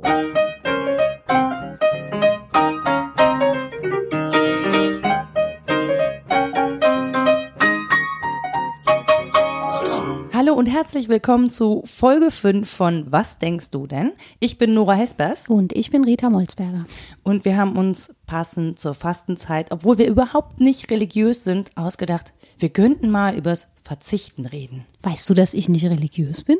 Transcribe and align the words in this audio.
Thank 0.00 0.36
you. 0.36 0.41
Und 10.62 10.68
herzlich 10.68 11.08
willkommen 11.08 11.50
zu 11.50 11.82
Folge 11.86 12.30
5 12.30 12.70
von 12.70 13.10
Was 13.10 13.38
denkst 13.38 13.70
du 13.72 13.88
denn? 13.88 14.12
Ich 14.38 14.58
bin 14.58 14.74
Nora 14.74 14.92
Hespers 14.94 15.48
Und 15.48 15.72
ich 15.72 15.90
bin 15.90 16.04
Rita 16.04 16.30
Molzberger. 16.30 16.86
und 17.24 17.44
wir 17.44 17.56
haben 17.56 17.76
uns 17.76 18.14
passend 18.28 18.78
zur 18.78 18.94
Fastenzeit, 18.94 19.72
obwohl 19.72 19.98
wir 19.98 20.06
überhaupt 20.06 20.60
nicht 20.60 20.88
religiös 20.88 21.42
sind, 21.42 21.76
ausgedacht, 21.76 22.32
wir 22.60 22.68
könnten 22.68 23.10
mal 23.10 23.34
übers 23.34 23.70
Verzichten 23.82 24.46
reden. 24.46 24.86
Weißt 25.02 25.28
du, 25.28 25.34
dass 25.34 25.52
ich 25.52 25.68
nicht 25.68 25.84
religiös 25.84 26.44
bin? 26.44 26.58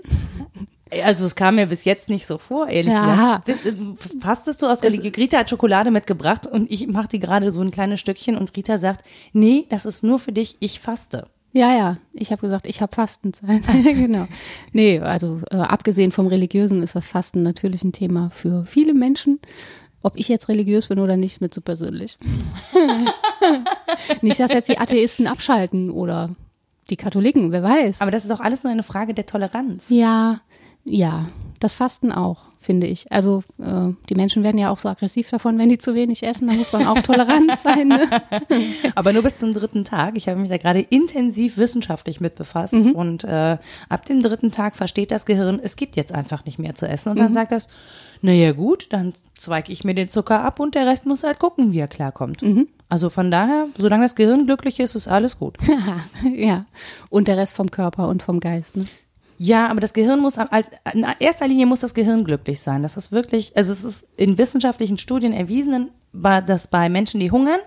Also 1.04 1.24
es 1.24 1.36
kam 1.36 1.54
mir 1.54 1.66
bis 1.66 1.84
jetzt 1.84 2.08
nicht 2.08 2.26
so 2.26 2.38
vor, 2.38 2.66
ehrlich 2.68 2.92
Ja. 2.92 3.38
gesagt. 3.44 3.66
Äh, 3.66 3.74
Fastest 4.20 4.62
du 4.62 4.66
aus 4.66 4.82
Religion? 4.82 5.14
Rita 5.14 5.38
hat 5.38 5.48
Schokolade 5.50 5.92
mitgebracht 5.92 6.48
und 6.48 6.68
ich 6.72 6.88
mache 6.88 7.06
die 7.06 7.20
gerade 7.20 7.52
so 7.52 7.60
ein 7.60 7.70
kleines 7.70 8.00
Stückchen 8.00 8.36
und 8.36 8.54
Rita 8.56 8.78
sagt, 8.78 9.04
nee, 9.32 9.66
das 9.68 9.86
ist 9.86 10.02
nur 10.02 10.18
für 10.18 10.32
dich, 10.32 10.56
ich 10.58 10.80
faste. 10.80 11.28
Ja, 11.52 11.76
ja. 11.76 11.98
Ich 12.12 12.32
habe 12.32 12.40
gesagt, 12.40 12.66
ich 12.66 12.80
habe 12.80 12.94
Fastenzeit. 12.94 13.62
genau. 13.82 14.26
Nee, 14.72 14.98
also 15.00 15.40
äh, 15.50 15.56
abgesehen 15.56 16.12
vom 16.12 16.26
Religiösen 16.26 16.82
ist 16.82 16.94
das 16.94 17.06
Fasten 17.06 17.42
natürlich 17.42 17.84
ein 17.84 17.92
Thema 17.92 18.30
für 18.30 18.64
viele 18.64 18.94
Menschen. 18.94 19.38
Ob 20.02 20.16
ich 20.16 20.28
jetzt 20.28 20.48
religiös 20.48 20.88
bin 20.88 20.98
oder 20.98 21.16
nicht, 21.16 21.40
mir 21.40 21.50
zu 21.50 21.60
persönlich. 21.60 22.18
nicht, 24.22 24.40
dass 24.40 24.52
jetzt 24.52 24.68
die 24.68 24.78
Atheisten 24.78 25.28
abschalten 25.28 25.90
oder 25.90 26.30
die 26.90 26.96
Katholiken, 26.96 27.52
wer 27.52 27.62
weiß. 27.62 28.00
Aber 28.00 28.10
das 28.10 28.24
ist 28.24 28.30
doch 28.30 28.40
alles 28.40 28.64
nur 28.64 28.72
eine 28.72 28.82
Frage 28.82 29.14
der 29.14 29.26
Toleranz. 29.26 29.90
Ja, 29.90 30.40
ja, 30.84 31.26
das 31.60 31.74
Fasten 31.74 32.10
auch, 32.10 32.46
finde 32.58 32.88
ich. 32.88 33.10
Also 33.12 33.44
äh, 33.60 33.90
die 34.08 34.16
Menschen 34.16 34.42
werden 34.42 34.58
ja 34.58 34.70
auch 34.70 34.80
so 34.80 34.88
aggressiv 34.88 35.30
davon, 35.30 35.58
wenn 35.58 35.68
die 35.68 35.78
zu 35.78 35.94
wenig 35.94 36.24
essen. 36.24 36.48
Da 36.48 36.54
muss 36.54 36.72
man 36.72 36.86
auch 36.88 37.00
tolerant 37.02 37.56
sein. 37.62 37.86
Ne? 37.88 38.08
Aber 38.96 39.12
nur 39.12 39.22
bis 39.22 39.38
zum 39.38 39.54
dritten 39.54 39.84
Tag. 39.84 40.16
Ich 40.16 40.28
habe 40.28 40.40
mich 40.40 40.48
da 40.50 40.56
gerade 40.56 40.80
intensiv 40.80 41.56
wissenschaftlich 41.58 42.20
mit 42.20 42.34
befasst 42.34 42.72
Mhm. 42.74 42.92
und 42.92 43.22
äh, 43.24 43.58
ab 43.88 44.04
dem 44.06 44.22
dritten 44.22 44.50
Tag 44.50 44.74
versteht 44.74 45.12
das 45.12 45.24
Gehirn, 45.24 45.60
es 45.62 45.76
gibt 45.76 45.94
jetzt 45.94 46.12
einfach 46.12 46.44
nicht 46.46 46.58
mehr 46.58 46.74
zu 46.74 46.88
essen 46.88 47.10
und 47.10 47.18
Mhm. 47.18 47.22
dann 47.22 47.34
sagt 47.34 47.52
das, 47.52 47.68
naja 48.22 48.50
gut, 48.52 48.88
dann 48.92 49.12
zweige 49.38 49.70
ich 49.72 49.84
mir 49.84 49.94
den 49.94 50.08
Zucker 50.10 50.42
ab 50.44 50.58
und 50.58 50.74
der 50.74 50.86
Rest 50.86 51.06
muss 51.06 51.22
halt 51.22 51.38
gucken, 51.38 51.72
wie 51.72 51.78
er 51.78 51.88
klarkommt. 51.88 52.42
Mhm. 52.42 52.66
Also 52.88 53.08
von 53.08 53.30
daher, 53.30 53.68
solange 53.78 54.04
das 54.04 54.16
Gehirn 54.16 54.46
glücklich 54.46 54.80
ist, 54.80 54.94
ist 54.96 55.06
alles 55.08 55.38
gut. 55.38 55.58
ja, 56.36 56.64
und 57.08 57.28
der 57.28 57.36
Rest 57.36 57.54
vom 57.56 57.70
Körper 57.70 58.08
und 58.08 58.22
vom 58.22 58.40
Geist. 58.40 58.76
Ne? 58.76 58.84
Ja, 59.38 59.68
aber 59.68 59.80
das 59.80 59.92
Gehirn 59.92 60.20
muss 60.20 60.38
als 60.38 60.68
in 60.92 61.04
erster 61.18 61.48
Linie 61.48 61.66
muss 61.66 61.80
das 61.80 61.94
Gehirn 61.94 62.24
glücklich 62.24 62.60
sein. 62.60 62.82
Das 62.82 62.96
ist 62.96 63.12
wirklich, 63.12 63.56
also 63.56 63.72
es 63.72 63.84
ist 63.84 64.06
in 64.16 64.38
wissenschaftlichen 64.38 64.98
Studien 64.98 65.32
erwiesen, 65.32 65.90
dass 66.12 66.68
bei 66.68 66.88
Menschen, 66.88 67.20
die 67.20 67.30
hungern, 67.30 67.60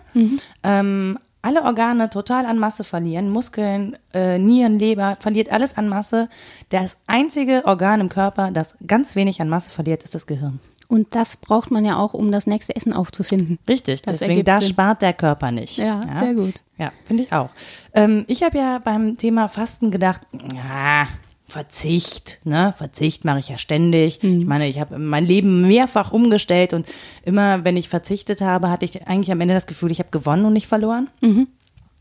ähm, 0.63 1.19
alle 1.41 1.63
Organe 1.63 2.09
total 2.09 2.45
an 2.47 2.57
Masse 2.57 2.83
verlieren, 2.83 3.29
Muskeln, 3.29 3.95
äh, 4.13 4.39
Nieren, 4.39 4.79
Leber, 4.79 5.17
verliert 5.19 5.51
alles 5.51 5.77
an 5.77 5.87
Masse. 5.89 6.27
Das 6.69 6.97
einzige 7.05 7.63
Organ 7.65 8.01
im 8.01 8.09
Körper, 8.09 8.49
das 8.51 8.75
ganz 8.87 9.15
wenig 9.15 9.41
an 9.41 9.49
Masse 9.49 9.69
verliert, 9.69 10.03
ist 10.03 10.15
das 10.15 10.25
Gehirn. 10.25 10.59
Und 10.87 11.13
das 11.15 11.37
braucht 11.37 11.71
man 11.71 11.83
ja 11.85 11.97
auch, 11.97 12.13
um 12.13 12.31
das 12.31 12.45
nächste 12.47 12.75
Essen 12.75 12.93
aufzufinden. 12.93 13.57
Richtig, 13.67 14.01
Das 14.03 14.19
deswegen 14.19 14.43
da 14.43 14.59
Sinn. 14.61 14.69
spart 14.69 15.01
der 15.01 15.13
Körper 15.13 15.51
nicht. 15.51 15.77
Ja, 15.77 16.01
sehr 16.19 16.33
gut. 16.35 16.61
Ja, 16.77 16.91
finde 17.05 17.23
ich 17.23 17.31
auch. 17.33 17.49
Ähm, 17.93 18.23
ich 18.27 18.43
habe 18.43 18.57
ja 18.57 18.79
beim 18.83 19.17
Thema 19.17 19.47
Fasten 19.47 19.89
gedacht, 19.91 20.21
ja, 20.53 21.07
Verzicht, 21.47 22.39
ne? 22.43 22.73
Verzicht 22.75 23.23
mache 23.23 23.39
ich 23.39 23.49
ja 23.49 23.57
ständig. 23.57 24.23
Mhm. 24.23 24.41
Ich 24.41 24.47
meine, 24.47 24.67
ich 24.67 24.79
habe 24.79 24.97
mein 24.97 25.25
Leben 25.25 25.67
mehrfach 25.67 26.11
umgestellt 26.11 26.73
und 26.73 26.87
immer, 27.23 27.63
wenn 27.63 27.77
ich 27.77 27.87
verzichtet 27.87 28.41
habe, 28.41 28.69
hatte 28.69 28.85
ich 28.85 29.07
eigentlich 29.07 29.31
am 29.31 29.41
Ende 29.41 29.53
das 29.53 29.67
Gefühl, 29.67 29.91
ich 29.91 29.99
habe 29.99 30.09
gewonnen 30.09 30.45
und 30.45 30.53
nicht 30.53 30.67
verloren. 30.67 31.09
Mhm. 31.21 31.47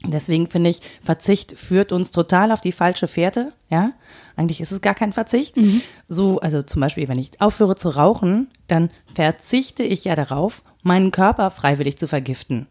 Deswegen 0.07 0.49
finde 0.49 0.71
ich, 0.71 0.81
Verzicht 1.03 1.59
führt 1.59 1.93
uns 1.93 2.11
total 2.11 2.53
auf 2.53 2.61
die 2.61 2.73
falsche 2.73 3.09
Fährte. 3.09 3.53
Ja, 3.71 3.93
eigentlich 4.37 4.61
ist 4.61 4.73
es 4.73 4.81
gar 4.81 4.95
kein 4.95 5.13
Verzicht. 5.13 5.57
Mhm. 5.57 5.81
So, 6.09 6.41
also 6.41 6.63
zum 6.63 6.81
Beispiel, 6.81 7.09
wenn 7.09 7.19
ich 7.19 7.41
aufhöre 7.41 7.77
zu 7.77 7.91
rauchen, 7.91 8.49
dann 8.67 8.91
verzichte 9.15 9.83
ich 9.83 10.05
ja 10.05 10.15
darauf, 10.15 10.63
meinen 10.83 11.11
Körper 11.11 11.51
freiwillig 11.51 11.97
zu 11.97 12.09
vergiften. 12.09 12.67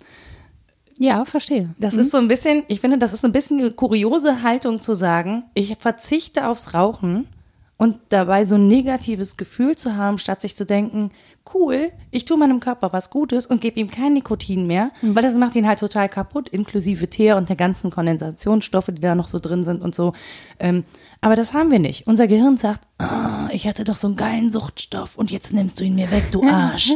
Ja, 0.98 1.26
verstehe. 1.26 1.70
Das 1.80 1.96
ist 1.96 2.12
so 2.12 2.18
ein 2.18 2.28
bisschen, 2.28 2.64
ich 2.68 2.80
finde, 2.80 2.98
das 2.98 3.14
ist 3.14 3.22
so 3.22 3.28
ein 3.28 3.34
bisschen 3.34 3.60
eine 3.60 3.72
kuriose 3.72 4.44
Haltung 4.44 4.82
zu 4.82 4.94
sagen, 4.94 5.44
ich 5.54 5.76
verzichte 5.80 6.48
aufs 6.48 6.74
Rauchen 6.74 7.28
und 7.78 7.98
dabei 8.10 8.46
so 8.46 8.56
ein 8.56 8.68
negatives 8.68 9.36
Gefühl 9.36 9.76
zu 9.76 9.98
haben, 9.98 10.18
statt 10.18 10.40
sich 10.40 10.56
zu 10.56 10.66
denken, 10.66 11.12
cool, 11.54 11.92
ich 12.12 12.24
tue 12.24 12.38
meinem 12.38 12.60
Körper 12.60 12.94
was 12.94 13.10
Gutes 13.10 13.46
und 13.48 13.60
gebe 13.60 13.80
ihm 13.80 13.90
kein 13.90 14.14
Nikotin 14.14 14.68
mehr, 14.68 14.92
weil 15.02 15.24
das 15.24 15.36
macht 15.36 15.56
ihn 15.56 15.68
halt 15.68 15.80
total 15.80 16.08
kaputt, 16.08 16.48
inklusive 16.48 17.10
Teer 17.10 17.36
und 17.36 17.50
der 17.50 17.56
ganzen 17.56 17.90
Kondensationsstoffe, 17.90 18.92
die 18.92 19.02
da 19.02 19.16
noch 19.16 19.28
so 19.30 19.40
drin 19.40 19.66
sind 19.66 19.82
und 19.82 19.94
so. 19.96 20.14
Ähm, 20.60 20.86
aber 21.20 21.36
das 21.36 21.54
haben 21.54 21.72
wir 21.72 21.80
nicht. 21.80 22.08
Unser 22.08 22.28
Gehirn 22.28 22.56
sagt, 22.56 22.88
ah, 23.00 23.50
ich 23.52 23.68
hatte 23.68 23.84
doch 23.84 23.98
so 23.98 24.08
einen 24.08 24.16
geilen 24.16 24.50
Suchtstoff 24.52 25.18
und 25.18 25.32
jetzt 25.32 25.52
nimmst 25.52 25.80
du 25.80 25.84
ihn 25.84 25.96
mir 25.96 26.10
weg, 26.12 26.32
du 26.32 26.44
Arsch. 26.50 26.94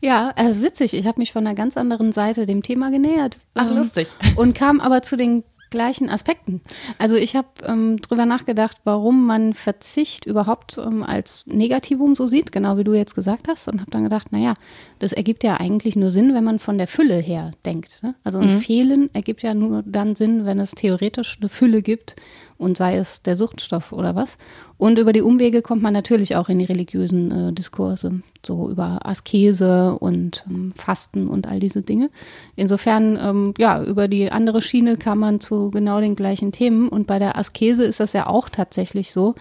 Ja, 0.00 0.32
es 0.36 0.58
ist 0.58 0.62
witzig. 0.62 0.94
Ich 0.94 1.06
habe 1.06 1.20
mich 1.20 1.32
von 1.32 1.46
einer 1.46 1.54
ganz 1.54 1.76
anderen 1.76 2.12
Seite 2.12 2.46
dem 2.46 2.62
Thema 2.62 2.90
genähert. 2.90 3.38
Ach, 3.54 3.68
Ähm, 3.68 3.76
lustig. 3.76 4.08
Und 4.36 4.54
kam 4.54 4.80
aber 4.80 5.02
zu 5.02 5.16
den 5.16 5.44
gleichen 5.70 6.10
Aspekten. 6.10 6.60
Also 6.98 7.14
ich 7.14 7.36
habe 7.36 7.48
ähm, 7.64 7.98
drüber 8.02 8.26
nachgedacht, 8.26 8.78
warum 8.84 9.24
man 9.24 9.54
Verzicht 9.54 10.26
überhaupt 10.26 10.78
ähm, 10.78 11.04
als 11.04 11.44
Negativum 11.46 12.16
so 12.16 12.26
sieht, 12.26 12.50
genau 12.50 12.76
wie 12.76 12.84
du 12.84 12.92
jetzt 12.92 13.14
gesagt 13.14 13.46
hast, 13.48 13.68
und 13.68 13.80
habe 13.80 13.90
dann 13.90 14.02
gedacht, 14.02 14.32
naja, 14.32 14.54
das 14.98 15.12
ergibt 15.12 15.44
ja 15.44 15.58
eigentlich 15.58 15.94
nur 15.96 16.10
Sinn, 16.10 16.34
wenn 16.34 16.44
man 16.44 16.58
von 16.58 16.76
der 16.76 16.88
Fülle 16.88 17.16
her 17.16 17.52
denkt. 17.64 18.02
Ne? 18.02 18.16
Also 18.24 18.38
ein 18.38 18.60
Fehlen 18.60 19.10
ergibt 19.14 19.42
ja 19.42 19.54
nur 19.54 19.82
dann 19.86 20.16
Sinn, 20.16 20.44
wenn 20.44 20.58
es 20.58 20.72
theoretisch 20.72 21.38
eine 21.40 21.48
Fülle 21.48 21.82
gibt 21.82 22.16
und 22.60 22.76
sei 22.76 22.96
es 22.96 23.22
der 23.22 23.36
Suchtstoff 23.36 23.90
oder 23.90 24.14
was. 24.14 24.36
Und 24.76 24.98
über 24.98 25.14
die 25.14 25.22
Umwege 25.22 25.62
kommt 25.62 25.82
man 25.82 25.94
natürlich 25.94 26.36
auch 26.36 26.50
in 26.50 26.58
die 26.58 26.66
religiösen 26.66 27.30
äh, 27.30 27.52
Diskurse, 27.54 28.20
so 28.44 28.68
über 28.68 29.00
Askese 29.04 29.96
und 29.98 30.44
ähm, 30.48 30.70
Fasten 30.76 31.26
und 31.26 31.48
all 31.48 31.58
diese 31.58 31.80
Dinge. 31.80 32.10
Insofern, 32.56 33.18
ähm, 33.20 33.54
ja, 33.58 33.82
über 33.82 34.08
die 34.08 34.30
andere 34.30 34.60
Schiene 34.60 34.96
kam 34.96 35.20
man 35.20 35.40
zu 35.40 35.70
genau 35.70 36.00
den 36.00 36.16
gleichen 36.16 36.52
Themen. 36.52 36.90
Und 36.90 37.06
bei 37.06 37.18
der 37.18 37.38
Askese 37.38 37.84
ist 37.84 37.98
das 37.98 38.12
ja 38.12 38.26
auch 38.26 38.50
tatsächlich 38.50 39.10
so, 39.10 39.34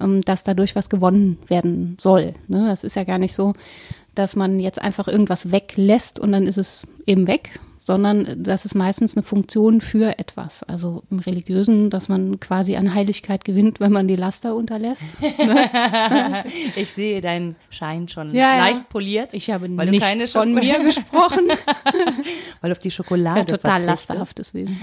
ähm, 0.00 0.22
dass 0.22 0.42
dadurch 0.42 0.74
was 0.74 0.88
gewonnen 0.88 1.38
werden 1.46 1.96
soll. 2.00 2.34
Ne? 2.48 2.66
Das 2.66 2.82
ist 2.82 2.96
ja 2.96 3.04
gar 3.04 3.18
nicht 3.18 3.34
so, 3.34 3.54
dass 4.16 4.34
man 4.34 4.58
jetzt 4.58 4.82
einfach 4.82 5.06
irgendwas 5.06 5.52
weglässt 5.52 6.18
und 6.18 6.32
dann 6.32 6.48
ist 6.48 6.58
es 6.58 6.88
eben 7.06 7.28
weg, 7.28 7.60
sondern 7.86 8.26
das 8.42 8.64
ist 8.64 8.74
meistens 8.74 9.14
eine 9.14 9.22
Funktion 9.22 9.80
für 9.82 10.18
etwas. 10.18 10.62
Also 10.64 11.02
im 11.10 11.18
Religiösen, 11.20 11.90
dass 11.90 12.08
man 12.08 12.40
quasi 12.40 12.74
an 12.76 12.94
Heiligkeit 12.94 13.44
gewinnt, 13.44 13.78
wenn 13.78 13.92
man 13.92 14.08
die 14.08 14.16
Laster 14.16 14.56
unterlässt. 14.56 15.04
Ich 16.76 16.92
sehe 16.92 17.20
deinen 17.20 17.56
Schein 17.70 18.08
schon 18.08 18.34
Ja, 18.34 18.56
ja. 18.56 18.64
leicht 18.66 18.88
poliert. 18.88 19.34
Ich 19.34 19.50
habe 19.50 19.68
weil 19.76 19.90
nicht 19.90 20.02
keine 20.02 20.26
von 20.26 20.54
mir 20.54 20.78
gesprochen. 20.80 21.48
weil 22.60 22.72
auf 22.72 22.78
die 22.78 22.90
Schokolade 22.90 23.40
Ja, 23.40 23.44
total 23.44 23.82
verzichtest. 23.82 24.08
lasterhaftes 24.08 24.54
Wesen. 24.54 24.80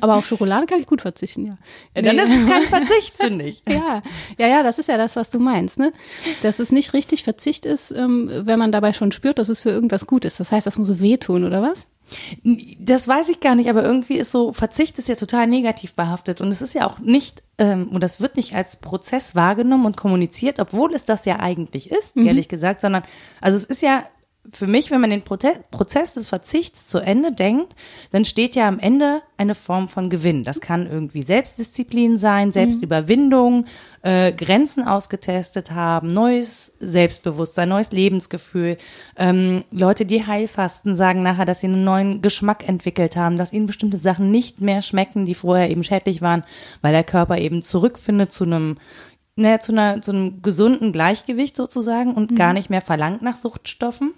Aber 0.00 0.14
auf 0.16 0.26
Schokolade 0.26 0.64
kann 0.66 0.80
ich 0.80 0.86
gut 0.86 1.02
verzichten, 1.02 1.44
ja. 1.46 1.58
Ja, 1.94 2.00
dann 2.02 2.16
Nee. 2.16 2.22
ist 2.22 2.40
es 2.40 2.46
kein 2.48 2.62
Verzicht, 2.62 3.14
finde 3.16 3.44
ich. 3.44 3.62
Ja, 3.68 4.02
ja, 4.38 4.46
ja, 4.48 4.62
das 4.62 4.78
ist 4.78 4.88
ja 4.88 4.96
das, 4.96 5.16
was 5.16 5.28
du 5.30 5.38
meinst, 5.38 5.78
ne? 5.78 5.92
Dass 6.42 6.58
es 6.60 6.72
nicht 6.72 6.94
richtig 6.94 7.24
Verzicht 7.24 7.66
ist, 7.66 7.90
ähm, 7.90 8.30
wenn 8.44 8.58
man 8.58 8.72
dabei 8.72 8.94
schon 8.94 9.12
spürt, 9.12 9.38
dass 9.38 9.50
es 9.50 9.60
für 9.60 9.70
irgendwas 9.70 10.06
gut 10.06 10.24
ist. 10.24 10.40
Das 10.40 10.50
heißt, 10.50 10.66
das 10.66 10.78
muss 10.78 10.88
so 10.88 11.00
wehtun, 11.00 11.44
oder 11.44 11.60
was? 11.62 11.86
Das 12.78 13.08
weiß 13.08 13.28
ich 13.30 13.40
gar 13.40 13.54
nicht, 13.54 13.70
aber 13.70 13.82
irgendwie 13.82 14.16
ist 14.16 14.32
so, 14.32 14.52
Verzicht 14.52 14.98
ist 14.98 15.08
ja 15.08 15.14
total 15.14 15.46
negativ 15.46 15.94
behaftet. 15.94 16.40
Und 16.40 16.48
es 16.48 16.62
ist 16.62 16.74
ja 16.74 16.86
auch 16.86 16.98
nicht, 16.98 17.42
ähm, 17.58 17.88
und 17.88 18.02
das 18.02 18.20
wird 18.20 18.36
nicht 18.36 18.54
als 18.54 18.76
Prozess 18.76 19.34
wahrgenommen 19.34 19.86
und 19.86 19.96
kommuniziert, 19.96 20.60
obwohl 20.60 20.94
es 20.94 21.04
das 21.04 21.24
ja 21.24 21.40
eigentlich 21.40 21.90
ist, 21.90 22.16
ehrlich 22.16 22.48
gesagt, 22.48 22.80
sondern, 22.80 23.02
also 23.40 23.56
es 23.56 23.64
ist 23.64 23.82
ja 23.82 24.04
für 24.50 24.66
mich, 24.66 24.90
wenn 24.90 25.00
man 25.00 25.10
den 25.10 25.22
Prozess 25.22 26.14
des 26.14 26.26
Verzichts 26.26 26.88
zu 26.88 26.98
Ende 26.98 27.30
denkt, 27.30 27.74
dann 28.10 28.24
steht 28.24 28.56
ja 28.56 28.66
am 28.66 28.80
Ende 28.80 29.22
eine 29.36 29.54
Form 29.54 29.88
von 29.88 30.10
Gewinn. 30.10 30.42
Das 30.42 30.60
kann 30.60 30.90
irgendwie 30.90 31.22
Selbstdisziplin 31.22 32.18
sein, 32.18 32.50
Selbstüberwindung, 32.50 33.66
äh, 34.02 34.32
Grenzen 34.32 34.84
ausgetestet 34.86 35.70
haben, 35.70 36.08
neues 36.08 36.72
Selbstbewusstsein, 36.80 37.68
neues 37.68 37.92
Lebensgefühl. 37.92 38.78
Ähm, 39.16 39.62
Leute, 39.70 40.06
die 40.06 40.26
Heilfasten, 40.26 40.96
sagen 40.96 41.22
nachher, 41.22 41.44
dass 41.44 41.60
sie 41.60 41.68
einen 41.68 41.84
neuen 41.84 42.20
Geschmack 42.20 42.68
entwickelt 42.68 43.14
haben, 43.14 43.36
dass 43.36 43.52
ihnen 43.52 43.66
bestimmte 43.66 43.98
Sachen 43.98 44.32
nicht 44.32 44.60
mehr 44.60 44.82
schmecken, 44.82 45.24
die 45.24 45.36
vorher 45.36 45.70
eben 45.70 45.84
schädlich 45.84 46.20
waren, 46.20 46.42
weil 46.80 46.92
der 46.92 47.04
Körper 47.04 47.38
eben 47.38 47.62
zurückfindet 47.62 48.32
zu 48.32 48.42
einem 48.42 48.76
naja, 49.36 49.60
zu, 49.60 49.72
einer, 49.72 50.02
zu 50.02 50.12
einem 50.12 50.42
gesunden 50.42 50.92
Gleichgewicht 50.92 51.56
sozusagen 51.56 52.14
und 52.14 52.36
gar 52.36 52.52
nicht 52.52 52.70
mehr 52.70 52.82
verlangt 52.82 53.22
nach 53.22 53.36
Suchtstoffen. 53.36 54.12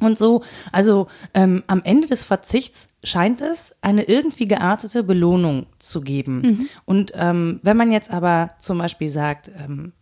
Und 0.00 0.16
so, 0.16 0.42
also 0.72 1.08
ähm, 1.34 1.62
am 1.66 1.82
Ende 1.84 2.08
des 2.08 2.22
Verzichts 2.22 2.88
scheint 3.04 3.42
es 3.42 3.76
eine 3.82 4.04
irgendwie 4.04 4.48
geartete 4.48 5.02
Belohnung 5.02 5.66
zu 5.78 6.00
geben. 6.00 6.40
Und 6.86 7.12
ähm, 7.16 7.60
wenn 7.62 7.76
man 7.76 7.92
jetzt 7.92 8.10
aber 8.10 8.48
zum 8.58 8.78
Beispiel 8.78 9.10
sagt, 9.10 9.50
ähm, 9.58 9.92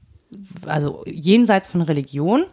also 0.66 1.02
jenseits 1.06 1.68
von 1.68 1.82
Religion. 1.82 2.44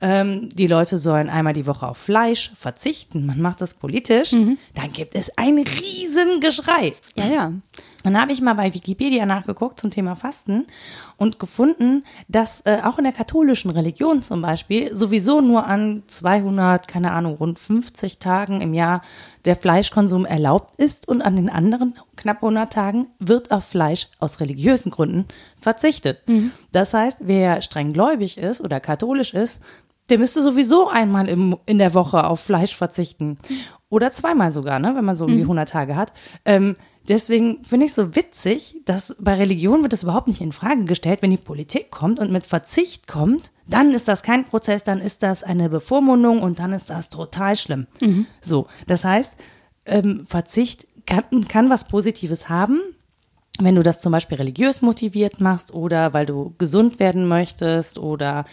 Ähm, 0.00 0.50
die 0.50 0.66
Leute 0.66 0.98
sollen 0.98 1.30
einmal 1.30 1.54
die 1.54 1.66
Woche 1.66 1.88
auf 1.88 1.96
Fleisch 1.96 2.52
verzichten. 2.54 3.24
Man 3.24 3.40
macht 3.40 3.62
das 3.62 3.74
politisch. 3.74 4.32
Mhm. 4.32 4.58
Dann 4.74 4.92
gibt 4.92 5.14
es 5.14 5.36
ein 5.38 5.58
Riesengeschrei. 5.58 6.94
Ja, 7.14 7.26
ja. 7.26 7.52
Dann 8.06 8.20
habe 8.20 8.30
ich 8.30 8.40
mal 8.40 8.54
bei 8.54 8.72
Wikipedia 8.72 9.26
nachgeguckt 9.26 9.80
zum 9.80 9.90
Thema 9.90 10.14
Fasten 10.14 10.68
und 11.16 11.40
gefunden, 11.40 12.04
dass 12.28 12.60
äh, 12.60 12.78
auch 12.84 12.98
in 12.98 13.04
der 13.04 13.12
katholischen 13.12 13.68
Religion 13.72 14.22
zum 14.22 14.42
Beispiel 14.42 14.94
sowieso 14.94 15.40
nur 15.40 15.66
an 15.66 16.04
200, 16.06 16.86
keine 16.86 17.10
Ahnung, 17.10 17.34
rund 17.34 17.58
50 17.58 18.20
Tagen 18.20 18.60
im 18.60 18.74
Jahr 18.74 19.02
der 19.44 19.56
Fleischkonsum 19.56 20.24
erlaubt 20.24 20.80
ist 20.80 21.08
und 21.08 21.20
an 21.20 21.34
den 21.34 21.50
anderen 21.50 21.98
knapp 22.14 22.36
100 22.44 22.72
Tagen 22.72 23.08
wird 23.18 23.50
auf 23.50 23.64
Fleisch 23.64 24.06
aus 24.20 24.38
religiösen 24.38 24.92
Gründen 24.92 25.24
verzichtet. 25.60 26.22
Das 26.70 26.94
heißt, 26.94 27.18
wer 27.22 27.60
streng 27.60 27.92
gläubig 27.92 28.38
ist 28.38 28.60
oder 28.60 28.78
katholisch 28.78 29.34
ist, 29.34 29.60
der 30.10 30.18
müsste 30.18 30.42
sowieso 30.42 30.88
einmal 30.88 31.28
im, 31.28 31.56
in 31.66 31.78
der 31.78 31.92
Woche 31.92 32.24
auf 32.24 32.38
Fleisch 32.38 32.76
verzichten. 32.76 33.38
Oder 33.88 34.12
zweimal 34.12 34.52
sogar, 34.52 34.78
ne, 34.78 34.94
wenn 34.94 35.04
man 35.04 35.16
so 35.16 35.24
um 35.24 35.32
die 35.36 35.42
100 35.42 35.68
Tage 35.68 35.96
hat. 35.96 36.12
Ähm, 36.44 36.74
deswegen 37.08 37.64
finde 37.64 37.86
ich 37.86 37.94
so 37.94 38.14
witzig, 38.14 38.76
dass 38.84 39.16
bei 39.18 39.34
Religion 39.34 39.82
wird 39.82 39.92
das 39.92 40.02
überhaupt 40.02 40.28
nicht 40.28 40.40
in 40.40 40.52
Frage 40.52 40.84
gestellt. 40.84 41.22
Wenn 41.22 41.30
die 41.30 41.36
Politik 41.36 41.90
kommt 41.90 42.18
und 42.18 42.32
mit 42.32 42.46
Verzicht 42.46 43.06
kommt, 43.06 43.50
dann 43.66 43.92
ist 43.92 44.08
das 44.08 44.22
kein 44.22 44.44
Prozess, 44.44 44.84
dann 44.84 45.00
ist 45.00 45.22
das 45.22 45.42
eine 45.42 45.68
Bevormundung 45.68 46.42
und 46.42 46.58
dann 46.58 46.72
ist 46.72 46.90
das 46.90 47.10
total 47.10 47.56
schlimm. 47.56 47.86
So, 48.40 48.66
das 48.86 49.04
heißt, 49.04 49.34
ähm, 49.86 50.26
Verzicht 50.28 50.86
kann, 51.06 51.48
kann 51.48 51.70
was 51.70 51.86
Positives 51.86 52.48
haben, 52.48 52.80
wenn 53.58 53.74
du 53.74 53.82
das 53.82 54.00
zum 54.00 54.12
Beispiel 54.12 54.36
religiös 54.36 54.82
motiviert 54.82 55.40
machst 55.40 55.72
oder 55.72 56.12
weil 56.12 56.26
du 56.26 56.54
gesund 56.58 56.98
werden 56.98 57.26
möchtest 57.26 57.98
oder 57.98 58.44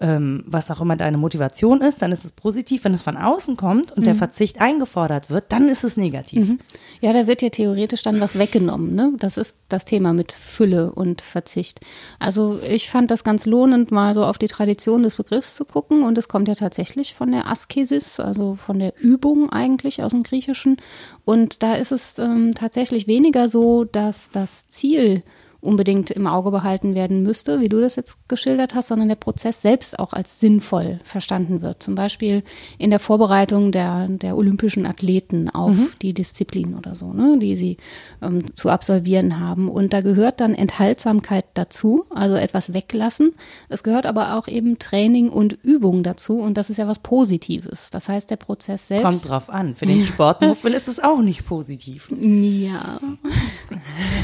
ähm, 0.00 0.44
was 0.46 0.70
auch 0.70 0.80
immer 0.80 0.96
deine 0.96 1.18
Motivation 1.18 1.82
ist, 1.82 2.00
dann 2.00 2.10
ist 2.10 2.24
es 2.24 2.32
positiv. 2.32 2.84
Wenn 2.84 2.94
es 2.94 3.02
von 3.02 3.18
außen 3.18 3.56
kommt 3.56 3.92
und 3.92 4.06
der 4.06 4.14
Verzicht 4.14 4.60
eingefordert 4.60 5.28
wird, 5.28 5.52
dann 5.52 5.68
ist 5.68 5.84
es 5.84 5.98
negativ. 5.98 6.58
Ja, 7.02 7.12
da 7.12 7.26
wird 7.26 7.42
ja 7.42 7.50
theoretisch 7.50 8.02
dann 8.02 8.20
was 8.20 8.38
weggenommen. 8.38 8.94
Ne? 8.94 9.12
Das 9.18 9.36
ist 9.36 9.58
das 9.68 9.84
Thema 9.84 10.14
mit 10.14 10.32
Fülle 10.32 10.92
und 10.92 11.20
Verzicht. 11.20 11.80
Also 12.18 12.60
ich 12.66 12.88
fand 12.88 13.10
das 13.10 13.24
ganz 13.24 13.44
lohnend, 13.44 13.90
mal 13.90 14.14
so 14.14 14.24
auf 14.24 14.38
die 14.38 14.48
Tradition 14.48 15.02
des 15.02 15.16
Begriffs 15.16 15.54
zu 15.54 15.66
gucken. 15.66 16.02
Und 16.02 16.16
es 16.16 16.28
kommt 16.28 16.48
ja 16.48 16.54
tatsächlich 16.54 17.14
von 17.14 17.30
der 17.30 17.46
Askesis, 17.46 18.20
also 18.20 18.54
von 18.54 18.78
der 18.78 18.94
Übung 18.98 19.50
eigentlich 19.50 20.02
aus 20.02 20.12
dem 20.12 20.22
Griechischen. 20.22 20.78
Und 21.26 21.62
da 21.62 21.74
ist 21.74 21.92
es 21.92 22.18
ähm, 22.18 22.54
tatsächlich 22.54 23.06
weniger 23.06 23.50
so, 23.50 23.84
dass 23.84 24.30
das 24.30 24.66
Ziel 24.68 25.22
unbedingt 25.60 26.10
im 26.10 26.26
Auge 26.26 26.50
behalten 26.50 26.94
werden 26.94 27.22
müsste, 27.22 27.60
wie 27.60 27.68
du 27.68 27.80
das 27.80 27.96
jetzt 27.96 28.16
geschildert 28.28 28.74
hast, 28.74 28.88
sondern 28.88 29.08
der 29.08 29.16
Prozess 29.16 29.60
selbst 29.62 29.98
auch 29.98 30.12
als 30.12 30.40
sinnvoll 30.40 31.00
verstanden 31.04 31.62
wird. 31.62 31.82
Zum 31.82 31.94
Beispiel 31.94 32.42
in 32.78 32.90
der 32.90 32.98
Vorbereitung 32.98 33.72
der, 33.72 34.08
der 34.08 34.36
olympischen 34.36 34.86
Athleten 34.86 35.50
auf 35.50 35.76
die 36.02 36.14
Disziplin 36.14 36.74
oder 36.74 36.94
so, 36.94 37.12
ne, 37.12 37.38
die 37.38 37.56
sie 37.56 37.76
ähm, 38.22 38.54
zu 38.56 38.70
absolvieren 38.70 39.38
haben. 39.38 39.68
Und 39.68 39.92
da 39.92 40.00
gehört 40.00 40.40
dann 40.40 40.54
Enthaltsamkeit 40.54 41.44
dazu, 41.54 42.04
also 42.10 42.36
etwas 42.36 42.72
weglassen. 42.72 43.32
Es 43.68 43.82
gehört 43.82 44.06
aber 44.06 44.36
auch 44.36 44.48
eben 44.48 44.78
Training 44.78 45.28
und 45.28 45.58
Übung 45.62 46.02
dazu 46.02 46.40
und 46.40 46.56
das 46.56 46.70
ist 46.70 46.78
ja 46.78 46.88
was 46.88 47.00
Positives. 47.00 47.90
Das 47.90 48.08
heißt, 48.08 48.30
der 48.30 48.36
Prozess 48.36 48.88
selbst. 48.88 49.04
Kommt 49.04 49.28
drauf 49.28 49.50
an. 49.50 49.74
Für 49.74 49.86
den 49.86 50.06
Sportmuffel 50.06 50.72
ist 50.72 50.88
es 50.88 51.00
auch 51.00 51.20
nicht 51.20 51.46
positiv. 51.46 52.10
Ja. 52.10 53.00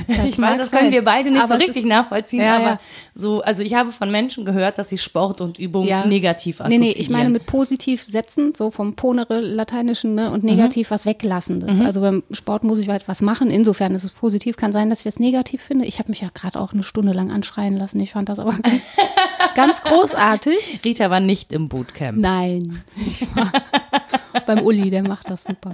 Das 0.09 0.29
ich 0.29 0.39
weiß, 0.39 0.59
das 0.59 0.71
können 0.71 0.93
wir 0.93 1.03
beide 1.03 1.26
nicht 1.31 1.43
Aber 1.43 1.59
so 1.59 1.65
richtig 1.65 1.85
nachvollziehen, 1.85 2.43
Ja, 2.43 2.57
aber 2.57 2.65
ja. 2.65 2.79
so, 3.15 3.41
also 3.43 3.63
ich 3.63 3.75
habe 3.75 3.93
von 3.93 4.11
Menschen 4.11 4.45
gehört, 4.45 4.79
dass 4.79 4.89
sie 4.89 4.99
Sport 4.99 5.41
und 5.41 5.59
Übung 5.59 5.87
Ja. 5.87 6.07
negativ 6.07 6.59
Nee, 6.59 6.65
assoziieren. 6.65 6.83
nee, 6.89 6.95
ich 7.01 7.11
meine 7.11 7.31
mit 7.31 7.47
positiv 7.47 8.03
setzen, 8.03 8.53
so 8.57 8.71
vom 8.71 8.95
Ponere 8.95 9.41
lateinischen 9.41 10.15
ne, 10.15 10.31
und 10.31 10.45
negativ 10.45 10.91
was 10.91 11.07
weglassendes. 11.07 11.81
Also 11.81 12.01
beim 12.01 12.23
Sport 12.31 12.65
muss 12.65 12.79
ich 12.79 12.89
halt 12.89 13.09
was 13.09 13.23
machen. 13.23 13.51
Insofern 13.51 13.95
ist 13.95 14.05
es 14.05 14.11
positiv. 14.11 14.57
Kann 14.57 14.73
sein, 14.73 14.91
dass 14.91 15.01
ich 15.01 15.05
das 15.05 15.19
negativ 15.19 15.63
finde. 15.63 15.85
Ich 15.87 15.99
habe 15.99 16.11
mich 16.11 16.21
ja 16.21 16.29
gerade 16.33 16.61
auch 16.61 16.73
eine 16.73 16.83
Stunde 16.83 17.13
lang 17.13 17.31
anschreien 17.31 17.77
lassen. 17.77 18.01
Ich 18.01 18.13
fand 18.13 18.29
das 18.29 18.39
aber 18.39 18.53
ganz, 18.53 18.83
ganz 19.55 19.83
großartig. 19.83 20.81
Rita 20.85 21.11
war 21.11 21.21
nicht 21.21 21.53
im 21.53 21.69
Bootcamp. 21.69 22.19
Nein, 22.19 22.83
ich 23.07 23.23
war 23.37 23.51
beim 24.45 24.61
Uli, 24.61 24.91
der 24.91 25.03
macht 25.03 25.31
das 25.31 25.45
super. 25.45 25.73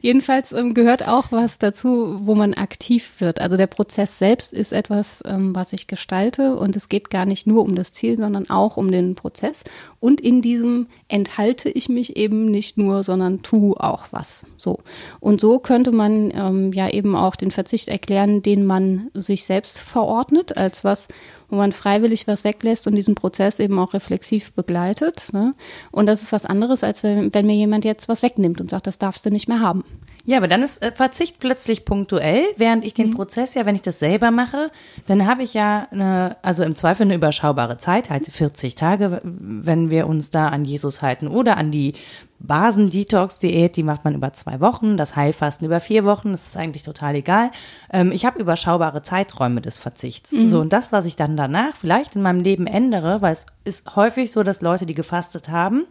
Jedenfalls 0.00 0.52
ähm, 0.52 0.74
gehört 0.74 1.06
auch 1.06 1.30
was 1.30 1.58
dazu, 1.58 2.20
wo 2.22 2.34
man 2.34 2.54
aktiv 2.54 3.20
wird. 3.20 3.40
Also 3.40 3.56
der 3.56 3.66
Prozess 3.66 4.18
selbst 4.18 4.52
ist 4.52 4.72
etwas, 4.72 5.22
ähm, 5.26 5.54
was 5.54 5.72
ich 5.72 5.86
gestalte 5.86 6.56
und 6.56 6.76
es 6.76 6.88
geht 6.88 7.10
gar 7.10 7.26
nicht 7.26 7.46
nur 7.46 7.62
um 7.62 7.74
das 7.74 7.92
Ziel, 7.92 8.16
sondern 8.16 8.48
auch 8.50 8.76
um 8.76 8.90
den 8.90 9.14
Prozess. 9.14 9.64
Und 10.00 10.20
in 10.20 10.42
diesem 10.42 10.86
enthalte 11.08 11.68
ich 11.68 11.88
mich 11.88 12.16
eben 12.16 12.46
nicht 12.46 12.78
nur, 12.78 13.02
sondern 13.02 13.42
tu 13.42 13.74
auch 13.74 14.08
was. 14.10 14.46
So. 14.56 14.78
Und 15.20 15.40
so 15.40 15.58
könnte 15.58 15.92
man 15.92 16.30
ähm, 16.34 16.72
ja 16.72 16.88
eben 16.88 17.16
auch 17.16 17.36
den 17.36 17.50
Verzicht 17.50 17.88
erklären, 17.88 18.42
den 18.42 18.64
man 18.64 19.10
sich 19.14 19.44
selbst 19.44 19.78
verordnet, 19.78 20.56
als 20.56 20.84
was 20.84 21.08
wo 21.50 21.56
man 21.56 21.72
freiwillig 21.72 22.26
was 22.26 22.44
weglässt 22.44 22.86
und 22.86 22.94
diesen 22.94 23.14
Prozess 23.14 23.58
eben 23.58 23.78
auch 23.78 23.94
reflexiv 23.94 24.52
begleitet. 24.52 25.28
Ne? 25.32 25.54
Und 25.90 26.06
das 26.06 26.22
ist 26.22 26.32
was 26.32 26.46
anderes, 26.46 26.84
als 26.84 27.02
wenn, 27.02 27.32
wenn 27.32 27.46
mir 27.46 27.54
jemand 27.54 27.84
jetzt 27.84 28.08
was 28.08 28.22
wegnimmt 28.22 28.60
und 28.60 28.70
sagt, 28.70 28.86
das 28.86 28.98
darfst 28.98 29.24
du 29.24 29.30
nicht 29.30 29.48
mehr 29.48 29.60
haben. 29.60 29.84
Ja, 30.26 30.36
aber 30.36 30.48
dann 30.48 30.62
ist 30.62 30.82
äh, 30.82 30.92
Verzicht 30.92 31.38
plötzlich 31.38 31.86
punktuell, 31.86 32.44
während 32.58 32.84
ich 32.84 32.92
Mhm. 32.98 33.02
den 33.02 33.10
Prozess 33.14 33.54
ja, 33.54 33.64
wenn 33.64 33.76
ich 33.76 33.82
das 33.82 33.98
selber 33.98 34.30
mache, 34.30 34.70
dann 35.06 35.26
habe 35.26 35.42
ich 35.42 35.54
ja 35.54 35.88
eine, 35.90 36.36
also 36.42 36.64
im 36.64 36.76
Zweifel 36.76 37.04
eine 37.04 37.14
überschaubare 37.14 37.78
Zeit, 37.78 38.10
halt 38.10 38.26
40 38.26 38.74
Tage, 38.74 39.22
wenn 39.24 39.88
wir 39.88 40.06
uns 40.06 40.28
da 40.28 40.48
an 40.48 40.66
Jesus 40.66 41.00
halten 41.00 41.28
oder 41.28 41.56
an 41.56 41.70
die 41.70 41.94
Basen-Detox-Diät, 42.40 43.76
die 43.76 43.82
macht 43.82 44.04
man 44.04 44.14
über 44.14 44.32
zwei 44.32 44.60
Wochen, 44.60 44.96
das 44.96 45.16
Heilfasten 45.16 45.66
über 45.66 45.80
vier 45.80 46.04
Wochen, 46.04 46.32
das 46.32 46.46
ist 46.46 46.56
eigentlich 46.56 46.82
total 46.82 47.16
egal. 47.16 47.50
Ähm, 47.92 48.12
ich 48.12 48.24
habe 48.24 48.38
überschaubare 48.38 49.02
Zeiträume 49.02 49.60
des 49.60 49.78
Verzichts. 49.78 50.30
So, 50.30 50.60
und 50.60 50.72
das, 50.72 50.92
was 50.92 51.04
ich 51.04 51.16
dann 51.16 51.36
danach 51.36 51.74
vielleicht 51.76 52.16
in 52.16 52.22
meinem 52.22 52.40
Leben 52.40 52.66
ändere, 52.66 53.22
weil 53.22 53.32
es 53.32 53.46
ist 53.64 53.96
häufig 53.96 54.30
so, 54.30 54.42
dass 54.42 54.60
Leute, 54.60 54.86
die 54.86 54.94
gefastet 54.94 55.48
haben, 55.48 55.84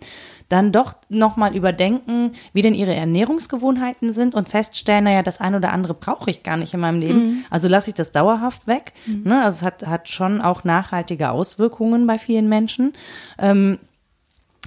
dann 0.49 0.71
doch 0.71 0.95
nochmal 1.09 1.55
überdenken, 1.55 2.31
wie 2.53 2.61
denn 2.61 2.73
ihre 2.73 2.95
Ernährungsgewohnheiten 2.95 4.13
sind 4.13 4.33
und 4.33 4.47
feststellen, 4.49 5.03
naja, 5.03 5.23
das 5.23 5.39
eine 5.39 5.57
oder 5.57 5.73
andere 5.73 5.93
brauche 5.93 6.29
ich 6.29 6.43
gar 6.43 6.57
nicht 6.57 6.73
in 6.73 6.79
meinem 6.79 7.01
Leben. 7.01 7.45
Also 7.49 7.67
lasse 7.67 7.89
ich 7.89 7.95
das 7.95 8.11
dauerhaft 8.11 8.67
weg. 8.67 8.93
Ne? 9.05 9.43
Also 9.43 9.57
es 9.57 9.63
hat, 9.63 9.85
hat 9.85 10.09
schon 10.09 10.41
auch 10.41 10.63
nachhaltige 10.63 11.29
Auswirkungen 11.29 12.07
bei 12.07 12.17
vielen 12.17 12.49
Menschen. 12.49 12.93
Ähm, 13.37 13.79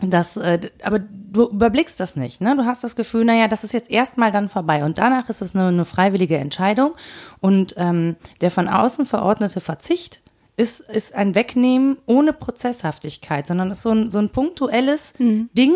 das, 0.02 0.36
äh, 0.36 0.70
aber 0.82 0.98
du 0.98 1.48
überblickst 1.48 2.00
das 2.00 2.16
nicht, 2.16 2.40
ne? 2.40 2.56
Du 2.56 2.64
hast 2.64 2.82
das 2.82 2.96
Gefühl, 2.96 3.24
naja, 3.24 3.48
das 3.48 3.64
ist 3.64 3.72
jetzt 3.72 3.90
erstmal 3.90 4.32
dann 4.32 4.48
vorbei 4.48 4.84
und 4.84 4.98
danach 4.98 5.28
ist 5.28 5.42
es 5.42 5.54
eine, 5.54 5.68
eine 5.68 5.84
freiwillige 5.84 6.38
Entscheidung 6.38 6.94
und 7.40 7.74
ähm, 7.76 8.16
der 8.40 8.50
von 8.50 8.68
außen 8.68 9.06
verordnete 9.06 9.60
Verzicht 9.60 10.20
ist, 10.56 10.80
ist 10.80 11.14
ein 11.14 11.34
Wegnehmen 11.34 11.98
ohne 12.06 12.32
Prozesshaftigkeit, 12.32 13.46
sondern 13.46 13.70
ist 13.70 13.82
so 13.82 13.90
ein, 13.90 14.10
so 14.10 14.18
ein 14.18 14.30
punktuelles 14.30 15.14
Ding, 15.56 15.74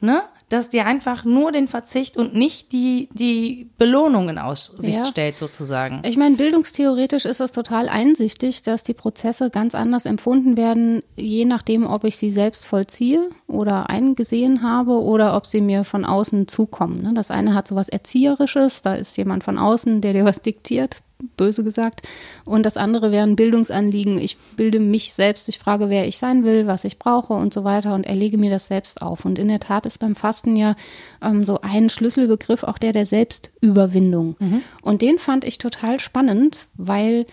ne? 0.00 0.22
Das 0.48 0.68
dir 0.68 0.86
einfach 0.86 1.24
nur 1.24 1.50
den 1.50 1.66
Verzicht 1.66 2.16
und 2.16 2.34
nicht 2.34 2.70
die, 2.70 3.08
die 3.12 3.68
Belohnung 3.78 4.28
in 4.28 4.38
Aussicht 4.38 4.80
Ja. 4.82 5.04
stellt, 5.04 5.38
sozusagen. 5.38 6.02
Ich 6.04 6.16
meine, 6.16 6.36
bildungstheoretisch 6.36 7.24
ist 7.24 7.40
es 7.40 7.50
total 7.50 7.88
einsichtig, 7.88 8.62
dass 8.62 8.84
die 8.84 8.94
Prozesse 8.94 9.50
ganz 9.50 9.74
anders 9.74 10.06
empfunden 10.06 10.56
werden, 10.56 11.02
je 11.16 11.44
nachdem, 11.44 11.84
ob 11.84 12.04
ich 12.04 12.16
sie 12.16 12.30
selbst 12.30 12.66
vollziehe 12.66 13.28
oder 13.48 13.90
eingesehen 13.90 14.62
habe 14.62 15.02
oder 15.02 15.36
ob 15.36 15.46
sie 15.46 15.60
mir 15.60 15.82
von 15.82 16.04
außen 16.04 16.46
zukommen. 16.46 17.02
ne? 17.02 17.12
Das 17.14 17.32
eine 17.32 17.54
hat 17.54 17.66
so 17.66 17.74
was 17.74 17.88
Erzieherisches, 17.88 18.82
da 18.82 18.94
ist 18.94 19.16
jemand 19.16 19.42
von 19.42 19.58
außen, 19.58 20.00
der 20.00 20.12
dir 20.12 20.24
was 20.24 20.42
diktiert, 20.42 20.98
böse 21.36 21.64
gesagt. 21.64 22.02
Und 22.44 22.64
das 22.64 22.76
andere 22.76 23.10
wäre 23.12 23.26
ein 23.26 23.36
Bildungsanliegen. 23.36 24.18
Ich 24.18 24.36
bilde 24.56 24.80
mich 24.80 25.12
selbst, 25.12 25.48
ich 25.48 25.58
frage, 25.58 25.88
wer 25.90 26.06
ich 26.06 26.18
sein 26.18 26.44
will, 26.44 26.66
was 26.66 26.84
ich 26.84 26.98
brauche 26.98 27.32
und 27.32 27.54
so 27.54 27.64
weiter 27.64 27.94
und 27.94 28.06
erlege 28.06 28.38
mir 28.38 28.50
das 28.50 28.66
selbst 28.66 29.02
auf. 29.02 29.24
Und 29.24 29.38
in 29.38 29.48
der 29.48 29.60
Tat 29.60 29.86
ist 29.86 29.98
beim 29.98 30.16
Fasten 30.16 30.56
ja 30.56 30.76
ähm, 31.22 31.46
so 31.46 31.60
ein 31.62 31.90
Schlüsselbegriff 31.90 32.62
auch 32.62 32.78
der 32.78 32.92
der 32.92 33.06
Selbstüberwindung. 33.06 34.36
Und 34.82 35.02
den 35.02 35.18
fand 35.18 35.44
ich 35.44 35.58
total 35.58 36.00
spannend, 36.00 36.68
weil 36.74 37.26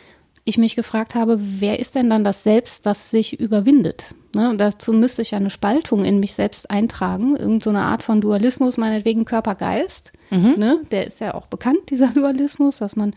ich 0.45 0.57
mich 0.57 0.75
gefragt 0.75 1.15
habe, 1.15 1.39
wer 1.39 1.79
ist 1.79 1.95
denn 1.95 2.09
dann 2.09 2.23
das 2.23 2.43
Selbst, 2.43 2.85
das 2.85 3.11
sich 3.11 3.39
überwindet? 3.39 4.15
Ne, 4.35 4.55
dazu 4.57 4.93
müsste 4.93 5.21
ich 5.21 5.31
ja 5.31 5.37
eine 5.37 5.51
Spaltung 5.51 6.03
in 6.03 6.19
mich 6.19 6.33
selbst 6.33 6.71
eintragen, 6.71 7.35
irgend 7.35 7.63
so 7.63 7.69
eine 7.69 7.83
Art 7.83 8.01
von 8.01 8.19
Dualismus, 8.19 8.77
meinetwegen 8.77 9.25
Körper-Geist. 9.25 10.11
Ne, 10.57 10.79
der 10.91 11.05
ist 11.07 11.21
ja 11.21 11.35
auch 11.35 11.45
bekannt, 11.45 11.91
dieser 11.91 12.07
Dualismus, 12.13 12.77
dass 12.77 12.95
man 12.95 13.13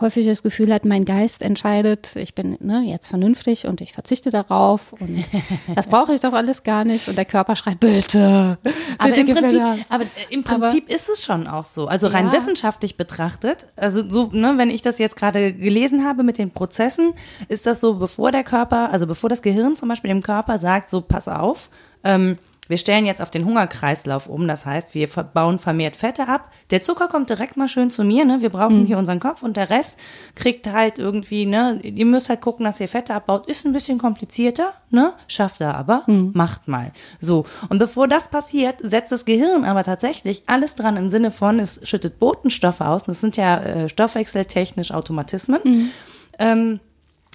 häufig 0.00 0.26
das 0.26 0.42
Gefühl 0.42 0.72
hat, 0.72 0.84
mein 0.84 1.04
Geist 1.04 1.42
entscheidet, 1.42 2.16
ich 2.16 2.34
bin 2.34 2.56
ne, 2.60 2.82
jetzt 2.84 3.08
vernünftig 3.08 3.66
und 3.66 3.80
ich 3.80 3.92
verzichte 3.92 4.30
darauf 4.30 4.92
und 4.94 5.24
das 5.74 5.86
brauche 5.88 6.14
ich 6.14 6.20
doch 6.20 6.32
alles 6.32 6.62
gar 6.62 6.84
nicht 6.84 7.08
und 7.08 7.16
der 7.16 7.24
Körper 7.24 7.56
schreit, 7.56 7.80
bitte. 7.80 8.58
Aber, 8.98 9.16
im 9.16 9.26
Prinzip, 9.26 9.62
aber 9.90 10.04
äh, 10.04 10.06
im 10.30 10.44
Prinzip 10.44 10.88
ist 10.88 11.08
es 11.08 11.22
schon 11.24 11.46
auch 11.46 11.64
so. 11.64 11.86
Also 11.86 12.06
rein 12.08 12.26
Ja. 12.26 12.32
wissenschaftlich 12.32 12.96
betrachtet, 12.96 13.66
also 13.76 14.08
so, 14.08 14.30
ne, 14.32 14.54
wenn 14.56 14.70
ich 14.70 14.82
das 14.82 14.98
jetzt 14.98 15.16
gerade 15.16 15.52
gelesen 15.52 16.04
habe 16.06 16.22
mit 16.22 16.38
den 16.38 16.50
Prozessen, 16.50 17.12
ist 17.48 17.66
das 17.66 17.80
so, 17.80 17.94
bevor 17.94 18.30
der 18.32 18.44
Körper, 18.44 18.90
also 18.92 19.06
bevor 19.06 19.28
das 19.30 19.42
Gehirn 19.42 19.76
zum 19.76 19.88
Beispiel 19.88 20.08
dem 20.08 20.22
Körper 20.22 20.58
sagt, 20.58 20.90
so 20.90 21.00
pass 21.00 21.28
auf, 21.28 21.68
ähm, 22.04 22.38
wir 22.70 22.78
stellen 22.78 23.04
jetzt 23.04 23.20
auf 23.20 23.30
den 23.32 23.44
Hungerkreislauf 23.44 24.28
um, 24.28 24.46
das 24.46 24.64
heißt, 24.64 24.94
wir 24.94 25.08
bauen 25.08 25.58
vermehrt 25.58 25.96
Fette 25.96 26.28
ab. 26.28 26.52
Der 26.70 26.82
Zucker 26.82 27.08
kommt 27.08 27.28
direkt 27.28 27.56
mal 27.56 27.66
schön 27.66 27.90
zu 27.90 28.04
mir, 28.04 28.24
ne? 28.24 28.42
Wir 28.42 28.50
brauchen 28.50 28.86
hier 28.86 28.96
unseren 28.96 29.18
Kopf 29.18 29.42
und 29.42 29.56
der 29.56 29.70
Rest 29.70 29.96
kriegt 30.36 30.72
halt 30.72 31.00
irgendwie, 31.00 31.46
ne? 31.46 31.80
Ihr 31.82 32.06
müsst 32.06 32.28
halt 32.28 32.40
gucken, 32.40 32.64
dass 32.64 32.78
ihr 32.80 32.88
Fette 32.88 33.12
abbaut. 33.12 33.48
Ist 33.48 33.66
ein 33.66 33.72
bisschen 33.72 33.98
komplizierter, 33.98 34.72
ne? 34.88 35.14
Schafft 35.26 35.60
er 35.60 35.76
aber, 35.76 36.04
macht 36.32 36.68
mal. 36.68 36.92
So. 37.18 37.44
Und 37.68 37.80
bevor 37.80 38.06
das 38.06 38.28
passiert, 38.28 38.76
setzt 38.80 39.10
das 39.10 39.24
Gehirn 39.24 39.64
aber 39.64 39.82
tatsächlich 39.82 40.44
alles 40.46 40.76
dran 40.76 40.96
im 40.96 41.08
Sinne 41.08 41.32
von, 41.32 41.58
es 41.58 41.80
schüttet 41.82 42.20
Botenstoffe 42.20 42.80
aus. 42.82 43.02
Das 43.02 43.20
sind 43.20 43.36
ja 43.36 43.58
äh, 43.58 43.88
stoffwechseltechnisch 43.88 44.92
Automatismen. 44.92 45.90
Ähm, 46.38 46.78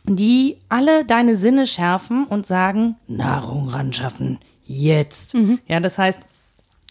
die 0.08 0.58
alle 0.70 1.04
deine 1.04 1.36
Sinne 1.36 1.68
schärfen 1.68 2.26
und 2.26 2.46
sagen, 2.46 2.96
Nahrung 3.08 3.68
ran 3.68 3.92
jetzt. 4.66 5.36
Ja, 5.68 5.80
das 5.80 5.98
heißt, 5.98 6.20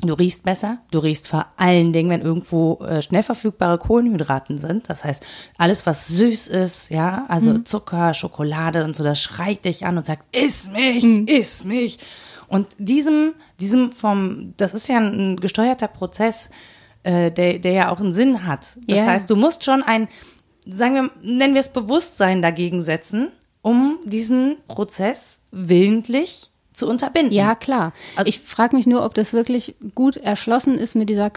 du 0.00 0.12
riechst 0.14 0.42
besser, 0.42 0.78
du 0.90 0.98
riechst 0.98 1.28
vor 1.28 1.46
allen 1.56 1.92
Dingen, 1.92 2.10
wenn 2.10 2.20
irgendwo 2.20 2.78
äh, 2.84 3.00
schnell 3.02 3.22
verfügbare 3.22 3.78
Kohlenhydraten 3.78 4.58
sind. 4.58 4.88
Das 4.90 5.04
heißt, 5.04 5.24
alles, 5.58 5.86
was 5.86 6.08
süß 6.08 6.48
ist, 6.48 6.90
ja, 6.90 7.24
also 7.28 7.58
Zucker, 7.58 8.12
Schokolade 8.14 8.84
und 8.84 8.96
so, 8.96 9.04
das 9.04 9.20
schreit 9.20 9.64
dich 9.64 9.86
an 9.86 9.96
und 9.98 10.06
sagt, 10.06 10.36
iss 10.36 10.68
mich, 10.70 11.04
iss 11.28 11.64
mich. 11.64 11.98
Und 12.48 12.68
diesem, 12.78 13.32
diesem 13.60 13.90
vom, 13.92 14.52
das 14.56 14.74
ist 14.74 14.88
ja 14.88 14.98
ein 14.98 15.36
gesteuerter 15.40 15.88
Prozess, 15.88 16.50
äh, 17.02 17.30
der, 17.30 17.58
der 17.58 17.72
ja 17.72 17.90
auch 17.92 18.00
einen 18.00 18.12
Sinn 18.12 18.46
hat. 18.46 18.76
Das 18.86 18.98
Ja. 18.98 19.06
heißt, 19.06 19.30
du 19.30 19.36
musst 19.36 19.64
schon 19.64 19.82
ein, 19.82 20.08
sagen 20.66 20.94
wir, 20.94 21.10
nennen 21.22 21.54
wir 21.54 21.60
es 21.60 21.68
Bewusstsein 21.70 22.42
dagegen 22.42 22.82
setzen, 22.82 23.28
um 23.62 23.98
diesen 24.04 24.56
Prozess 24.68 25.38
willentlich 25.50 26.50
zu 26.74 26.88
unterbinden. 26.88 27.32
Ja, 27.32 27.54
klar. 27.54 27.92
Also- 28.16 28.28
ich 28.28 28.40
frage 28.40 28.76
mich 28.76 28.86
nur, 28.86 29.04
ob 29.04 29.14
das 29.14 29.32
wirklich 29.32 29.74
gut 29.94 30.16
erschlossen 30.18 30.78
ist 30.78 30.94
mit 30.94 31.08
dieser 31.08 31.30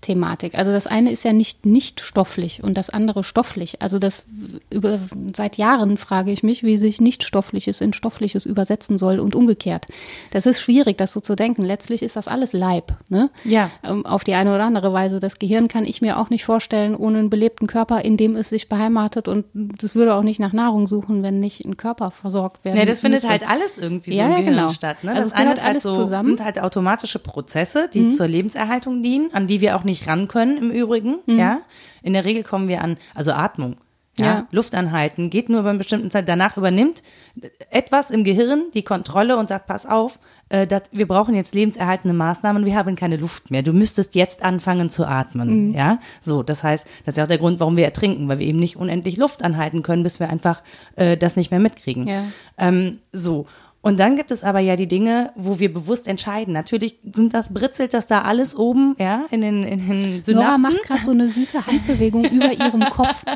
Körper-Geist-Thematik. 0.00 0.54
Also 0.56 0.72
das 0.72 0.86
eine 0.86 1.10
ist 1.12 1.24
ja 1.24 1.32
nicht 1.32 1.66
nicht 1.66 2.00
stofflich 2.00 2.62
und 2.62 2.76
das 2.76 2.90
andere 2.90 3.24
stofflich. 3.24 3.80
Also 3.82 3.98
das 3.98 4.26
über 4.70 4.98
seit 5.34 5.56
Jahren 5.56 5.98
frage 5.98 6.30
ich 6.30 6.42
mich, 6.42 6.62
wie 6.62 6.78
sich 6.78 7.00
nicht 7.00 7.24
stoffliches 7.24 7.80
in 7.80 7.92
stoffliches 7.92 8.46
übersetzen 8.46 8.98
soll 8.98 9.18
und 9.20 9.34
umgekehrt. 9.34 9.86
Das 10.30 10.46
ist 10.46 10.60
schwierig, 10.60 10.98
das 10.98 11.12
so 11.12 11.20
zu 11.20 11.36
denken. 11.36 11.62
Letztlich 11.64 12.02
ist 12.02 12.16
das 12.16 12.28
alles 12.28 12.52
Leib, 12.52 12.92
ne? 13.08 13.30
Ja. 13.44 13.70
Ähm, 13.82 14.04
Auf 14.06 14.24
die 14.24 14.34
eine 14.34 14.54
oder 14.54 14.64
andere 14.64 14.92
Weise. 14.92 15.20
Das 15.20 15.38
Gehirn 15.38 15.68
kann 15.68 15.84
ich 15.84 16.00
mir 16.02 16.18
auch 16.18 16.30
nicht 16.30 16.44
vorstellen 16.44 16.94
ohne 16.96 17.18
einen 17.18 17.30
belebten 17.30 17.66
Körper, 17.66 18.02
in 18.04 18.16
dem 18.16 18.36
es 18.36 18.48
sich 18.48 18.68
beheimatet 18.68 19.28
und 19.28 19.44
das 19.54 19.94
würde 19.94 20.14
auch 20.14 20.22
nicht 20.22 20.40
nach 20.40 20.52
Nahrung 20.52 20.86
suchen, 20.86 21.22
wenn 21.22 21.40
nicht 21.40 21.64
ein 21.64 21.76
Körper 21.76 22.10
versorgt 22.10 22.64
werden 22.64 22.78
Ja, 22.78 22.84
das 22.84 23.00
findet 23.00 23.22
müsste. 23.22 23.30
halt 23.30 23.48
alles 23.48 23.78
irgendwie 23.78 24.14
Ja, 24.14 24.24
so 24.24 24.30
im 24.30 24.30
ja, 24.32 24.38
Gehirn 24.38 24.56
genau. 24.56 24.72
statt. 24.72 25.04
Ne? 25.04 25.10
Also 25.10 25.22
das 25.22 25.32
es 25.32 25.34
gehört 25.38 25.56
ist 25.58 25.62
halt 25.64 25.70
alles 25.74 25.82
so, 25.82 25.92
zusammen. 25.94 26.24
Mhm. 26.26 26.36
sind 26.36 26.44
halt 26.44 26.58
automatische 26.60 27.18
Prozesse, 27.18 27.88
die 27.92 28.10
zur 28.10 28.26
Lebenserhaltung 28.28 29.02
dienen, 29.02 29.30
an 29.32 29.46
die 29.46 29.60
wir 29.60 29.76
auch 29.76 29.84
nicht 29.84 29.89
ran 30.06 30.28
können 30.28 30.56
im 30.58 30.70
Übrigen. 30.70 31.18
Ja, 31.26 31.60
in 32.02 32.12
der 32.12 32.24
Regel 32.24 32.42
kommen 32.42 32.68
wir 32.68 32.82
an, 32.82 32.96
also 33.14 33.32
Atmung. 33.32 33.76
Ja, 34.18 34.26
Ja. 34.26 34.48
Luft 34.50 34.74
anhalten 34.74 35.30
geht 35.30 35.48
nur 35.48 35.60
über 35.60 35.70
eine 35.70 35.78
bestimmte 35.78 36.08
Zeit. 36.10 36.28
Danach 36.28 36.56
übernimmt 36.56 37.02
etwas 37.70 38.10
im 38.10 38.24
Gehirn 38.24 38.64
die 38.74 38.82
Kontrolle 38.82 39.36
und 39.38 39.48
sagt, 39.48 39.66
pass 39.66 39.86
auf, 39.86 40.18
äh, 40.48 40.66
dat, 40.66 40.90
wir 40.92 41.06
brauchen 41.06 41.34
jetzt 41.34 41.54
lebenserhaltende 41.54 42.14
Maßnahmen, 42.14 42.66
wir 42.66 42.74
haben 42.74 42.96
keine 42.96 43.16
Luft 43.16 43.50
mehr. 43.50 43.62
Du 43.62 43.72
müsstest 43.72 44.14
jetzt 44.16 44.42
anfangen 44.42 44.90
zu 44.90 45.06
atmen. 45.06 45.72
Ja, 45.74 46.00
so, 46.22 46.42
das 46.42 46.64
heißt, 46.64 46.84
das 47.06 47.12
ist 47.14 47.18
ja 47.18 47.24
auch 47.24 47.28
der 47.28 47.38
Grund, 47.38 47.60
warum 47.60 47.76
wir 47.76 47.84
ertrinken, 47.84 48.28
weil 48.28 48.40
wir 48.40 48.46
eben 48.46 48.58
nicht 48.58 48.76
unendlich 48.76 49.16
Luft 49.16 49.42
anhalten 49.42 49.82
können, 49.82 50.02
bis 50.02 50.18
wir 50.20 50.28
einfach 50.28 50.60
äh, 50.96 51.16
das 51.16 51.36
nicht 51.36 51.50
mehr 51.52 51.60
mitkriegen. 51.60 52.06
Ja. 52.08 52.24
Ähm, 52.58 52.98
so. 53.12 53.46
Und 53.82 53.98
dann 53.98 54.16
gibt 54.16 54.30
es 54.30 54.44
aber 54.44 54.60
ja 54.60 54.76
die 54.76 54.86
Dinge, 54.86 55.32
wo 55.36 55.58
wir 55.58 55.72
bewusst 55.72 56.06
entscheiden. 56.06 56.52
Natürlich 56.52 56.98
sind 57.14 57.32
das, 57.32 57.52
britzelt 57.52 57.94
das 57.94 58.06
da 58.06 58.22
alles 58.22 58.54
oben, 58.54 58.94
ja, 58.98 59.24
in 59.30 59.40
den, 59.40 59.64
in 59.64 59.88
den 59.88 60.22
Synapsen. 60.22 60.34
Nora 60.34 60.58
macht 60.58 60.82
gerade 60.82 61.04
so 61.04 61.12
eine 61.12 61.30
süße 61.30 61.66
Handbewegung 61.66 62.24
über 62.24 62.52
ihrem 62.52 62.84
Kopf. 62.90 63.24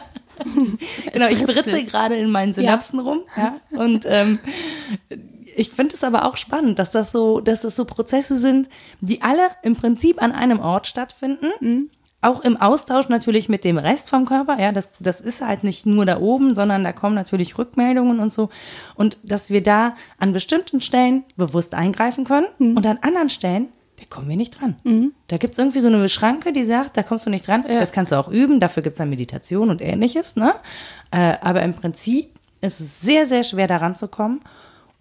Genau, 1.13 1.29
ich 1.29 1.45
britzel 1.45 1.85
gerade 1.85 2.17
in 2.17 2.29
meinen 2.29 2.53
Synapsen 2.53 2.99
rum. 2.99 3.21
Ja. 3.37 3.61
Und 3.71 4.05
ähm, 4.09 4.41
ich 5.57 5.71
finde 5.71 5.95
es 5.95 6.03
aber 6.03 6.25
auch 6.25 6.37
spannend, 6.37 6.81
dass 6.81 6.91
das 6.91 7.13
so, 7.13 7.41
dass 7.41 7.63
das 7.63 7.77
so 7.77 7.85
Prozesse 7.85 8.37
sind, 8.37 8.69
die 9.01 9.23
alle 9.23 9.51
im 9.63 9.77
Prinzip 9.77 10.21
an 10.21 10.33
einem 10.33 10.59
Ort 10.59 10.89
stattfinden. 10.89 11.53
Mhm. 11.61 11.91
Auch 12.25 12.41
im 12.45 12.57
Austausch 12.57 13.09
natürlich 13.09 13.49
mit 13.49 13.65
dem 13.65 13.79
Rest 13.79 14.09
vom 14.11 14.25
Körper. 14.27 14.59
Ja, 14.59 14.73
das, 14.73 14.91
das 14.99 15.21
ist 15.21 15.41
halt 15.43 15.63
nicht 15.65 15.87
nur 15.87 16.07
da 16.07 16.19
oben, 16.21 16.55
sondern 16.55 16.85
da 16.85 16.93
kommen 16.93 17.15
natürlich 17.15 17.59
Rückmeldungen 17.59 18.19
und 18.21 18.33
so. 18.33 18.49
Und 18.95 19.19
dass 19.23 19.51
wir 19.51 19.63
da 19.63 19.95
an 20.19 20.33
bestimmten 20.33 20.81
Stellen 20.81 21.25
bewusst 21.37 21.75
eingreifen 21.75 22.25
können 22.25 22.47
Mhm. 22.59 22.77
und 22.77 22.87
an 22.87 22.99
anderen 23.03 23.29
Stellen, 23.29 23.69
da 23.99 24.05
kommen 24.11 24.29
wir 24.29 24.37
nicht 24.37 24.61
dran. 24.61 25.15
Da 25.29 25.37
gibt's 25.37 25.57
irgendwie 25.59 25.81
so 25.81 25.87
eine 25.89 26.09
Schranke, 26.09 26.53
die 26.53 26.65
sagt, 26.65 26.97
da 26.97 27.03
kommst 27.03 27.27
du 27.27 27.31
nicht 27.31 27.47
dran. 27.47 27.65
Ja. 27.69 27.79
Das 27.79 27.93
kannst 27.93 28.11
du 28.13 28.17
auch 28.17 28.29
üben, 28.29 28.59
dafür 28.61 28.83
gibt's 28.83 28.99
dann 28.99 29.09
Meditation 29.11 29.71
und 29.71 29.81
ähnliches. 29.81 30.35
Ne? 30.37 30.53
Äh, 31.13 31.35
aber 31.41 31.63
im 31.63 31.75
Prinzip 31.75 32.31
ist 32.61 32.81
es 32.81 33.01
sehr, 33.01 33.27
sehr 33.27 33.45
schwer 33.45 33.67
daran 33.69 33.95
zu 33.95 34.09
kommen. 34.09 34.41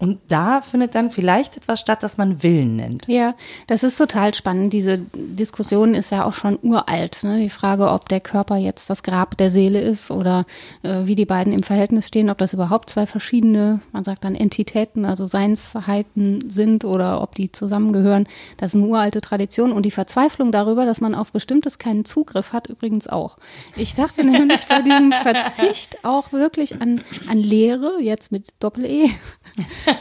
Und 0.03 0.19
da 0.27 0.59
findet 0.59 0.95
dann 0.95 1.11
vielleicht 1.11 1.55
etwas 1.55 1.79
statt, 1.79 2.03
das 2.03 2.17
man 2.17 2.43
Willen 2.43 2.75
nennt. 2.75 3.07
Ja, 3.07 3.35
das 3.67 3.83
ist 3.83 3.97
total 3.97 4.33
spannend. 4.33 4.73
Diese 4.73 4.97
Diskussion 4.97 5.93
ist 5.93 6.11
ja 6.11 6.25
auch 6.25 6.33
schon 6.33 6.59
uralt. 6.61 7.23
Ne? 7.23 7.39
Die 7.39 7.49
Frage, 7.49 7.89
ob 7.89 8.09
der 8.09 8.19
Körper 8.19 8.57
jetzt 8.57 8.89
das 8.89 9.03
Grab 9.03 9.37
der 9.37 9.49
Seele 9.49 9.79
ist 9.79 10.11
oder 10.11 10.45
äh, 10.81 11.05
wie 11.05 11.15
die 11.15 11.25
beiden 11.25 11.53
im 11.53 11.63
Verhältnis 11.63 12.07
stehen, 12.07 12.29
ob 12.29 12.37
das 12.37 12.51
überhaupt 12.51 12.89
zwei 12.89 13.07
verschiedene, 13.07 13.79
man 13.93 14.03
sagt 14.03 14.25
dann 14.25 14.35
Entitäten, 14.35 15.05
also 15.05 15.25
Seinsheiten 15.25 16.49
sind 16.49 16.83
oder 16.83 17.21
ob 17.21 17.35
die 17.35 17.53
zusammengehören. 17.53 18.27
Das 18.57 18.71
ist 18.71 18.81
eine 18.81 18.87
uralte 18.87 19.21
Tradition 19.21 19.71
und 19.71 19.85
die 19.85 19.91
Verzweiflung 19.91 20.51
darüber, 20.51 20.85
dass 20.85 20.99
man 20.99 21.15
auf 21.15 21.31
Bestimmtes 21.31 21.77
keinen 21.77 22.03
Zugriff 22.03 22.51
hat, 22.51 22.67
übrigens 22.67 23.07
auch. 23.07 23.37
Ich 23.77 23.95
dachte 23.95 24.23
nämlich 24.25 24.67
bei 24.67 24.81
diesem 24.81 25.13
Verzicht 25.13 26.03
auch 26.03 26.33
wirklich 26.33 26.81
an, 26.81 26.99
an 27.29 27.37
Lehre, 27.37 28.01
jetzt 28.01 28.33
mit 28.33 28.49
Doppel-E. 28.59 29.09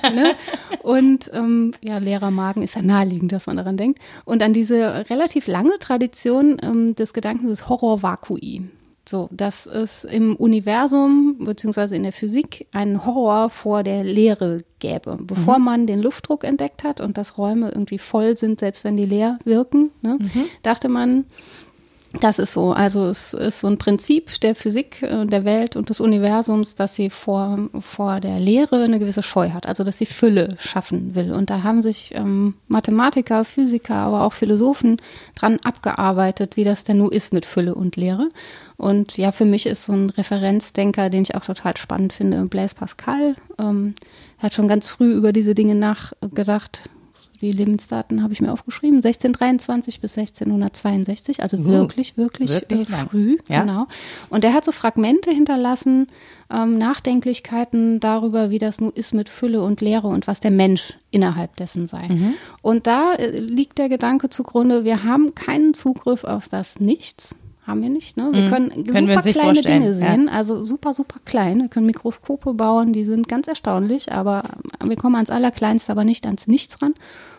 ne? 0.14 0.34
Und 0.82 1.30
ähm, 1.32 1.72
ja, 1.82 1.98
leerer 1.98 2.30
Magen 2.30 2.62
ist 2.62 2.74
ja 2.74 2.82
naheliegend, 2.82 3.32
dass 3.32 3.46
man 3.46 3.56
daran 3.56 3.76
denkt. 3.76 4.00
Und 4.24 4.42
an 4.42 4.52
diese 4.52 5.08
relativ 5.10 5.46
lange 5.46 5.78
Tradition 5.78 6.56
ähm, 6.62 6.94
des 6.94 7.12
Gedankens 7.12 7.50
des 7.50 7.68
Horror-Vakui. 7.68 8.64
So, 9.08 9.28
dass 9.32 9.66
es 9.66 10.04
im 10.04 10.36
Universum 10.36 11.36
beziehungsweise 11.40 11.96
in 11.96 12.04
der 12.04 12.12
Physik 12.12 12.68
einen 12.72 13.04
Horror 13.04 13.50
vor 13.50 13.82
der 13.82 14.04
Leere 14.04 14.58
gäbe. 14.78 15.18
Bevor 15.20 15.58
man 15.58 15.88
den 15.88 16.00
Luftdruck 16.00 16.44
entdeckt 16.44 16.84
hat 16.84 17.00
und 17.00 17.18
dass 17.18 17.36
Räume 17.36 17.70
irgendwie 17.70 17.98
voll 17.98 18.36
sind, 18.36 18.60
selbst 18.60 18.84
wenn 18.84 18.96
die 18.96 19.04
leer 19.04 19.40
wirken, 19.44 19.90
ne, 20.02 20.18
dachte 20.62 20.88
man, 20.88 21.24
das 22.20 22.38
ist 22.38 22.52
so. 22.52 22.72
Also 22.72 23.06
es 23.06 23.32
ist 23.32 23.60
so 23.60 23.68
ein 23.68 23.78
Prinzip 23.78 24.38
der 24.40 24.54
Physik, 24.54 25.02
äh, 25.02 25.24
der 25.26 25.44
Welt 25.44 25.76
und 25.76 25.88
des 25.88 26.00
Universums, 26.00 26.74
dass 26.74 26.94
sie 26.94 27.10
vor, 27.10 27.70
vor 27.80 28.20
der 28.20 28.38
Lehre 28.38 28.82
eine 28.82 28.98
gewisse 28.98 29.22
Scheu 29.22 29.50
hat. 29.50 29.66
Also 29.66 29.82
dass 29.82 29.98
sie 29.98 30.06
Fülle 30.06 30.56
schaffen 30.58 31.14
will. 31.14 31.32
Und 31.32 31.48
da 31.48 31.62
haben 31.62 31.82
sich 31.82 32.14
ähm, 32.14 32.54
Mathematiker, 32.68 33.44
Physiker, 33.44 33.94
aber 33.94 34.22
auch 34.22 34.32
Philosophen 34.34 34.98
dran 35.34 35.58
abgearbeitet, 35.64 36.56
wie 36.56 36.64
das 36.64 36.84
denn 36.84 36.98
nun 36.98 37.10
ist 37.10 37.32
mit 37.32 37.46
Fülle 37.46 37.74
und 37.74 37.96
Lehre. 37.96 38.28
Und 38.76 39.16
ja, 39.16 39.32
für 39.32 39.44
mich 39.44 39.66
ist 39.66 39.86
so 39.86 39.92
ein 39.92 40.10
Referenzdenker, 40.10 41.08
den 41.08 41.22
ich 41.22 41.34
auch 41.34 41.44
total 41.44 41.76
spannend 41.76 42.12
finde, 42.12 42.44
Blaise 42.44 42.74
Pascal. 42.74 43.36
Ähm, 43.58 43.94
er 44.38 44.44
hat 44.44 44.54
schon 44.54 44.68
ganz 44.68 44.88
früh 44.88 45.12
über 45.12 45.32
diese 45.32 45.54
Dinge 45.54 45.76
nachgedacht 45.76 46.82
die 47.42 47.52
Lebensdaten 47.52 48.22
habe 48.22 48.32
ich 48.32 48.40
mir 48.40 48.52
aufgeschrieben, 48.52 48.98
1623 48.98 50.00
bis 50.00 50.16
1662, 50.16 51.42
also 51.42 51.64
wirklich, 51.66 52.16
wirklich, 52.16 52.50
wirklich 52.50 52.88
äh, 52.88 53.04
früh, 53.10 53.36
Ja. 53.48 53.62
genau. 53.62 53.86
Und 54.30 54.44
er 54.44 54.54
hat 54.54 54.64
so 54.64 54.72
Fragmente 54.72 55.30
hinterlassen, 55.30 56.06
ähm, 56.52 56.74
Nachdenklichkeiten 56.74 57.98
darüber, 58.00 58.50
wie 58.50 58.58
das 58.58 58.80
nun 58.80 58.92
ist 58.92 59.12
mit 59.12 59.28
Fülle 59.28 59.62
und 59.62 59.80
Leere 59.80 60.06
und 60.06 60.26
was 60.26 60.40
der 60.40 60.50
Mensch 60.50 60.94
innerhalb 61.10 61.56
dessen 61.56 61.86
sei. 61.86 62.08
Mhm. 62.08 62.34
Und 62.62 62.86
da 62.86 63.14
äh, 63.14 63.38
liegt 63.38 63.78
der 63.78 63.88
Gedanke 63.88 64.30
zugrunde, 64.30 64.84
wir 64.84 65.02
haben 65.02 65.34
keinen 65.34 65.74
Zugriff 65.74 66.24
auf 66.24 66.48
das 66.48 66.78
Nichts. 66.80 67.34
Haben 67.64 67.82
wir 67.82 67.90
nicht, 67.90 68.16
ne? 68.16 68.28
Wir 68.32 68.48
können, 68.50 68.72
Mhm. 68.74 68.84
Können 68.84 69.06
wir 69.06 69.14
super 69.16 69.26
nicht 69.26 69.38
kleine 69.38 69.54
vorstellen, 69.54 69.82
Dinge 69.82 69.86
ja. 69.94 70.10
sehen, 70.10 70.28
also 70.28 70.64
super, 70.64 70.94
super 70.94 71.20
klein. 71.24 71.60
Wir 71.60 71.68
können 71.68 71.86
Mikroskope 71.86 72.54
bauen, 72.54 72.92
die 72.92 73.04
sind 73.04 73.28
ganz 73.28 73.46
erstaunlich, 73.46 74.10
aber 74.10 74.42
wir 74.84 74.96
kommen 74.96 75.14
ans 75.14 75.30
Allerkleinste, 75.30 75.92
aber 75.92 76.02
nicht 76.04 76.26
ans 76.26 76.48
Nichts 76.48 76.82
ran. 76.82 76.94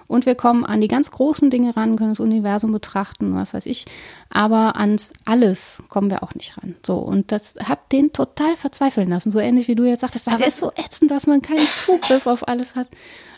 Und 0.07 0.25
wir 0.25 0.35
kommen 0.35 0.65
an 0.65 0.81
die 0.81 0.87
ganz 0.87 1.11
großen 1.11 1.49
Dinge 1.49 1.75
ran, 1.75 1.95
können 1.95 2.11
das 2.11 2.19
Universum 2.19 2.71
betrachten, 2.71 3.35
was 3.35 3.53
weiß 3.53 3.65
ich, 3.65 3.85
aber 4.29 4.77
ans 4.77 5.11
alles 5.25 5.81
kommen 5.89 6.09
wir 6.09 6.23
auch 6.23 6.35
nicht 6.35 6.57
ran. 6.57 6.75
So, 6.85 6.97
und 6.97 7.31
das 7.31 7.55
hat 7.63 7.91
den 7.91 8.13
total 8.13 8.55
verzweifeln 8.55 9.09
lassen, 9.09 9.31
so 9.31 9.39
ähnlich 9.39 9.67
wie 9.67 9.75
du 9.75 9.83
jetzt 9.83 10.01
sagtest, 10.01 10.27
das 10.27 10.47
ist 10.47 10.57
so 10.57 10.71
ätzend, 10.75 11.11
dass 11.11 11.27
man 11.27 11.41
keinen 11.41 11.67
Zugriff 11.67 12.27
auf 12.27 12.47
alles 12.47 12.75
hat 12.75 12.87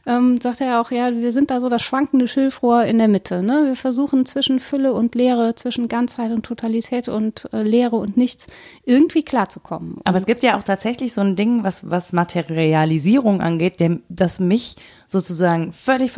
ähm, 0.07 0.39
sagt 0.39 0.61
er 0.61 0.81
auch, 0.81 0.91
ja, 0.91 1.11
wir 1.15 1.31
sind 1.31 1.49
da 1.49 1.59
so 1.59 1.69
das 1.69 1.81
schwankende 1.81 2.27
Schilfrohr 2.27 2.83
in 2.83 2.99
der 2.99 3.07
Mitte. 3.07 3.41
Ne? 3.41 3.63
Wir 3.65 3.75
versuchen 3.75 4.25
zwischen 4.25 4.59
Fülle 4.59 4.93
und 4.93 5.15
Leere, 5.15 5.55
zwischen 5.55 5.87
Ganzheit 5.87 6.31
und 6.31 6.45
Totalität 6.45 7.09
und 7.09 7.49
äh, 7.51 7.63
Leere 7.63 7.95
und 7.95 8.15
Nichts 8.15 8.47
irgendwie 8.83 9.23
klarzukommen. 9.23 9.97
Aber 10.03 10.17
es 10.17 10.25
gibt 10.25 10.43
ja 10.43 10.57
auch 10.57 10.63
tatsächlich 10.63 11.13
so 11.13 11.21
ein 11.21 11.35
Ding, 11.35 11.63
was, 11.63 11.89
was 11.89 12.13
Materialisierung 12.13 13.41
angeht, 13.41 13.79
der, 13.79 13.97
das 14.09 14.39
mich 14.39 14.75
sozusagen 15.07 15.73
völlig 15.73 16.11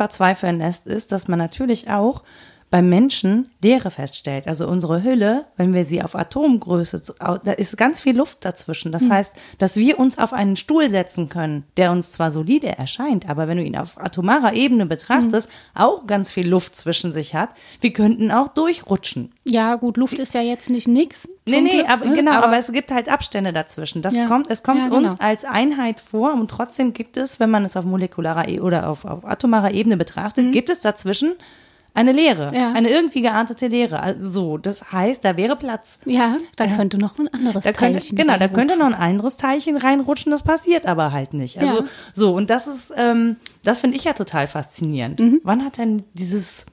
verzweifeln 0.48 0.58
lässt, 0.58 0.86
ist, 0.86 1.12
dass 1.12 1.28
man 1.28 1.38
natürlich 1.38 1.90
auch 1.90 2.22
beim 2.70 2.88
Menschen 2.88 3.50
Leere 3.62 3.90
feststellt. 3.90 4.46
Also 4.46 4.68
unsere 4.68 5.02
Hülle, 5.02 5.46
wenn 5.56 5.72
wir 5.72 5.84
sie 5.84 6.02
auf 6.02 6.14
Atomgröße, 6.14 7.02
da 7.18 7.52
ist 7.52 7.76
ganz 7.76 8.00
viel 8.02 8.16
Luft 8.16 8.44
dazwischen. 8.44 8.92
Das 8.92 9.04
mhm. 9.04 9.12
heißt, 9.12 9.34
dass 9.58 9.76
wir 9.76 9.98
uns 9.98 10.18
auf 10.18 10.32
einen 10.32 10.56
Stuhl 10.56 10.90
setzen 10.90 11.28
können, 11.28 11.64
der 11.76 11.92
uns 11.92 12.10
zwar 12.10 12.30
solide 12.30 12.68
erscheint, 12.78 13.28
aber 13.28 13.48
wenn 13.48 13.56
du 13.56 13.64
ihn 13.64 13.76
auf 13.76 13.98
atomarer 13.98 14.52
Ebene 14.52 14.86
betrachtest, 14.86 15.48
mhm. 15.48 15.80
auch 15.82 16.06
ganz 16.06 16.30
viel 16.30 16.46
Luft 16.46 16.76
zwischen 16.76 17.12
sich 17.12 17.34
hat. 17.34 17.50
Wir 17.80 17.92
könnten 17.92 18.30
auch 18.30 18.48
durchrutschen. 18.48 19.32
Ja, 19.44 19.76
gut, 19.76 19.96
Luft 19.96 20.18
ist 20.18 20.34
ja 20.34 20.42
jetzt 20.42 20.68
nicht 20.68 20.88
nix. 20.88 21.26
Nee, 21.46 21.62
nee, 21.62 21.70
Glück, 21.70 21.90
aber, 21.90 22.06
ne? 22.06 22.14
genau, 22.14 22.32
aber, 22.32 22.48
aber, 22.48 22.58
es 22.58 22.70
gibt 22.70 22.90
halt 22.90 23.08
Abstände 23.08 23.54
dazwischen. 23.54 24.02
Das 24.02 24.14
ja, 24.14 24.26
kommt, 24.26 24.50
es 24.50 24.62
kommt 24.62 24.80
ja, 24.80 24.88
genau. 24.88 25.08
uns 25.08 25.20
als 25.20 25.46
Einheit 25.46 26.00
vor 26.00 26.34
und 26.34 26.50
trotzdem 26.50 26.92
gibt 26.92 27.16
es, 27.16 27.40
wenn 27.40 27.50
man 27.50 27.64
es 27.64 27.76
auf 27.76 27.86
molekularer 27.86 28.48
e 28.48 28.60
oder 28.60 28.88
auf, 28.88 29.06
auf 29.06 29.24
atomarer 29.24 29.72
Ebene 29.72 29.96
betrachtet, 29.96 30.46
mhm. 30.46 30.52
gibt 30.52 30.68
es 30.68 30.82
dazwischen 30.82 31.34
eine 31.98 32.12
Lehre, 32.12 32.54
ja. 32.54 32.72
eine 32.72 32.90
irgendwie 32.90 33.22
geartete 33.22 33.66
Lehre. 33.66 34.00
Also 34.00 34.28
so, 34.28 34.56
das 34.56 34.92
heißt, 34.92 35.24
da 35.24 35.36
wäre 35.36 35.56
Platz. 35.56 35.98
Ja, 36.04 36.36
da 36.54 36.66
ja. 36.66 36.76
könnte 36.76 36.96
noch 36.96 37.18
ein 37.18 37.26
anderes 37.26 37.64
da 37.64 37.72
könnte, 37.72 37.98
Teilchen 37.98 38.16
Genau, 38.16 38.38
da 38.38 38.46
könnte 38.46 38.78
noch 38.78 38.86
ein 38.86 38.94
anderes 38.94 39.36
Teilchen 39.36 39.76
reinrutschen, 39.76 40.30
das 40.30 40.44
passiert 40.44 40.86
aber 40.86 41.10
halt 41.10 41.34
nicht. 41.34 41.58
Also 41.58 41.80
ja. 41.80 41.84
so, 42.14 42.34
und 42.34 42.50
das 42.50 42.68
ist, 42.68 42.92
ähm, 42.96 43.36
das 43.64 43.80
finde 43.80 43.96
ich 43.96 44.04
ja 44.04 44.12
total 44.12 44.46
faszinierend. 44.46 45.18
Mhm. 45.18 45.40
Wann 45.42 45.64
hat 45.64 45.78
denn 45.78 46.04
dieses 46.14 46.66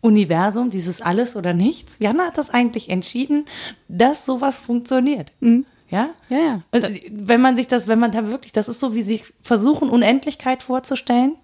Universum, 0.00 0.70
dieses 0.70 1.02
Alles 1.02 1.34
oder 1.34 1.52
Nichts, 1.52 1.96
wann 2.00 2.20
hat 2.20 2.38
das 2.38 2.50
eigentlich 2.50 2.90
entschieden, 2.90 3.46
dass 3.88 4.24
sowas 4.24 4.60
funktioniert? 4.60 5.32
Mhm. 5.40 5.66
Ja? 5.88 6.10
Ja, 6.28 6.38
ja. 6.38 6.62
Also, 6.70 6.86
wenn 7.10 7.40
man 7.40 7.56
sich 7.56 7.66
das, 7.66 7.88
wenn 7.88 7.98
man 7.98 8.12
da 8.12 8.24
wirklich, 8.28 8.52
das 8.52 8.68
ist 8.68 8.78
so, 8.78 8.94
wie 8.94 9.02
sie 9.02 9.22
versuchen, 9.42 9.90
Unendlichkeit 9.90 10.62
vorzustellen. 10.62 11.34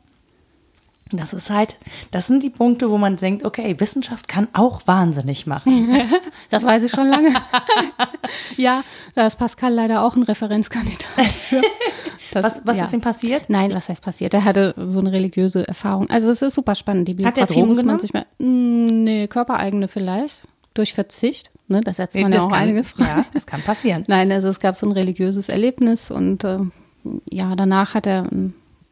Das 1.12 1.32
ist 1.32 1.50
halt, 1.50 1.76
das 2.10 2.26
sind 2.26 2.42
die 2.42 2.50
Punkte, 2.50 2.90
wo 2.90 2.98
man 2.98 3.16
denkt, 3.16 3.44
okay, 3.44 3.78
Wissenschaft 3.78 4.26
kann 4.26 4.48
auch 4.52 4.86
wahnsinnig 4.86 5.46
machen. 5.46 5.88
das 6.50 6.64
weiß 6.64 6.82
ich 6.82 6.90
schon 6.90 7.06
lange. 7.06 7.32
ja, 8.56 8.82
da 9.14 9.26
ist 9.26 9.36
Pascal 9.36 9.72
leider 9.72 10.02
auch 10.02 10.16
ein 10.16 10.24
Referenzkandidat 10.24 11.26
für. 11.26 11.62
Das, 12.32 12.44
was 12.44 12.60
was 12.64 12.76
ja. 12.78 12.84
ist 12.84 12.92
ihm 12.92 13.00
passiert? 13.00 13.48
Nein, 13.48 13.72
was 13.72 13.88
heißt 13.88 14.02
passiert? 14.02 14.34
Er 14.34 14.44
hatte 14.44 14.74
so 14.90 14.98
eine 14.98 15.12
religiöse 15.12 15.66
Erfahrung. 15.66 16.10
Also 16.10 16.28
es 16.28 16.42
ist 16.42 16.54
super 16.54 16.74
spannend. 16.74 17.08
Die 17.08 17.14
Biografie 17.14 17.40
Hat 17.40 17.48
der 17.48 17.56
Drogen 17.56 17.68
muss 17.68 17.82
man 17.82 17.98
sich 17.98 18.12
mal, 18.12 18.26
mm, 18.38 19.04
nee, 19.04 19.26
körpereigene 19.28 19.88
vielleicht. 19.88 20.42
Durch 20.74 20.92
Verzicht, 20.92 21.50
ne, 21.68 21.80
das 21.80 21.96
setzt 21.96 22.16
man 22.16 22.28
nee, 22.28 22.36
ja 22.36 22.42
auch 22.42 22.50
kann, 22.50 22.58
einiges 22.58 22.90
frei. 22.90 23.04
Ja, 23.04 23.24
das 23.32 23.46
kann 23.46 23.62
passieren. 23.62 24.04
Nein, 24.08 24.30
also 24.32 24.48
es 24.48 24.58
gab 24.58 24.76
so 24.76 24.86
ein 24.86 24.92
religiöses 24.92 25.48
Erlebnis 25.48 26.10
und 26.10 26.44
äh, 26.44 26.58
ja, 27.30 27.54
danach 27.54 27.94
hat 27.94 28.06
er 28.06 28.26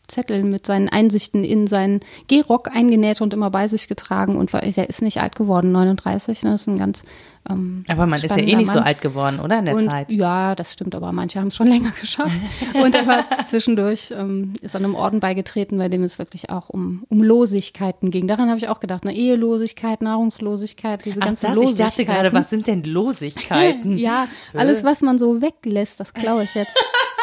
Zettel 0.09 0.45
mit 0.45 0.67
seinen 0.67 0.89
Einsichten 0.89 1.45
in 1.45 1.67
seinen 1.67 2.01
Gehrock 2.29 2.75
eingenäht 2.75 3.21
und 3.21 3.33
immer 3.33 3.51
bei 3.51 3.69
sich 3.69 3.89
getragen. 3.89 4.37
Und 4.37 4.53
er 4.53 4.89
ist 4.89 5.03
nicht 5.03 5.21
alt 5.21 5.37
geworden, 5.37 5.73
39. 5.73 6.43
Ne? 6.43 6.51
Das 6.51 6.63
ist 6.63 6.67
ein 6.67 6.79
ganz. 6.79 7.05
Ähm, 7.49 7.85
aber 7.89 8.07
man 8.07 8.23
ist 8.23 8.35
ja 8.35 8.43
eh 8.43 8.57
nicht 8.57 8.69
Mann. 8.69 8.77
so 8.77 8.81
alt 8.81 9.03
geworden, 9.03 9.39
oder? 9.39 9.59
In 9.59 9.67
der 9.67 9.75
und, 9.75 9.91
Zeit. 9.91 10.11
Ja, 10.11 10.55
das 10.55 10.73
stimmt, 10.73 10.95
aber 10.95 11.13
manche 11.13 11.41
haben 11.41 11.49
es 11.49 11.57
schon 11.57 11.67
länger 11.69 11.93
geschafft. 12.01 12.35
und 12.83 12.95
er 12.95 13.07
war 13.07 13.45
zwischendurch, 13.45 14.13
ähm, 14.17 14.55
ist 14.63 14.75
an 14.75 14.85
einem 14.85 14.95
Orden 14.95 15.21
beigetreten, 15.21 15.77
bei 15.77 15.89
dem 15.89 16.05
es 16.05 16.19
wirklich 16.19 16.49
auch 16.51 16.71
um, 16.71 17.05
um 17.09 17.23
Losigkeiten 17.23 18.11
ging. 18.11 18.27
Daran 18.27 18.49
habe 18.49 18.59
ich 18.59 18.69
auch 18.69 18.81
gedacht, 18.81 19.05
eine 19.05 19.15
Ehelosigkeit, 19.15 20.01
Nahrungslosigkeit, 20.01 21.05
diese 21.05 21.21
Ach, 21.21 21.27
ganze 21.27 21.47
das, 21.49 21.57
Losigkeit. 21.57 21.89
Ich 21.89 21.97
dachte 21.97 22.05
gerade, 22.07 22.33
was 22.33 22.49
sind 22.49 22.67
denn 22.67 22.83
Losigkeiten? 22.85 23.99
ja, 23.99 24.27
alles, 24.55 24.85
was 24.85 25.03
man 25.03 25.19
so 25.19 25.43
weglässt, 25.43 26.01
das 26.01 26.15
klaue 26.15 26.45
ich 26.45 26.55
jetzt 26.55 26.73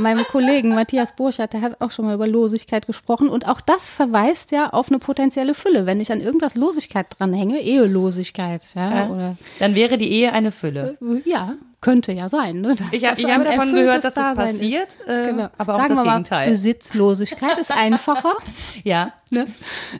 meinem 0.00 0.24
Kollegen 0.24 0.74
Matthias 0.74 1.14
Burchardt, 1.14 1.52
der 1.52 1.62
hat 1.62 1.80
auch 1.80 1.90
schon 1.90 2.06
mal 2.06 2.14
über 2.14 2.26
Losigkeit 2.26 2.86
gesprochen. 2.86 3.28
Und 3.28 3.46
auch 3.46 3.60
das 3.60 3.90
verweist 3.90 4.52
ja 4.52 4.70
auf 4.70 4.88
eine 4.88 4.98
potenzielle 4.98 5.54
Fülle. 5.54 5.86
Wenn 5.86 6.00
ich 6.00 6.12
an 6.12 6.20
irgendwas 6.20 6.54
Losigkeit 6.54 7.06
dranhänge, 7.18 7.60
Ehelosigkeit, 7.60 8.64
ja, 8.74 8.90
ja. 8.90 9.08
Oder, 9.08 9.36
dann 9.58 9.74
wäre 9.74 9.98
die 9.98 10.10
Ehe 10.10 10.32
eine 10.32 10.52
Fülle. 10.52 10.98
Äh, 11.00 11.28
ja, 11.28 11.54
könnte 11.80 12.12
ja 12.12 12.28
sein. 12.28 12.60
Ne? 12.60 12.76
Ich, 12.92 13.02
ich 13.02 13.06
habe 13.06 13.44
davon 13.44 13.74
gehört, 13.74 14.04
dass 14.04 14.14
das 14.14 14.36
passiert, 14.36 14.98
äh, 15.06 15.26
genau. 15.26 15.48
aber 15.56 15.74
Sagen 15.74 15.84
auch 15.84 15.88
das 15.88 15.98
wir 15.98 16.04
mal, 16.04 16.10
Gegenteil. 16.12 16.50
Besitzlosigkeit 16.50 17.58
ist 17.58 17.70
einfacher. 17.70 18.34
ja. 18.84 19.12
Ne? 19.30 19.46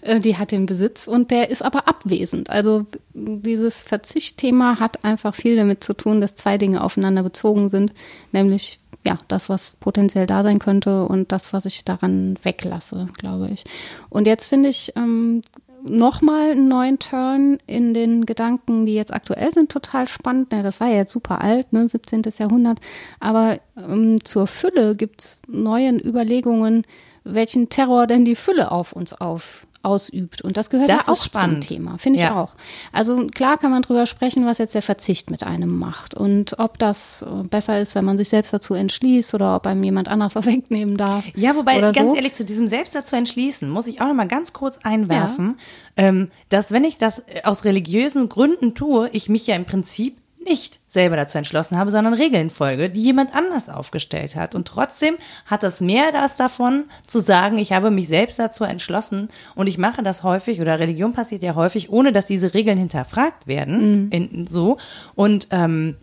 Äh, 0.02 0.20
die 0.20 0.36
hat 0.36 0.50
den 0.50 0.66
Besitz 0.66 1.06
und 1.06 1.30
der 1.30 1.50
ist 1.50 1.62
aber 1.62 1.88
abwesend. 1.88 2.50
Also 2.50 2.86
dieses 3.14 3.82
Verzichtthema 3.82 4.78
hat 4.78 5.04
einfach 5.04 5.34
viel 5.34 5.56
damit 5.56 5.82
zu 5.82 5.94
tun, 5.94 6.20
dass 6.20 6.34
zwei 6.34 6.58
Dinge 6.58 6.82
aufeinander 6.82 7.22
bezogen 7.22 7.68
sind, 7.68 7.94
nämlich 8.32 8.78
ja, 9.06 9.18
das, 9.28 9.48
was 9.48 9.76
potenziell 9.80 10.26
da 10.26 10.42
sein 10.42 10.58
könnte 10.58 11.06
und 11.06 11.32
das, 11.32 11.54
was 11.54 11.64
ich 11.64 11.84
daran 11.84 12.38
weglasse, 12.42 13.08
glaube 13.16 13.48
ich. 13.52 13.64
Und 14.10 14.26
jetzt 14.26 14.48
finde 14.48 14.68
ich 14.68 14.92
ähm, 14.96 15.40
nochmal 15.82 16.52
einen 16.52 16.68
neuen 16.68 16.98
Turn 16.98 17.58
in 17.66 17.94
den 17.94 18.26
Gedanken, 18.26 18.86
die 18.86 18.94
jetzt 18.94 19.12
aktuell 19.12 19.52
sind, 19.52 19.70
total 19.70 20.08
spannend. 20.08 20.52
Ja, 20.52 20.62
das 20.62 20.80
war 20.80 20.88
ja 20.88 20.96
jetzt 20.96 21.12
super 21.12 21.40
alt, 21.40 21.72
ne, 21.72 21.88
17. 21.88 22.22
Jahrhundert. 22.38 22.78
Aber 23.18 23.58
ähm, 23.76 24.24
zur 24.24 24.46
Fülle 24.46 24.94
gibt 24.96 25.22
es 25.22 25.40
neue 25.48 25.92
Überlegungen, 25.92 26.84
welchen 27.24 27.68
Terror 27.68 28.06
denn 28.06 28.24
die 28.24 28.36
Fülle 28.36 28.70
auf 28.70 28.92
uns 28.92 29.12
auf 29.12 29.66
ausübt. 29.82 30.42
Und 30.42 30.56
das 30.56 30.70
gehört 30.70 30.90
das 30.90 31.08
auch 31.08 31.22
spannend. 31.22 31.64
zum 31.64 31.76
Thema, 31.76 31.98
finde 31.98 32.18
ich 32.18 32.24
ja. 32.24 32.40
auch. 32.40 32.52
Also 32.92 33.26
klar 33.28 33.58
kann 33.58 33.70
man 33.70 33.82
drüber 33.82 34.06
sprechen, 34.06 34.44
was 34.44 34.58
jetzt 34.58 34.74
der 34.74 34.82
Verzicht 34.82 35.30
mit 35.30 35.42
einem 35.42 35.78
macht 35.78 36.14
und 36.14 36.58
ob 36.58 36.78
das 36.78 37.22
äh, 37.22 37.44
besser 37.44 37.80
ist, 37.80 37.94
wenn 37.94 38.04
man 38.04 38.18
sich 38.18 38.28
selbst 38.28 38.52
dazu 38.52 38.74
entschließt 38.74 39.32
oder 39.34 39.56
ob 39.56 39.66
einem 39.66 39.82
jemand 39.82 40.08
anders 40.08 40.34
was 40.36 40.46
wegnehmen 40.46 40.96
darf. 40.96 41.24
Ja, 41.34 41.56
wobei 41.56 41.80
ganz 41.80 41.96
so. 41.96 42.14
ehrlich 42.14 42.34
zu 42.34 42.44
diesem 42.44 42.68
selbst 42.68 42.94
dazu 42.94 43.16
entschließen 43.16 43.68
muss 43.70 43.86
ich 43.86 44.00
auch 44.00 44.06
noch 44.06 44.14
mal 44.14 44.28
ganz 44.28 44.52
kurz 44.52 44.78
einwerfen, 44.82 45.56
ja. 45.96 46.04
ähm, 46.04 46.30
dass 46.48 46.72
wenn 46.72 46.84
ich 46.84 46.98
das 46.98 47.22
aus 47.44 47.64
religiösen 47.64 48.28
Gründen 48.28 48.74
tue, 48.74 49.08
ich 49.12 49.28
mich 49.28 49.46
ja 49.46 49.56
im 49.56 49.64
Prinzip 49.64 50.16
nicht 50.44 50.80
selber 50.88 51.16
dazu 51.16 51.38
entschlossen 51.38 51.76
habe, 51.76 51.90
sondern 51.90 52.14
Regeln 52.14 52.50
folge, 52.50 52.90
die 52.90 53.02
jemand 53.02 53.34
anders 53.34 53.68
aufgestellt 53.68 54.36
hat. 54.36 54.54
Und 54.54 54.66
trotzdem 54.66 55.16
hat 55.46 55.62
das 55.62 55.80
mehr 55.80 56.12
das 56.12 56.36
davon, 56.36 56.84
zu 57.06 57.20
sagen, 57.20 57.58
ich 57.58 57.72
habe 57.72 57.90
mich 57.90 58.08
selbst 58.08 58.38
dazu 58.38 58.64
entschlossen 58.64 59.28
und 59.54 59.66
ich 59.66 59.78
mache 59.78 60.02
das 60.02 60.22
häufig 60.22 60.60
oder 60.60 60.78
Religion 60.78 61.12
passiert 61.12 61.42
ja 61.42 61.54
häufig, 61.54 61.90
ohne 61.90 62.12
dass 62.12 62.26
diese 62.26 62.54
Regeln 62.54 62.78
hinterfragt 62.78 63.46
werden. 63.46 64.04
Mhm. 64.06 64.10
In, 64.10 64.46
so. 64.46 64.78
Und 65.14 65.48
ähm, 65.50 65.96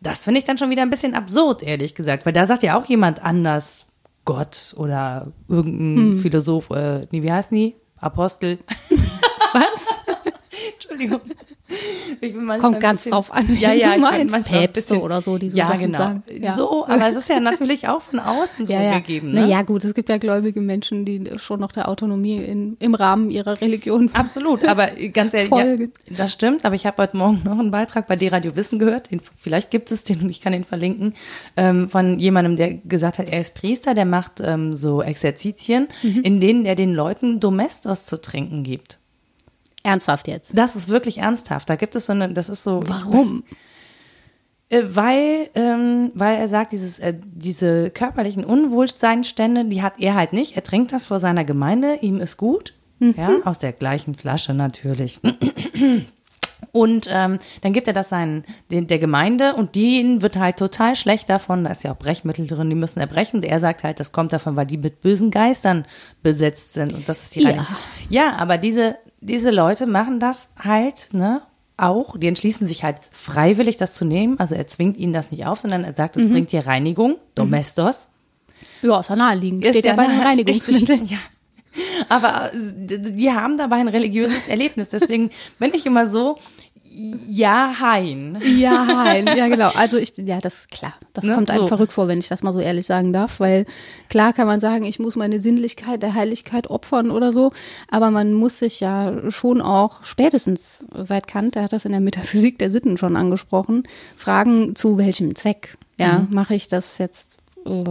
das 0.00 0.24
finde 0.24 0.38
ich 0.38 0.44
dann 0.44 0.58
schon 0.58 0.70
wieder 0.70 0.82
ein 0.82 0.90
bisschen 0.90 1.14
absurd, 1.14 1.62
ehrlich 1.62 1.94
gesagt, 1.94 2.26
weil 2.26 2.32
da 2.32 2.46
sagt 2.46 2.62
ja 2.62 2.78
auch 2.78 2.84
jemand 2.84 3.22
anders 3.22 3.86
Gott 4.24 4.74
oder 4.76 5.32
irgendein 5.48 6.16
mhm. 6.16 6.20
Philosoph, 6.20 6.70
äh, 6.70 7.06
wie 7.10 7.32
heißt 7.32 7.50
die? 7.50 7.74
Apostel. 7.96 8.58
Was? 9.52 9.86
Entschuldigung. 10.74 11.20
Kommt 12.60 12.80
ganz 12.80 13.00
bisschen, 13.00 13.12
drauf 13.12 13.32
an, 13.32 13.56
ja, 13.56 13.72
ja, 13.72 13.94
du 13.94 14.00
meinst. 14.00 14.34
Päpste 14.48 14.72
bisschen, 14.72 15.02
oder 15.02 15.20
so, 15.20 15.36
die 15.36 15.50
so 15.50 15.58
ja, 15.58 15.66
Sachen 15.66 15.80
genau. 15.80 15.98
sagen. 15.98 16.22
Ja. 16.40 16.54
So, 16.54 16.86
aber 16.86 17.08
es 17.08 17.16
ist 17.16 17.28
ja 17.28 17.40
natürlich 17.40 17.88
auch 17.88 18.00
von 18.00 18.18
außen 18.18 18.66
ja, 18.68 18.82
ja. 18.82 18.98
gegeben. 18.98 19.32
Ne? 19.32 19.42
Naja, 19.42 19.62
gut, 19.62 19.84
es 19.84 19.94
gibt 19.94 20.08
ja 20.08 20.16
gläubige 20.16 20.60
Menschen, 20.60 21.04
die 21.04 21.30
schon 21.36 21.60
noch 21.60 21.72
der 21.72 21.88
Autonomie 21.88 22.38
in, 22.38 22.76
im 22.80 22.94
Rahmen 22.94 23.30
ihrer 23.30 23.60
Religion 23.60 24.10
Absolut, 24.14 24.64
aber 24.64 24.88
ganz 25.12 25.34
ehrlich, 25.34 25.50
ja, 25.52 25.86
das 26.16 26.32
stimmt, 26.32 26.64
aber 26.64 26.74
ich 26.74 26.86
habe 26.86 27.02
heute 27.02 27.16
Morgen 27.16 27.42
noch 27.44 27.58
einen 27.58 27.70
Beitrag 27.70 28.06
bei 28.06 28.16
D-Radio 28.16 28.56
Wissen 28.56 28.78
gehört, 28.78 29.10
den, 29.10 29.20
vielleicht 29.36 29.70
gibt 29.70 29.90
es 29.90 30.02
den 30.02 30.22
und 30.22 30.30
ich 30.30 30.40
kann 30.40 30.52
den 30.52 30.64
verlinken, 30.64 31.14
ähm, 31.56 31.90
von 31.90 32.18
jemandem, 32.18 32.56
der 32.56 32.74
gesagt 32.74 33.18
hat, 33.18 33.28
er 33.28 33.40
ist 33.40 33.54
Priester, 33.54 33.94
der 33.94 34.06
macht 34.06 34.40
ähm, 34.40 34.76
so 34.76 35.02
Exerzitien, 35.02 35.88
mhm. 36.02 36.22
in 36.22 36.40
denen 36.40 36.64
er 36.64 36.74
den 36.74 36.94
Leuten 36.94 37.40
Domestos 37.40 38.04
zu 38.04 38.20
trinken 38.20 38.62
gibt. 38.62 38.97
Ernsthaft 39.88 40.28
jetzt? 40.28 40.56
Das 40.56 40.76
ist 40.76 40.88
wirklich 40.88 41.18
ernsthaft. 41.18 41.68
Da 41.70 41.76
gibt 41.76 41.96
es 41.96 42.06
so 42.06 42.12
eine, 42.12 42.32
das 42.32 42.48
ist 42.48 42.62
so. 42.62 42.82
Warum? 42.86 43.42
Äh, 44.68 44.82
weil, 44.90 45.48
ähm, 45.54 46.10
weil 46.14 46.36
er 46.36 46.48
sagt, 46.48 46.72
dieses, 46.72 46.98
äh, 46.98 47.14
diese 47.24 47.90
körperlichen 47.90 48.44
Unwohlseinstände, 48.44 49.64
die 49.64 49.82
hat 49.82 49.94
er 49.98 50.14
halt 50.14 50.34
nicht. 50.34 50.56
Er 50.56 50.62
trinkt 50.62 50.92
das 50.92 51.06
vor 51.06 51.20
seiner 51.20 51.44
Gemeinde, 51.44 51.96
ihm 52.02 52.20
ist 52.20 52.36
gut. 52.36 52.74
Mhm. 52.98 53.14
Ja, 53.16 53.30
aus 53.44 53.58
der 53.58 53.72
gleichen 53.72 54.14
Flasche 54.14 54.54
natürlich. 54.54 55.20
Und 56.72 57.06
ähm, 57.10 57.38
dann 57.62 57.72
gibt 57.72 57.86
er 57.88 57.94
das 57.94 58.08
seinen, 58.10 58.44
den, 58.70 58.86
der 58.86 58.98
Gemeinde 58.98 59.54
und 59.54 59.74
denen 59.74 60.22
wird 60.22 60.36
halt 60.36 60.56
total 60.56 60.96
schlecht 60.96 61.28
davon. 61.30 61.64
Da 61.64 61.70
ist 61.70 61.84
ja 61.84 61.92
auch 61.92 61.98
Brechmittel 61.98 62.46
drin, 62.46 62.68
die 62.70 62.76
müssen 62.76 63.00
erbrechen. 63.00 63.36
Und 63.36 63.44
er 63.44 63.60
sagt 63.60 63.84
halt, 63.84 64.00
das 64.00 64.12
kommt 64.12 64.32
davon, 64.32 64.56
weil 64.56 64.66
die 64.66 64.78
mit 64.78 65.00
bösen 65.00 65.30
Geistern 65.30 65.86
besetzt 66.22 66.74
sind. 66.74 66.92
Und 66.92 67.08
das 67.08 67.22
ist 67.22 67.34
die 67.34 67.40
Ja. 67.40 67.48
Reinigung. 67.50 67.76
Ja, 68.10 68.36
aber 68.36 68.58
diese, 68.58 68.96
diese 69.20 69.50
Leute 69.50 69.86
machen 69.86 70.20
das 70.20 70.48
halt, 70.58 71.08
ne? 71.12 71.42
Auch, 71.80 72.16
die 72.18 72.26
entschließen 72.26 72.66
sich 72.66 72.82
halt 72.82 72.96
freiwillig, 73.12 73.76
das 73.76 73.92
zu 73.92 74.04
nehmen. 74.04 74.40
Also 74.40 74.56
er 74.56 74.66
zwingt 74.66 74.96
ihnen 74.96 75.12
das 75.12 75.30
nicht 75.30 75.46
auf, 75.46 75.60
sondern 75.60 75.84
er 75.84 75.94
sagt, 75.94 76.16
es 76.16 76.28
bringt 76.28 76.50
dir 76.50 76.66
Reinigung, 76.66 77.18
Domestos. 77.36 78.08
Ja, 78.82 78.98
ist 78.98 79.08
ja 79.08 79.14
naheliegend. 79.14 79.64
Steht 79.64 79.84
ja, 79.84 79.94
bei 79.94 80.06
den 80.06 80.18
Reinigungsmitteln. 80.20 81.06
Ja. 81.06 81.18
Aber 82.08 82.52
äh, 82.52 82.98
die 82.98 83.30
haben 83.30 83.56
dabei 83.58 83.76
ein 83.76 83.88
religiöses 83.88 84.48
Erlebnis. 84.48 84.88
Deswegen 84.90 85.30
bin 85.58 85.72
ich 85.74 85.86
immer 85.86 86.06
so, 86.06 86.38
ja, 87.28 87.74
hein. 87.80 88.38
Ja, 88.58 88.84
nein, 88.84 89.26
ja 89.36 89.46
genau. 89.48 89.70
Also 89.74 89.98
ich, 89.98 90.14
ja, 90.16 90.40
das 90.40 90.60
ist 90.60 90.70
klar. 90.70 90.94
Das 91.12 91.24
Ne, 91.24 91.34
kommt 91.34 91.50
einem 91.50 91.60
so. 91.60 91.68
verrückt 91.68 91.92
vor, 91.92 92.08
wenn 92.08 92.18
ich 92.18 92.28
das 92.28 92.42
mal 92.42 92.52
so 92.52 92.60
ehrlich 92.60 92.86
sagen 92.86 93.12
darf, 93.12 93.40
weil 93.40 93.66
klar 94.08 94.32
kann 94.32 94.46
man 94.46 94.58
sagen, 94.58 94.84
ich 94.84 94.98
muss 94.98 95.14
meine 95.14 95.38
Sinnlichkeit 95.38 96.02
der 96.02 96.14
Heiligkeit 96.14 96.68
opfern 96.68 97.10
oder 97.10 97.30
so, 97.30 97.52
aber 97.88 98.10
man 98.10 98.32
muss 98.32 98.58
sich 98.58 98.80
ja 98.80 99.30
schon 99.30 99.60
auch 99.60 100.02
spätestens 100.02 100.86
seit 100.96 101.26
Kant, 101.28 101.54
der 101.54 101.64
hat 101.64 101.72
das 101.72 101.84
in 101.84 101.92
der 101.92 102.00
Metaphysik 102.00 102.58
der 102.58 102.70
Sitten 102.70 102.96
schon 102.96 103.16
angesprochen, 103.16 103.82
fragen 104.16 104.74
zu 104.74 104.98
welchem 104.98 105.34
Zweck. 105.36 105.76
Ja, 106.00 106.26
mache 106.30 106.54
ich 106.54 106.68
das 106.68 106.98
jetzt 106.98 107.38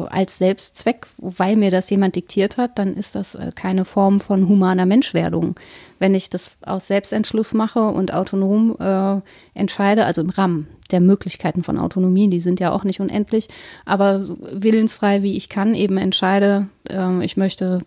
als 0.09 0.37
Selbstzweck, 0.37 1.07
weil 1.17 1.55
mir 1.55 1.71
das 1.71 1.89
jemand 1.89 2.15
diktiert 2.15 2.57
hat, 2.57 2.79
dann 2.79 2.95
ist 2.95 3.15
das 3.15 3.35
äh, 3.35 3.51
keine 3.55 3.85
Form 3.85 4.19
von 4.19 4.47
humaner 4.47 4.85
Menschwerdung. 4.85 5.55
Wenn 5.99 6.15
ich 6.15 6.29
das 6.29 6.51
aus 6.61 6.87
Selbstentschluss 6.87 7.53
mache 7.53 7.87
und 7.87 8.13
autonom 8.13 8.75
äh, 8.79 9.21
entscheide, 9.57 10.05
also 10.05 10.21
im 10.21 10.29
Rahmen 10.29 10.67
der 10.91 11.01
Möglichkeiten 11.01 11.63
von 11.63 11.77
Autonomie, 11.77 12.29
die 12.29 12.39
sind 12.39 12.59
ja 12.59 12.71
auch 12.71 12.83
nicht 12.83 12.99
unendlich, 12.99 13.47
aber 13.85 14.25
willensfrei 14.51 15.23
wie 15.23 15.37
ich 15.37 15.49
kann 15.49 15.75
eben 15.75 15.97
entscheide, 15.97 16.67
äh, 16.89 17.23
ich 17.23 17.37
möchte 17.37 17.81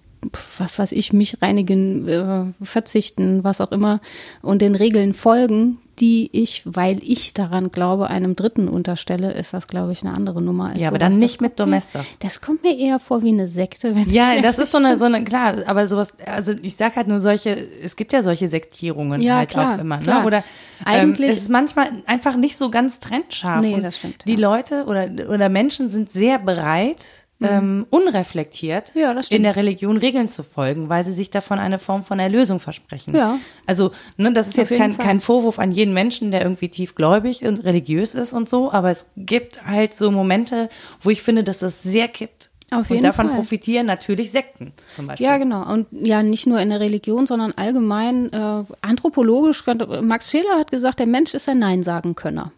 was 0.58 0.78
weiß 0.78 0.92
ich, 0.92 1.12
mich 1.12 1.40
reinigen, 1.42 2.06
äh, 2.08 2.44
verzichten, 2.64 3.42
was 3.44 3.60
auch 3.60 3.72
immer 3.72 4.00
und 4.42 4.60
den 4.62 4.74
Regeln 4.74 5.14
folgen, 5.14 5.78
die 5.98 6.30
ich, 6.32 6.62
weil 6.64 6.98
ich 7.02 7.34
daran 7.34 7.70
glaube, 7.72 8.08
einem 8.08 8.34
Dritten 8.36 8.68
unterstelle, 8.68 9.32
ist 9.32 9.52
das, 9.52 9.66
glaube 9.66 9.92
ich, 9.92 10.02
eine 10.02 10.14
andere 10.14 10.40
Nummer. 10.40 10.70
Als 10.70 10.78
Ja, 10.78 10.88
aber 10.88 10.96
sowas. 10.96 11.00
dann 11.00 11.12
Das 11.12 11.20
nicht 11.20 11.40
mit 11.42 11.60
Domestos. 11.60 12.18
Das 12.20 12.40
kommt 12.40 12.62
mir 12.62 12.76
eher 12.76 12.98
vor 12.98 13.22
wie 13.22 13.28
eine 13.28 13.46
Sekte, 13.46 13.94
wenn 13.94 14.10
Ja, 14.10 14.40
das 14.40 14.58
ist 14.58 14.70
so 14.72 14.78
eine, 14.78 14.96
so 14.96 15.04
eine, 15.06 15.22
klar, 15.24 15.56
aber 15.66 15.86
sowas, 15.88 16.14
also 16.24 16.52
ich 16.62 16.76
sag 16.76 16.96
halt 16.96 17.06
nur 17.06 17.20
solche, 17.20 17.50
es 17.82 17.96
gibt 17.96 18.12
ja 18.14 18.22
solche 18.22 18.48
Sektierungen 18.48 19.20
Ja, 19.20 19.36
halt 19.38 19.50
klar, 19.50 19.76
auch 19.76 19.80
immer, 19.80 19.98
ne? 20.00 20.24
Oder 20.24 20.42
Eigentlich- 20.86 21.26
ähm, 21.28 21.32
es 21.32 21.42
ist 21.42 21.50
manchmal 21.50 21.88
einfach 22.06 22.36
nicht 22.36 22.56
so 22.56 22.70
ganz 22.70 22.98
trennscharf. 22.98 23.60
Nee, 23.60 23.80
das 23.80 23.98
stimmt, 23.98 24.24
Die 24.26 24.34
ja. 24.34 24.38
Leute 24.38 24.84
oder, 24.86 25.08
oder 25.28 25.48
Menschen 25.50 25.90
sind 25.90 26.10
sehr 26.10 26.38
bereit, 26.38 27.26
ähm, 27.42 27.86
unreflektiert 27.90 28.94
Mhm. 28.94 29.00
Ja, 29.00 29.20
in 29.30 29.42
der 29.42 29.56
Religion 29.56 29.96
Regeln 29.96 30.28
zu 30.28 30.42
folgen, 30.42 30.88
weil 30.88 31.04
sie 31.04 31.12
sich 31.12 31.30
davon 31.30 31.58
eine 31.58 31.78
Form 31.78 32.02
von 32.02 32.18
Erlösung 32.18 32.60
versprechen. 32.60 33.14
Ja. 33.14 33.38
Also, 33.66 33.90
ne, 34.16 34.32
das 34.32 34.48
ist 34.48 34.58
Auf 34.58 34.70
jetzt 34.70 34.78
kein, 34.78 34.92
Fall. 34.94 35.04
kein 35.06 35.20
Vorwurf 35.20 35.58
an 35.58 35.72
jeden 35.72 35.94
Menschen, 35.94 36.30
der 36.30 36.42
irgendwie 36.42 36.68
tiefgläubig 36.68 37.44
und 37.44 37.64
religiös 37.64 38.14
ist 38.14 38.32
und 38.32 38.48
so, 38.48 38.70
aber 38.72 38.90
es 38.90 39.06
gibt 39.16 39.64
halt 39.64 39.94
so 39.94 40.10
Momente, 40.10 40.68
wo 41.00 41.10
ich 41.10 41.22
finde, 41.22 41.44
dass 41.44 41.58
das 41.60 41.82
sehr 41.82 42.08
kippt. 42.08 42.50
Auf 42.72 42.88
und 42.88 42.90
jeden 42.90 43.02
davon 43.02 43.26
Fall. 43.26 43.36
profitieren 43.36 43.86
natürlich 43.86 44.30
Sekten 44.30 44.72
zum 44.94 45.08
Beispiel. 45.08 45.26
Ja, 45.26 45.38
genau. 45.38 45.68
Und 45.72 45.88
ja, 45.90 46.22
nicht 46.22 46.46
nur 46.46 46.60
in 46.60 46.70
der 46.70 46.78
Religion, 46.78 47.26
sondern 47.26 47.52
allgemein 47.56 48.32
äh, 48.32 48.62
anthropologisch. 48.80 49.64
Max 50.02 50.30
Scheler 50.30 50.56
hat 50.56 50.70
gesagt, 50.70 51.00
der 51.00 51.06
Mensch 51.06 51.34
ist 51.34 51.48
ein 51.48 51.58
Nein-Sagen-Könner. 51.58 52.52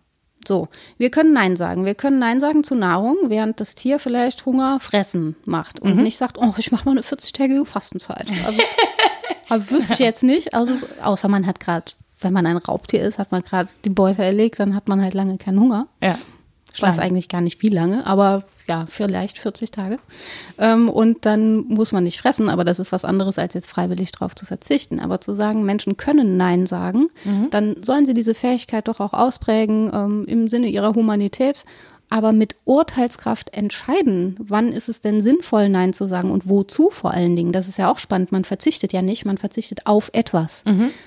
So, 0.46 0.68
wir 0.98 1.10
können 1.10 1.32
Nein 1.32 1.56
sagen. 1.56 1.84
Wir 1.84 1.94
können 1.94 2.18
Nein 2.18 2.40
sagen 2.40 2.64
zu 2.64 2.74
Nahrung, 2.74 3.16
während 3.28 3.60
das 3.60 3.74
Tier 3.74 3.98
vielleicht 3.98 4.44
Hunger 4.46 4.78
fressen 4.80 5.36
macht 5.44 5.80
und 5.80 5.96
Mhm. 5.96 6.02
nicht 6.02 6.16
sagt, 6.16 6.38
oh, 6.38 6.54
ich 6.56 6.72
mache 6.72 6.84
mal 6.84 6.92
eine 6.92 7.02
40-tägige 7.02 7.64
Fastenzeit. 7.64 8.30
Also, 8.46 8.60
aber 9.48 9.70
wüsste 9.70 9.94
ich 9.94 9.98
jetzt 10.00 10.22
nicht. 10.22 10.54
Also, 10.54 10.74
außer 11.02 11.28
man 11.28 11.46
hat 11.46 11.60
gerade, 11.60 11.92
wenn 12.20 12.32
man 12.32 12.46
ein 12.46 12.56
Raubtier 12.56 13.02
ist, 13.02 13.18
hat 13.18 13.32
man 13.32 13.42
gerade 13.42 13.68
die 13.84 13.90
Beute 13.90 14.22
erlegt, 14.24 14.58
dann 14.60 14.74
hat 14.74 14.88
man 14.88 15.00
halt 15.02 15.14
lange 15.14 15.38
keinen 15.38 15.60
Hunger. 15.60 15.86
Ja. 16.02 16.18
Ich 16.74 16.80
weiß 16.80 16.98
eigentlich 17.00 17.28
gar 17.28 17.42
nicht 17.42 17.60
wie 17.60 17.68
lange, 17.68 18.06
aber 18.06 18.44
ja, 18.68 18.86
vielleicht 18.88 19.38
40 19.38 19.70
Tage. 19.70 19.98
Ähm, 20.58 20.88
und 20.88 21.24
dann 21.26 21.66
muss 21.66 21.92
man 21.92 22.04
nicht 22.04 22.20
fressen, 22.20 22.48
aber 22.48 22.64
das 22.64 22.78
ist 22.78 22.92
was 22.92 23.04
anderes, 23.04 23.38
als 23.38 23.54
jetzt 23.54 23.70
freiwillig 23.70 24.12
drauf 24.12 24.34
zu 24.34 24.46
verzichten. 24.46 25.00
Aber 25.00 25.20
zu 25.20 25.34
sagen, 25.34 25.64
Menschen 25.64 25.96
können 25.96 26.36
Nein 26.36 26.66
sagen, 26.66 27.08
dann 27.50 27.76
sollen 27.82 28.06
sie 28.06 28.14
diese 28.14 28.34
Fähigkeit 28.34 28.88
doch 28.88 29.00
auch 29.00 29.12
ausprägen 29.12 29.90
ähm, 29.92 30.24
im 30.26 30.48
Sinne 30.48 30.68
ihrer 30.68 30.94
Humanität. 30.94 31.64
Aber 32.12 32.32
mit 32.32 32.56
Urteilskraft 32.66 33.54
entscheiden, 33.54 34.36
wann 34.38 34.70
ist 34.70 34.90
es 34.90 35.00
denn 35.00 35.22
sinnvoll, 35.22 35.70
Nein 35.70 35.94
zu 35.94 36.06
sagen 36.06 36.30
und 36.30 36.46
wozu 36.46 36.90
vor 36.90 37.12
allen 37.12 37.36
Dingen. 37.36 37.52
Das 37.52 37.68
ist 37.68 37.78
ja 37.78 37.90
auch 37.90 37.98
spannend. 37.98 38.32
Man 38.32 38.44
verzichtet 38.44 38.92
ja 38.92 39.00
nicht, 39.00 39.24
man 39.24 39.38
verzichtet 39.38 39.86
auf 39.86 40.10
etwas. 40.12 40.62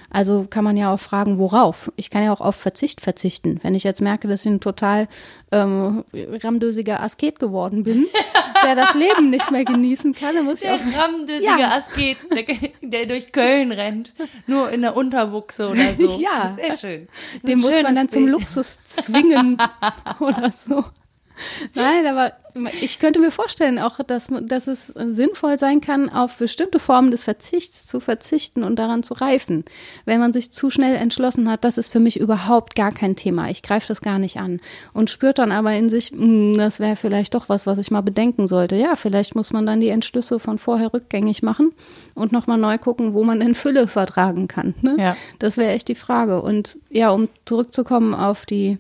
Also 0.10 0.48
kann 0.50 0.64
man 0.64 0.78
ja 0.78 0.92
auch 0.92 1.00
fragen, 1.00 1.38
worauf. 1.38 1.92
Ich 1.96 2.10
kann 2.10 2.24
ja 2.24 2.34
auch 2.34 2.42
auf 2.42 2.56
Verzicht 2.56 3.02
verzichten. 3.02 3.60
Wenn 3.62 3.76
ich 3.76 3.84
jetzt 3.84 4.02
merke, 4.02 4.28
dass 4.28 4.46
ich 4.48 4.52
ein 4.52 4.62
total 4.62 5.08
ähm, 5.52 6.04
ramdösiger 6.44 7.04
Asket 7.04 7.38
geworden 7.38 7.84
bin, 7.84 8.08
der 8.66 8.74
das 8.76 8.96
Leben 8.96 9.30
nicht 9.30 9.52
mehr 9.52 9.64
genießen 9.64 10.16
kann, 10.16 10.34
dann 10.34 10.46
muss 10.46 10.56
ich 10.64 10.68
Der 10.70 10.76
auch. 10.76 10.80
ramdösige 11.04 11.44
Ja. 11.46 11.78
Asket, 11.78 12.18
der, 12.32 12.46
der 12.82 13.06
durch 13.06 13.32
Köln 13.32 13.72
rennt, 13.72 14.12
nur 14.48 14.72
in 14.72 14.82
der 14.82 14.98
Unterbuchse 14.98 15.70
oder 15.70 15.94
so. 15.94 16.20
Ja. 16.20 16.56
Das 16.58 16.72
ist 16.72 16.82
sehr 16.82 16.90
schön. 16.98 17.08
Den 17.44 17.60
muss 17.60 17.70
man 17.84 17.94
dann 17.94 18.10
zum 18.10 18.24
Bild. 18.26 18.40
Luxus 18.40 18.80
zwingen 18.88 19.58
oder 20.20 20.52
so. 20.68 20.84
Nein, 21.74 22.08
aber 22.08 22.34
ich 22.82 23.00
könnte 23.00 23.20
mir 23.20 23.32
vorstellen 23.32 23.80
auch, 23.80 24.00
dass, 24.08 24.30
dass 24.44 24.68
es 24.68 24.88
sinnvoll 24.88 25.60
sein 25.60 25.82
kann, 25.82 26.10
auf 26.10 26.38
bestimmte 26.38 26.80
Formen 26.80 27.12
des 27.12 27.26
Verzichts 27.26 27.86
zu 27.86 28.00
verzichten 28.00 28.64
und 28.64 28.78
daran 28.78 29.04
zu 29.04 29.14
reifen. 29.14 29.66
Wenn 30.06 30.22
man 30.22 30.32
sich 30.32 30.52
zu 30.52 30.70
schnell 30.70 30.96
entschlossen 30.96 31.50
hat, 31.50 31.66
das 31.66 31.78
ist 31.78 31.92
für 31.92 32.00
mich 32.00 32.18
überhaupt 32.18 32.76
gar 32.76 32.94
kein 32.94 33.18
Thema. 33.18 33.50
Ich 33.50 33.62
greife 33.62 33.88
das 33.90 34.00
gar 34.02 34.20
nicht 34.20 34.38
an. 34.38 34.62
Und 34.94 35.10
spürt 35.10 35.38
dann 35.38 35.52
aber 35.52 35.74
in 35.74 35.90
sich, 35.90 36.12
"Hm, 36.12 36.54
das 36.54 36.80
wäre 36.80 36.96
vielleicht 36.96 37.34
doch 37.34 37.50
was, 37.50 37.68
was 37.68 37.78
ich 37.78 37.92
mal 37.92 38.02
bedenken 38.02 38.48
sollte. 38.48 38.76
Ja, 38.78 38.96
vielleicht 38.96 39.36
muss 39.36 39.52
man 39.52 39.66
dann 39.66 39.82
die 39.82 39.90
Entschlüsse 39.90 40.40
von 40.40 40.58
vorher 40.58 40.94
rückgängig 40.94 41.44
machen 41.44 41.72
und 42.14 42.32
nochmal 42.32 42.58
neu 42.58 42.78
gucken, 42.78 43.14
wo 43.14 43.24
man 43.26 43.42
denn 43.42 43.56
Fülle 43.56 43.88
vertragen 43.88 44.48
kann. 44.48 44.76
Ne? 44.82 44.96
Ja. 44.98 45.18
Das 45.40 45.58
wäre 45.58 45.74
echt 45.74 45.90
die 45.90 45.96
Frage. 45.96 46.42
Und 46.42 46.78
ja, 46.90 47.10
um 47.10 47.28
zurückzukommen 47.44 48.14
auf 48.14 48.46
die 48.46 48.78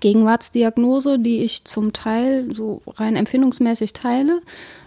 Gegenwartsdiagnose, 0.00 1.18
die 1.18 1.42
ich 1.42 1.64
zum 1.64 1.92
Teil 1.92 2.54
so 2.54 2.82
rein 2.86 3.16
empfindungsmäßig 3.16 3.92
teile, 3.92 4.40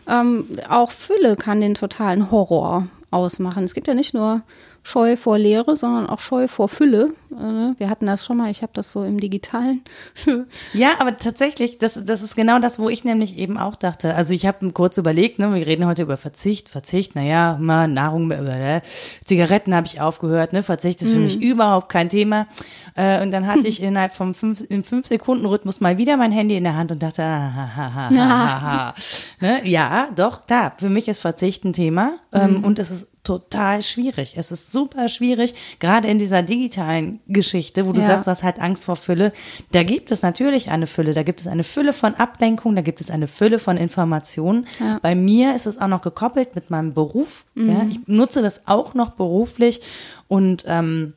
ähm, 0.08 0.46
auch 0.68 0.92
Fülle 0.92 1.36
kann 1.36 1.62
den 1.62 1.76
totalen 1.76 2.32
Horror 2.32 2.88
ausmachen. 3.12 3.64
Es 3.64 3.74
gibt 3.74 3.88
ja 3.88 3.94
nicht 3.94 4.14
nur 4.14 4.42
Scheu 4.84 5.18
vor 5.18 5.38
Leere, 5.38 5.76
sondern 5.76 6.08
auch 6.08 6.20
Scheu 6.20 6.48
vor 6.48 6.70
Fülle. 6.70 7.14
Äh, 7.32 7.80
Wir 7.80 7.90
hatten 7.90 8.06
das 8.06 8.26
schon 8.26 8.38
mal, 8.38 8.50
ich 8.50 8.62
habe 8.62 8.72
das 8.74 8.92
so 8.92 9.04
im 9.04 9.20
digitalen. 9.20 9.82
Ja, 10.74 10.94
aber 11.00 11.18
tatsächlich, 11.18 11.78
das, 11.78 12.00
das 12.04 12.22
ist 12.22 12.36
genau 12.36 12.60
das, 12.60 12.80
wo 12.80 12.90
ich 12.90 13.04
nämlich 13.04 13.38
eben 13.38 13.58
auch 13.58 13.76
dachte. 13.76 14.16
Also 14.16 14.34
ich 14.34 14.46
habe 14.46 14.72
kurz 14.72 14.98
überlegt, 14.98 15.40
ne, 15.40 15.54
wir 15.54 15.66
reden 15.66 15.86
heute 15.86 16.04
über 16.04 16.18
Verzicht, 16.18 16.70
Verzicht, 16.70 17.16
naja, 17.16 17.58
mal 17.60 17.88
Nahrung, 17.88 18.32
äh, 18.32 18.82
Zigaretten 19.26 19.76
habe 19.76 19.88
ich 19.88 20.02
aufgehört, 20.02 20.54
ne, 20.54 20.64
Verzicht 20.64 21.02
ist 21.02 21.12
für 21.12 21.20
mich 21.20 21.42
überhaupt 21.42 21.90
kein 21.90 22.10
Thema. 22.10 22.48
Äh, 22.96 23.22
und 23.22 23.32
dann 23.32 23.48
hatte 23.48 23.60
ich 23.68 23.82
innerhalb 23.82 24.14
vom 24.14 24.34
fünf, 24.34 24.64
im 24.70 24.84
fünf 24.84 25.08
Sekunden 25.08 25.46
Rhythmus 25.46 25.82
mal 25.82 25.98
wieder 25.98 26.18
mein 26.18 26.32
Handy 26.32 26.56
in 26.56 26.64
der 26.64 26.76
Hand 26.76 26.92
und 26.92 27.02
dachte, 27.02 27.24
ah, 27.24 27.54
ha, 27.56 27.76
ha, 27.76 27.94
ha, 27.94 28.10
ha, 28.10 28.62
ha. 28.62 28.96
ne, 29.42 29.68
ja, 29.68 30.10
doch, 30.16 30.46
klar, 30.48 30.74
für 30.78 30.90
mich 30.90 31.08
ist 31.08 31.20
Verzicht 31.20 31.66
ein 31.66 31.74
Thema 31.74 32.14
ähm, 32.32 32.64
und 32.64 32.80
es 32.80 32.92
ist 32.92 33.09
total 33.30 33.84
schwierig. 33.84 34.34
Es 34.38 34.52
ist 34.52 34.72
super 34.72 35.08
schwierig, 35.08 35.54
gerade 35.80 36.08
in 36.08 36.18
dieser 36.18 36.42
digitalen 36.42 37.20
Geschichte, 37.28 37.86
wo 37.86 37.92
du 37.94 38.02
Ja. 38.02 38.08
sagst, 38.08 38.26
du 38.26 38.32
hast 38.32 38.42
halt 38.42 38.60
Angst 38.60 38.84
vor 38.84 38.96
Fülle. 38.96 39.32
Da 39.72 39.84
gibt 39.84 40.12
es 40.12 40.24
natürlich 40.24 40.72
eine 40.72 40.88
Fülle. 40.88 41.14
Da 41.14 41.22
gibt 41.22 41.40
es 41.40 41.46
eine 41.48 41.64
Fülle 41.64 41.94
von 41.94 42.16
Ablenkung, 42.16 42.76
da 42.76 42.82
gibt 42.82 43.02
es 43.02 43.12
eine 43.12 43.28
Fülle 43.28 43.60
von 43.60 43.78
Informationen. 43.78 44.66
Ja. 44.80 44.98
Bei 45.04 45.14
mir 45.14 45.56
ist 45.56 45.68
es 45.68 45.78
auch 45.80 45.88
noch 45.88 46.02
gekoppelt 46.02 46.56
mit 46.56 46.72
meinem 46.72 46.94
Beruf. 46.94 47.46
Ja, 47.56 47.86
ich 47.88 48.00
nutze 48.08 48.42
das 48.42 48.68
auch 48.68 48.96
noch 48.96 49.12
beruflich 49.12 49.82
und 50.28 50.64
ähm, 50.68 51.14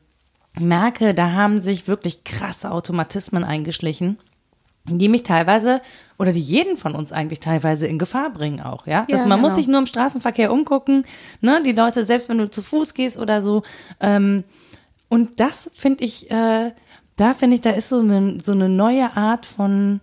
merke, 0.58 1.14
da 1.14 1.32
haben 1.32 1.62
sich 1.62 1.88
wirklich 1.88 2.24
krasse 2.24 2.70
Automatismen 2.72 3.42
eingeschlichen 3.44 4.18
die 4.84 5.08
mich 5.08 5.22
teilweise 5.22 5.80
oder 6.18 6.32
die 6.32 6.40
jeden 6.40 6.76
von 6.76 6.94
uns 6.94 7.12
eigentlich 7.12 7.40
teilweise 7.40 7.86
in 7.86 7.98
Gefahr 7.98 8.30
bringen 8.30 8.60
auch, 8.60 8.86
ja. 8.86 9.06
Ja, 9.08 9.26
man 9.26 9.40
muss 9.40 9.50
genau. 9.52 9.54
sich 9.56 9.68
nur 9.68 9.78
im 9.78 9.86
Straßenverkehr 9.86 10.52
umgucken, 10.52 11.04
ne, 11.40 11.62
die 11.64 11.72
Leute, 11.72 12.04
selbst 12.04 12.28
wenn 12.28 12.38
du 12.38 12.50
zu 12.50 12.62
Fuß 12.62 12.94
gehst 12.94 13.18
oder 13.18 13.42
so, 13.42 13.62
ähm, 14.00 14.44
und 15.08 15.40
das 15.40 15.70
finde 15.74 16.04
ich, 16.04 16.30
äh, 16.30 16.72
da 17.16 17.34
finde 17.34 17.56
ich, 17.56 17.60
da 17.60 17.70
ist 17.70 17.90
so 17.90 17.98
eine, 17.98 18.38
so 18.42 18.52
eine 18.52 18.68
neue 18.68 19.14
Art 19.16 19.44
von, 19.46 20.00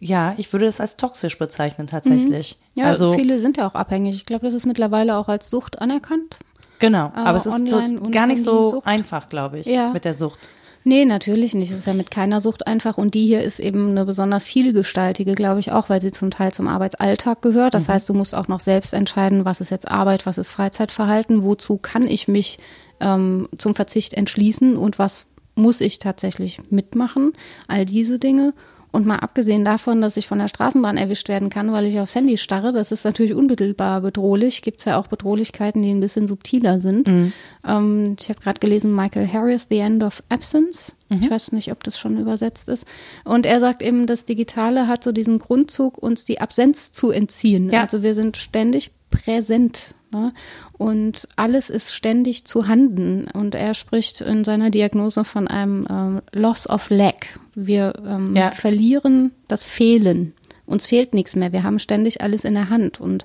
ja, 0.00 0.34
ich 0.36 0.52
würde 0.52 0.66
das 0.66 0.80
als 0.80 0.96
toxisch 0.96 1.38
bezeichnen 1.38 1.86
tatsächlich. 1.86 2.58
Ja, 2.74 2.86
also, 2.86 3.14
viele 3.14 3.38
sind 3.38 3.56
ja 3.56 3.66
auch 3.68 3.74
abhängig. 3.74 4.14
Ich 4.16 4.26
glaube, 4.26 4.44
das 4.46 4.54
ist 4.54 4.66
mittlerweile 4.66 5.16
auch 5.16 5.28
als 5.28 5.48
Sucht 5.48 5.80
anerkannt. 5.80 6.40
genau, 6.80 7.12
aber 7.14 7.38
es 7.38 7.46
ist 7.46 7.70
so, 7.70 8.10
gar 8.10 8.26
nicht 8.26 8.42
so 8.42 8.52
Handysucht. 8.64 8.86
einfach, 8.86 9.28
glaube 9.28 9.60
ich, 9.60 9.66
Ja. 9.66 9.92
mit 9.92 10.04
der 10.04 10.14
Sucht. 10.14 10.48
Nee, 10.88 11.04
natürlich 11.04 11.52
nicht. 11.52 11.70
Es 11.70 11.80
ist 11.80 11.86
ja 11.86 11.92
mit 11.92 12.10
keiner 12.10 12.40
Sucht 12.40 12.66
einfach. 12.66 12.96
Und 12.96 13.12
die 13.12 13.26
hier 13.26 13.42
ist 13.42 13.60
eben 13.60 13.90
eine 13.90 14.06
besonders 14.06 14.46
vielgestaltige, 14.46 15.34
glaube 15.34 15.60
ich 15.60 15.70
auch, 15.70 15.90
weil 15.90 16.00
sie 16.00 16.12
zum 16.12 16.30
Teil 16.30 16.54
zum 16.54 16.66
Arbeitsalltag 16.66 17.42
gehört. 17.42 17.74
Das 17.74 17.88
mhm. 17.88 17.92
heißt, 17.92 18.08
du 18.08 18.14
musst 18.14 18.34
auch 18.34 18.48
noch 18.48 18.60
selbst 18.60 18.94
entscheiden, 18.94 19.44
was 19.44 19.60
ist 19.60 19.68
jetzt 19.68 19.86
Arbeit, 19.86 20.24
was 20.24 20.38
ist 20.38 20.48
Freizeitverhalten, 20.48 21.42
wozu 21.42 21.76
kann 21.76 22.08
ich 22.08 22.26
mich 22.26 22.58
ähm, 23.00 23.48
zum 23.58 23.74
Verzicht 23.74 24.14
entschließen 24.14 24.78
und 24.78 24.98
was 24.98 25.26
muss 25.56 25.82
ich 25.82 25.98
tatsächlich 25.98 26.58
mitmachen. 26.70 27.34
All 27.66 27.84
diese 27.84 28.18
Dinge. 28.18 28.54
Und 28.90 29.06
mal 29.06 29.16
abgesehen 29.16 29.64
davon, 29.64 30.00
dass 30.00 30.16
ich 30.16 30.26
von 30.26 30.38
der 30.38 30.48
Straßenbahn 30.48 30.96
erwischt 30.96 31.28
werden 31.28 31.50
kann, 31.50 31.72
weil 31.72 31.84
ich 31.86 32.00
aufs 32.00 32.14
Handy 32.14 32.38
starre, 32.38 32.72
das 32.72 32.90
ist 32.90 33.04
natürlich 33.04 33.34
unmittelbar 33.34 34.00
bedrohlich. 34.00 34.62
Gibt 34.62 34.80
es 34.80 34.86
ja 34.86 34.98
auch 34.98 35.08
Bedrohlichkeiten, 35.08 35.82
die 35.82 35.90
ein 35.90 36.00
bisschen 36.00 36.26
subtiler 36.26 36.80
sind. 36.80 37.08
Mhm. 37.08 37.32
Ähm, 37.66 38.16
ich 38.18 38.28
habe 38.30 38.40
gerade 38.40 38.60
gelesen, 38.60 38.94
Michael 38.94 39.28
Harris, 39.30 39.66
The 39.68 39.78
End 39.78 40.02
of 40.02 40.22
Absence. 40.30 40.96
Mhm. 41.10 41.22
Ich 41.22 41.30
weiß 41.30 41.52
nicht, 41.52 41.70
ob 41.70 41.84
das 41.84 41.98
schon 41.98 42.18
übersetzt 42.18 42.68
ist. 42.68 42.86
Und 43.24 43.44
er 43.44 43.60
sagt 43.60 43.82
eben, 43.82 44.06
das 44.06 44.24
Digitale 44.24 44.88
hat 44.88 45.04
so 45.04 45.12
diesen 45.12 45.38
Grundzug, 45.38 45.98
uns 45.98 46.24
die 46.24 46.40
Absenz 46.40 46.92
zu 46.92 47.10
entziehen. 47.10 47.70
Ja. 47.70 47.82
Also 47.82 48.02
wir 48.02 48.14
sind 48.14 48.38
ständig 48.38 48.92
präsent. 49.10 49.94
Ne? 50.10 50.32
Und 50.78 51.28
alles 51.36 51.68
ist 51.68 51.94
ständig 51.94 52.46
zu 52.46 52.68
handen. 52.68 53.28
Und 53.32 53.54
er 53.54 53.74
spricht 53.74 54.20
in 54.22 54.44
seiner 54.44 54.70
Diagnose 54.70 55.24
von 55.24 55.48
einem 55.48 55.86
ähm, 55.90 56.22
Loss 56.32 56.68
of 56.68 56.88
Lack. 56.90 57.38
Wir 57.66 57.92
ähm, 58.06 58.36
ja. 58.36 58.52
verlieren 58.52 59.32
das 59.48 59.64
Fehlen. 59.64 60.34
Uns 60.64 60.86
fehlt 60.86 61.14
nichts 61.14 61.34
mehr. 61.34 61.52
Wir 61.52 61.62
haben 61.62 61.78
ständig 61.78 62.20
alles 62.20 62.44
in 62.44 62.54
der 62.54 62.68
Hand. 62.68 63.00
Und 63.00 63.24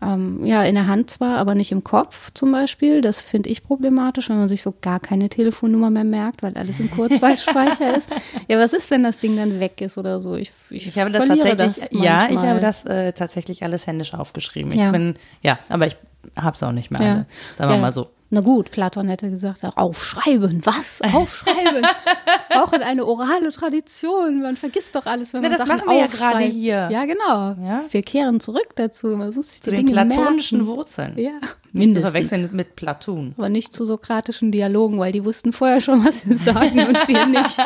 ähm, 0.00 0.44
ja, 0.44 0.62
in 0.62 0.76
der 0.76 0.86
Hand 0.86 1.10
zwar, 1.10 1.38
aber 1.38 1.54
nicht 1.56 1.72
im 1.72 1.82
Kopf 1.82 2.30
zum 2.34 2.52
Beispiel. 2.52 3.00
Das 3.00 3.20
finde 3.20 3.50
ich 3.50 3.64
problematisch, 3.64 4.30
wenn 4.30 4.38
man 4.38 4.48
sich 4.48 4.62
so 4.62 4.72
gar 4.80 5.00
keine 5.00 5.28
Telefonnummer 5.28 5.90
mehr 5.90 6.04
merkt, 6.04 6.42
weil 6.42 6.56
alles 6.56 6.78
im 6.80 6.90
Kurzweilspeicher 6.90 7.96
ist. 7.96 8.08
Ja, 8.48 8.58
was 8.58 8.72
ist, 8.72 8.90
wenn 8.90 9.02
das 9.02 9.18
Ding 9.18 9.36
dann 9.36 9.60
weg 9.60 9.80
ist 9.80 9.98
oder 9.98 10.20
so? 10.20 10.36
Ich, 10.36 10.52
ich, 10.70 10.86
ich 10.86 10.98
habe 10.98 11.10
das 11.10 11.26
tatsächlich, 11.26 11.56
das 11.56 11.90
ja, 11.90 12.28
ich 12.30 12.38
habe 12.38 12.60
das 12.60 12.84
äh, 12.86 13.12
tatsächlich 13.12 13.64
alles 13.64 13.86
händisch 13.86 14.14
aufgeschrieben. 14.14 14.70
Ich 14.72 14.78
ja. 14.78 14.92
bin, 14.92 15.14
ja, 15.42 15.58
aber 15.68 15.88
ich 15.88 15.96
habe 16.36 16.54
es 16.54 16.62
auch 16.62 16.72
nicht 16.72 16.90
mehr 16.90 17.02
ja. 17.02 17.12
alle. 17.12 17.26
Sagen 17.56 17.70
wir 17.70 17.76
ja. 17.76 17.82
mal 17.82 17.92
so. 17.92 18.08
Na 18.34 18.40
gut, 18.40 18.72
Platon 18.72 19.06
hätte 19.06 19.30
gesagt, 19.30 19.60
aufschreiben, 19.76 20.60
was? 20.66 21.00
Aufschreiben. 21.02 21.86
Brauchen 22.50 22.82
eine 22.82 23.06
orale 23.06 23.52
Tradition. 23.52 24.42
Man 24.42 24.56
vergisst 24.56 24.96
doch 24.96 25.06
alles, 25.06 25.32
wenn 25.32 25.42
Na, 25.42 25.50
man 25.50 25.56
das 25.56 25.68
Sachen 25.68 25.86
machen 25.86 25.90
wir 25.96 26.00
ja 26.00 26.06
gerade 26.08 26.44
hier. 26.44 26.88
Ja, 26.90 27.04
genau. 27.04 27.54
Ja? 27.64 27.84
Wir 27.88 28.02
kehren 28.02 28.40
zurück 28.40 28.70
dazu. 28.74 29.06
Man 29.06 29.32
muss 29.32 29.60
zu 29.60 29.70
den 29.70 29.86
Dinge 29.86 29.92
platonischen 29.92 30.58
merken. 30.58 30.76
Wurzeln. 30.76 31.16
Ja. 31.16 31.38
Nicht 31.70 31.92
zu 31.92 32.00
verwechseln 32.00 32.50
mit 32.52 32.74
Platon. 32.74 33.34
Aber 33.36 33.48
nicht 33.48 33.72
zu 33.72 33.84
sokratischen 33.84 34.50
Dialogen, 34.50 34.98
weil 34.98 35.12
die 35.12 35.24
wussten 35.24 35.52
vorher 35.52 35.80
schon, 35.80 36.04
was 36.04 36.22
sie 36.22 36.34
sagen 36.34 36.88
und 36.88 37.06
wir 37.06 37.26
nicht. 37.26 37.56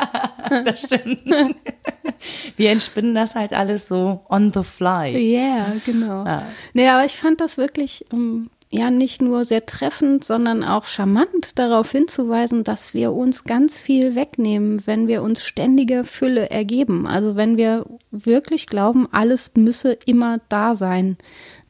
das 0.67 0.83
stimmt. 0.83 1.21
Wir 2.57 2.71
entspinnen 2.71 3.15
das 3.15 3.35
halt 3.37 3.55
alles 3.55 3.89
so 3.89 4.21
on 4.29 4.53
the 4.53 4.63
fly. 4.63 5.17
Ja, 5.17 5.41
yeah, 5.41 5.77
genau. 5.87 6.27
Ja. 6.27 6.43
Nee, 6.75 6.89
aber 6.89 7.07
ich 7.07 7.17
fand 7.17 7.41
das 7.41 7.57
wirklich 7.57 8.05
um, 8.13 8.19
ähm, 8.19 8.51
ja 8.71 8.91
nicht 8.91 9.23
nur 9.23 9.45
sehr 9.45 9.65
treffend, 9.65 10.25
sondern 10.25 10.63
auch 10.63 10.85
charmant 10.85 11.59
darauf 11.59 11.91
hinzuweisen, 11.91 12.65
dass 12.65 12.93
wir 12.93 13.13
uns 13.13 13.45
ganz 13.45 13.81
viel 13.81 14.15
wegnehmen, 14.15 14.87
wenn 14.87 15.09
wir 15.09 15.23
uns 15.23 15.43
ständige 15.43 16.05
Fülle 16.05 16.51
ergeben. 16.51 17.07
Also 17.07 17.35
wenn 17.35 17.57
wir 17.57 17.87
wirklich 18.11 18.67
glauben, 18.67 19.09
alles 19.11 19.53
müsse 19.55 19.97
immer 20.05 20.41
da 20.49 20.75
sein 20.75 21.17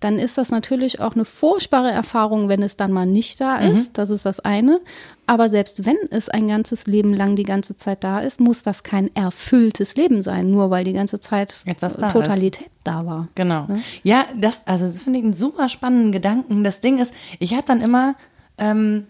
dann 0.00 0.18
ist 0.18 0.38
das 0.38 0.50
natürlich 0.50 1.00
auch 1.00 1.14
eine 1.14 1.24
furchtbare 1.24 1.90
Erfahrung, 1.90 2.48
wenn 2.48 2.62
es 2.62 2.76
dann 2.76 2.92
mal 2.92 3.06
nicht 3.06 3.40
da 3.40 3.58
mhm. 3.58 3.74
ist. 3.74 3.88
Mhm. 3.88 3.92
Das 3.94 4.10
ist 4.10 4.26
das 4.26 4.40
eine. 4.40 4.80
Aber 5.26 5.48
selbst 5.48 5.84
wenn 5.84 5.96
es 6.10 6.28
ein 6.28 6.48
ganzes 6.48 6.86
Leben 6.86 7.12
lang 7.12 7.36
die 7.36 7.42
ganze 7.42 7.76
Zeit 7.76 8.02
da 8.02 8.20
ist, 8.20 8.40
muss 8.40 8.62
das 8.62 8.82
kein 8.82 9.14
erfülltes 9.14 9.96
Leben 9.96 10.22
sein, 10.22 10.50
nur 10.50 10.70
weil 10.70 10.84
die 10.84 10.94
ganze 10.94 11.20
Zeit 11.20 11.62
Etwas 11.66 11.96
da 11.96 12.08
Totalität 12.08 12.68
ist. 12.68 12.76
da 12.84 13.04
war. 13.04 13.28
Genau. 13.34 13.66
Ne? 13.66 13.80
Ja, 14.02 14.26
das, 14.36 14.66
also 14.66 14.86
das 14.86 15.02
finde 15.02 15.18
ich 15.18 15.24
einen 15.24 15.34
super 15.34 15.68
spannenden 15.68 16.12
Gedanken. 16.12 16.64
Das 16.64 16.80
Ding 16.80 16.98
ist, 16.98 17.12
ich 17.40 17.52
habe 17.52 17.64
dann 17.66 17.80
immer 17.80 18.14
ähm, 18.56 19.06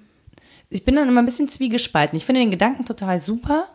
ich 0.70 0.85
bin 0.85 0.96
dann 0.96 1.09
immer 1.09 1.22
ein 1.22 1.24
bisschen 1.24 1.48
zwiegespalten. 1.48 2.14
Ich 2.16 2.26
finde 2.26 2.42
den 2.42 2.50
Gedanken 2.50 2.85
total 2.85 3.18
super. 3.18 3.68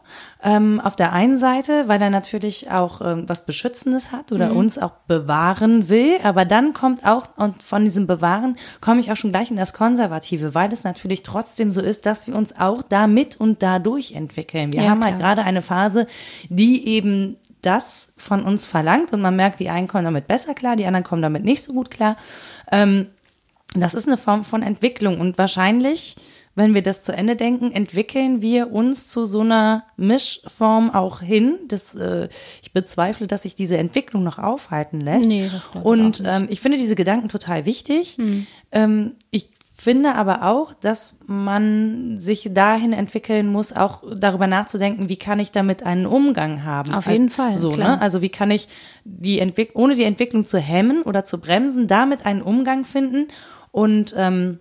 Ähm, 0.43 0.79
auf 0.79 0.95
der 0.95 1.12
einen 1.12 1.38
Seite, 1.38 1.88
weil 1.88 1.99
er 1.99 2.12
natürlich 2.12 2.69
auch 2.69 3.01
ähm, 3.01 3.27
was 3.27 3.47
Beschützendes 3.47 4.12
hat 4.12 4.32
oder 4.32 4.51
mhm. 4.51 4.58
uns 4.58 4.77
auch 4.77 4.91
bewahren 5.08 5.89
will. 5.89 6.17
Aber 6.23 6.45
dann 6.45 6.73
kommt 6.73 7.03
auch, 7.03 7.29
und 7.36 7.63
von 7.63 7.84
diesem 7.84 8.06
Bewahren 8.06 8.58
komme 8.79 8.99
ich 8.99 9.12
auch 9.12 9.15
schon 9.15 9.32
gleich 9.32 9.49
in 9.49 9.58
das 9.58 9.73
Konservative, 9.73 10.53
weil 10.53 10.71
es 10.71 10.84
natürlich 10.84 11.23
trotzdem 11.23 11.71
so 11.71 11.82
ist, 11.82 12.06
dass 12.06 12.27
wir 12.27 12.36
uns 12.36 12.60
auch 12.60 12.84
damit 12.84 13.39
und 13.39 13.63
dadurch 13.63 14.12
entwickeln. 14.12 14.71
Wir 14.71 14.84
ja, 14.84 14.89
haben 14.91 15.03
halt 15.03 15.17
klar. 15.17 15.29
halt 15.29 15.38
gerade 15.38 15.47
eine 15.47 15.63
Phase, 15.63 16.06
die 16.49 16.88
eben 16.88 17.38
das 17.63 18.10
von 18.17 18.43
uns 18.43 18.67
verlangt 18.67 19.13
und 19.13 19.21
man 19.21 19.36
merkt, 19.36 19.60
die 19.60 19.69
einen 19.69 19.88
kommen 19.88 20.03
damit 20.03 20.27
besser 20.27 20.53
klar, 20.53 20.75
die 20.75 20.86
anderen 20.86 21.03
kommen 21.03 21.23
damit 21.23 21.43
nicht 21.43 21.63
so 21.63 21.73
gut 21.73 21.89
klar. 21.89 22.17
Ähm, 22.71 23.08
das 23.73 23.95
ist 23.95 24.08
eine 24.08 24.17
Form 24.17 24.43
von 24.43 24.62
Entwicklung 24.62 25.19
und 25.19 25.39
wahrscheinlich 25.39 26.17
wenn 26.56 26.74
wir 26.74 26.84
das 26.84 27.02
zu 27.02 27.13
Ende 27.13 27.36
denken, 27.36 27.72
entwickeln 27.72 28.42
wir 28.42 28.72
uns 28.72 29.08
zu 29.08 29.26
so 29.26 29.42
einer 29.42 29.86
Mischform 29.98 30.92
auch 30.92 31.22
hin. 31.22 31.56
Das, 31.68 31.96
äh, 31.96 32.30
ich 32.62 32.74
bezweifle, 32.74 33.26
dass 33.28 33.44
sich 33.44 33.56
diese 33.56 33.78
Entwicklung 33.78 34.24
noch 34.24 34.38
aufhalten 34.38 35.02
lässt. 35.02 35.28
Nee, 35.28 35.50
das 35.52 35.70
Und 35.84 36.20
ich, 36.20 36.26
ähm, 36.28 36.48
ich 36.50 36.62
finde 36.62 36.78
diese 36.78 36.96
Gedanken 36.96 37.30
total 37.30 37.66
wichtig. 37.66 38.18
Hm. 38.18 38.46
Ähm, 38.72 39.13
ich 39.32 39.50
finde 39.76 40.16
aber 40.16 40.44
auch, 40.44 40.74
dass 40.74 41.18
man 41.26 42.20
sich 42.20 42.52
dahin 42.54 42.94
entwickeln 42.94 43.52
muss, 43.52 43.74
auch 43.74 44.04
darüber 44.16 44.48
nachzudenken, 44.48 45.10
wie 45.10 45.18
kann 45.18 45.39
ich 45.39 45.52
damit 45.52 45.84
einen 45.84 46.06
Umgang 46.06 46.63
haben. 46.63 46.94
Auf 46.94 47.08
jeden 47.08 47.30
Fall. 47.32 47.58
So, 47.58 47.76
ne? 47.76 48.00
Also 48.00 48.22
wie 48.22 48.30
kann 48.30 48.52
ich 48.52 48.68
die 49.04 49.39
Entwick 49.39 49.72
ohne 49.74 49.96
die 49.96 50.04
Entwicklung 50.04 50.46
zu 50.46 50.60
hemmen 50.60 51.02
oder 51.02 51.26
zu 51.26 51.39
bremsen, 51.39 51.88
damit 51.88 52.26
einen 52.26 52.44
Umgang 52.44 52.86
finden 52.86 53.28
und 53.72 54.13
ähm, 54.16 54.60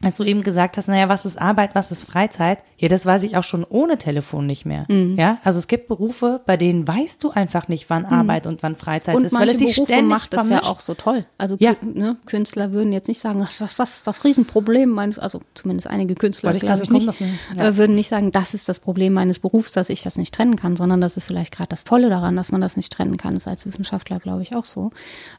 als 0.00 0.16
du 0.16 0.22
eben 0.22 0.42
gesagt 0.42 0.76
hast, 0.76 0.86
naja, 0.86 1.08
was 1.08 1.24
ist 1.24 1.40
Arbeit, 1.40 1.74
was 1.74 1.90
ist 1.90 2.04
Freizeit? 2.04 2.62
Ja, 2.76 2.86
das 2.86 3.04
weiß 3.04 3.24
ich 3.24 3.36
auch 3.36 3.42
schon 3.42 3.66
ohne 3.68 3.98
Telefon 3.98 4.46
nicht 4.46 4.64
mehr. 4.64 4.84
Mhm. 4.88 5.16
Ja, 5.18 5.38
also 5.42 5.58
es 5.58 5.66
gibt 5.66 5.88
Berufe, 5.88 6.40
bei 6.46 6.56
denen 6.56 6.86
weißt 6.86 7.24
du 7.24 7.30
einfach 7.30 7.66
nicht, 7.66 7.90
wann 7.90 8.04
mhm. 8.04 8.12
Arbeit 8.12 8.46
und 8.46 8.62
wann 8.62 8.76
Freizeit 8.76 9.16
und 9.16 9.24
ist, 9.24 9.34
weil 9.34 9.48
es 9.48 9.58
sich 9.58 9.74
Berufe 9.74 9.92
ständig 9.92 10.08
macht 10.08 10.34
vermischt. 10.34 10.56
das 10.56 10.64
ja 10.64 10.70
auch 10.70 10.80
so 10.80 10.94
toll. 10.94 11.26
Also 11.36 11.56
ja. 11.58 11.74
ne, 11.82 12.16
Künstler 12.26 12.70
würden 12.70 12.92
jetzt 12.92 13.08
nicht 13.08 13.18
sagen, 13.18 13.40
das, 13.40 13.58
das 13.58 13.96
ist 13.96 14.06
das 14.06 14.22
Riesenproblem 14.22 14.88
meines, 14.88 15.18
also 15.18 15.40
zumindest 15.54 15.88
einige 15.88 16.14
Künstler, 16.14 16.52
glaube 16.52 16.82
ich, 16.84 16.84
ich 16.84 16.90
nicht, 16.90 17.20
ja. 17.56 17.64
Äh, 17.64 17.76
würden 17.76 17.96
nicht 17.96 18.08
sagen, 18.08 18.30
das 18.30 18.54
ist 18.54 18.68
das 18.68 18.78
Problem 18.78 19.12
meines 19.12 19.40
Berufs, 19.40 19.72
dass 19.72 19.90
ich 19.90 20.02
das 20.02 20.16
nicht 20.16 20.32
trennen 20.32 20.54
kann, 20.54 20.76
sondern 20.76 21.00
das 21.00 21.16
ist 21.16 21.24
vielleicht 21.24 21.52
gerade 21.52 21.70
das 21.70 21.82
Tolle 21.82 22.08
daran, 22.08 22.36
dass 22.36 22.52
man 22.52 22.60
das 22.60 22.76
nicht 22.76 22.92
trennen 22.92 23.16
kann. 23.16 23.34
Das 23.34 23.44
ist 23.44 23.48
als 23.48 23.66
Wissenschaftler, 23.66 24.20
glaube 24.20 24.42
ich, 24.42 24.54
auch 24.54 24.64
so. 24.64 24.92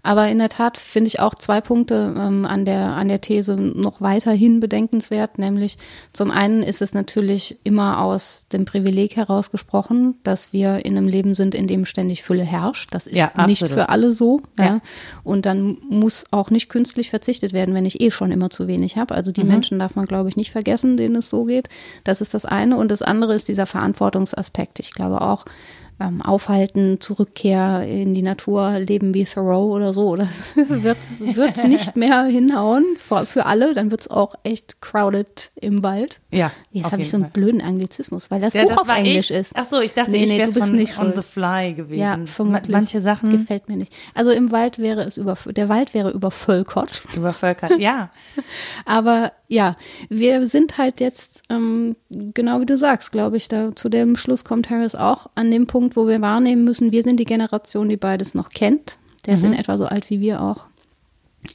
Aber 0.04 0.28
in 0.28 0.38
der 0.38 0.50
Tat 0.50 0.78
finde 0.78 1.08
ich 1.08 1.22
auch 1.22 1.36
zwei 1.36 1.62
Punkte 1.62 2.14
ähm, 2.18 2.46
an 2.46 2.66
der 2.66 2.90
an 2.90 3.08
der 3.08 3.22
These 3.22 3.56
noch 3.56 4.02
weiterhin 4.02 4.49
bedenkenswert, 4.60 5.38
nämlich 5.38 5.78
zum 6.12 6.32
einen 6.32 6.64
ist 6.64 6.82
es 6.82 6.94
natürlich 6.94 7.20
natürlich 7.20 7.58
immer 7.64 8.02
aus 8.02 8.46
dem 8.54 8.66
Privileg 8.66 9.16
herausgesprochen, 9.16 10.16
dass 10.24 10.54
wir 10.54 10.86
in 10.86 10.98
einem 10.98 11.08
Leben 11.08 11.34
sind, 11.34 11.56
in 11.56 11.68
dem 11.68 11.86
ständig 11.86 12.24
Fülle 12.24 12.44
herrscht. 12.44 12.90
Das 12.94 13.08
ist 13.08 13.18
ja, 13.18 13.32
nicht 13.46 13.68
für 13.68 13.90
alle 13.90 14.14
so. 14.14 14.42
Ja. 14.58 14.66
ja. 14.66 14.82
Und 15.24 15.46
dann 15.46 15.78
muss 15.90 16.26
auch 16.32 16.50
nicht 16.50 16.70
künstlich 16.70 17.10
verzichtet 17.10 17.52
werden, 17.52 17.74
wenn 17.74 17.86
ich 17.86 18.02
eh 18.02 18.12
schon 18.12 18.32
immer 18.32 18.50
zu 18.50 18.68
wenig 18.68 18.98
habe. 18.98 19.16
Also 19.16 19.32
die 19.32 19.44
mhm. 19.44 19.50
Menschen 19.50 19.80
darf 19.80 19.96
man, 19.96 20.06
glaube 20.06 20.30
ich, 20.30 20.38
nicht 20.38 20.52
vergessen, 20.52 20.98
denen 20.98 21.18
es 21.18 21.30
so 21.30 21.46
geht. 21.46 21.68
Das 22.04 22.22
ist 22.22 22.34
das 22.34 22.46
eine. 22.46 22.78
Und 22.78 22.92
das 22.92 23.02
andere 23.02 23.34
ist 23.36 23.48
dieser 23.48 23.66
Verantwortungsaspekt. 23.66 24.80
Ich 24.80 24.94
glaube 24.94 25.22
auch, 25.22 25.46
ähm, 26.00 26.22
Aufhalten, 26.22 27.00
Zurückkehr 27.02 27.86
in 27.88 28.16
die 28.16 28.22
Natur, 28.22 28.80
Leben 28.80 29.14
wie 29.14 29.26
Thoreau 29.26 29.74
oder 29.74 29.94
so. 29.94 30.16
Das 30.16 30.56
wird, 30.56 30.98
wird 31.20 31.68
nicht 31.68 31.96
mehr 31.96 32.24
hinhauen 32.26 32.86
für, 32.98 33.26
für 33.26 33.46
alle. 33.46 33.74
Dann 33.74 33.92
wird 33.92 34.02
es 34.02 34.08
auch 34.10 34.36
echt 34.44 34.82
crowded 34.82 35.52
im 35.56 35.84
Wald. 35.84 36.22
Ja. 36.32 36.52
Jetzt 36.72 36.92
habe 36.92 37.02
ich 37.02 37.10
so 37.10 37.18
einen 37.18 37.26
Fall. 37.26 37.32
blöden 37.34 37.62
Anglizismus, 37.62 38.32
weil 38.32 38.42
das 38.42 38.54
ja, 38.54 38.64
Buch 38.64 38.70
das 38.70 38.80
auf 38.80 38.90
Englisch 38.90 39.32
ich. 39.32 39.38
ist. 39.38 39.54
Ach 39.56 39.66
so, 39.66 39.82
ich 39.82 39.94
dachte, 39.94 40.12
nee, 40.12 40.26
nee, 40.26 40.42
ich 40.42 40.56
wäre 40.56 40.70
nicht 40.70 40.98
on 40.98 41.14
the 41.16 41.22
fly 41.22 41.74
gewesen. 41.74 42.00
Ja, 42.00 42.20
vermutlich. 42.26 42.72
Manche 42.72 43.02
Sachen. 43.02 43.32
Gefällt 43.32 43.68
mir 43.68 43.78
nicht. 43.78 43.96
Also 44.14 44.32
im 44.32 44.52
Wald 44.52 44.80
wäre 44.80 45.04
es 45.04 45.18
über, 45.18 45.38
der 45.48 45.70
Wald 45.70 45.94
wäre 45.94 46.12
übervölkert. 46.12 47.04
Übervölkert, 47.16 47.80
ja. 47.80 48.10
Aber 48.86 49.32
ja, 49.50 49.76
wir 50.10 50.46
sind 50.46 50.78
halt 50.78 51.00
jetzt, 51.00 51.42
ähm, 51.50 51.96
genau 52.12 52.62
wie 52.62 52.68
du 52.68 52.78
sagst, 52.78 53.12
glaube 53.12 53.36
ich, 53.38 53.48
da 53.48 53.76
zu 53.76 53.90
dem 53.90 54.16
Schluss 54.16 54.46
kommt 54.46 54.70
Harris 54.70 54.94
auch 54.94 55.28
an 55.34 55.50
dem 55.50 55.66
Punkt, 55.66 55.96
wo 55.96 56.08
wir 56.08 56.22
wahrnehmen 56.22 56.64
müssen, 56.64 56.92
wir 56.92 57.02
sind 57.02 57.20
die 57.20 57.26
Generation, 57.26 57.90
die 57.90 57.98
beides 57.98 58.36
noch 58.36 58.52
kennt. 58.52 59.00
Der 59.26 59.34
mhm. 59.34 59.38
ist 59.38 59.44
in 59.46 59.54
etwa 59.54 59.78
so 59.78 59.86
alt 59.86 60.10
wie 60.12 60.22
wir 60.22 60.42
auch. 60.42 60.68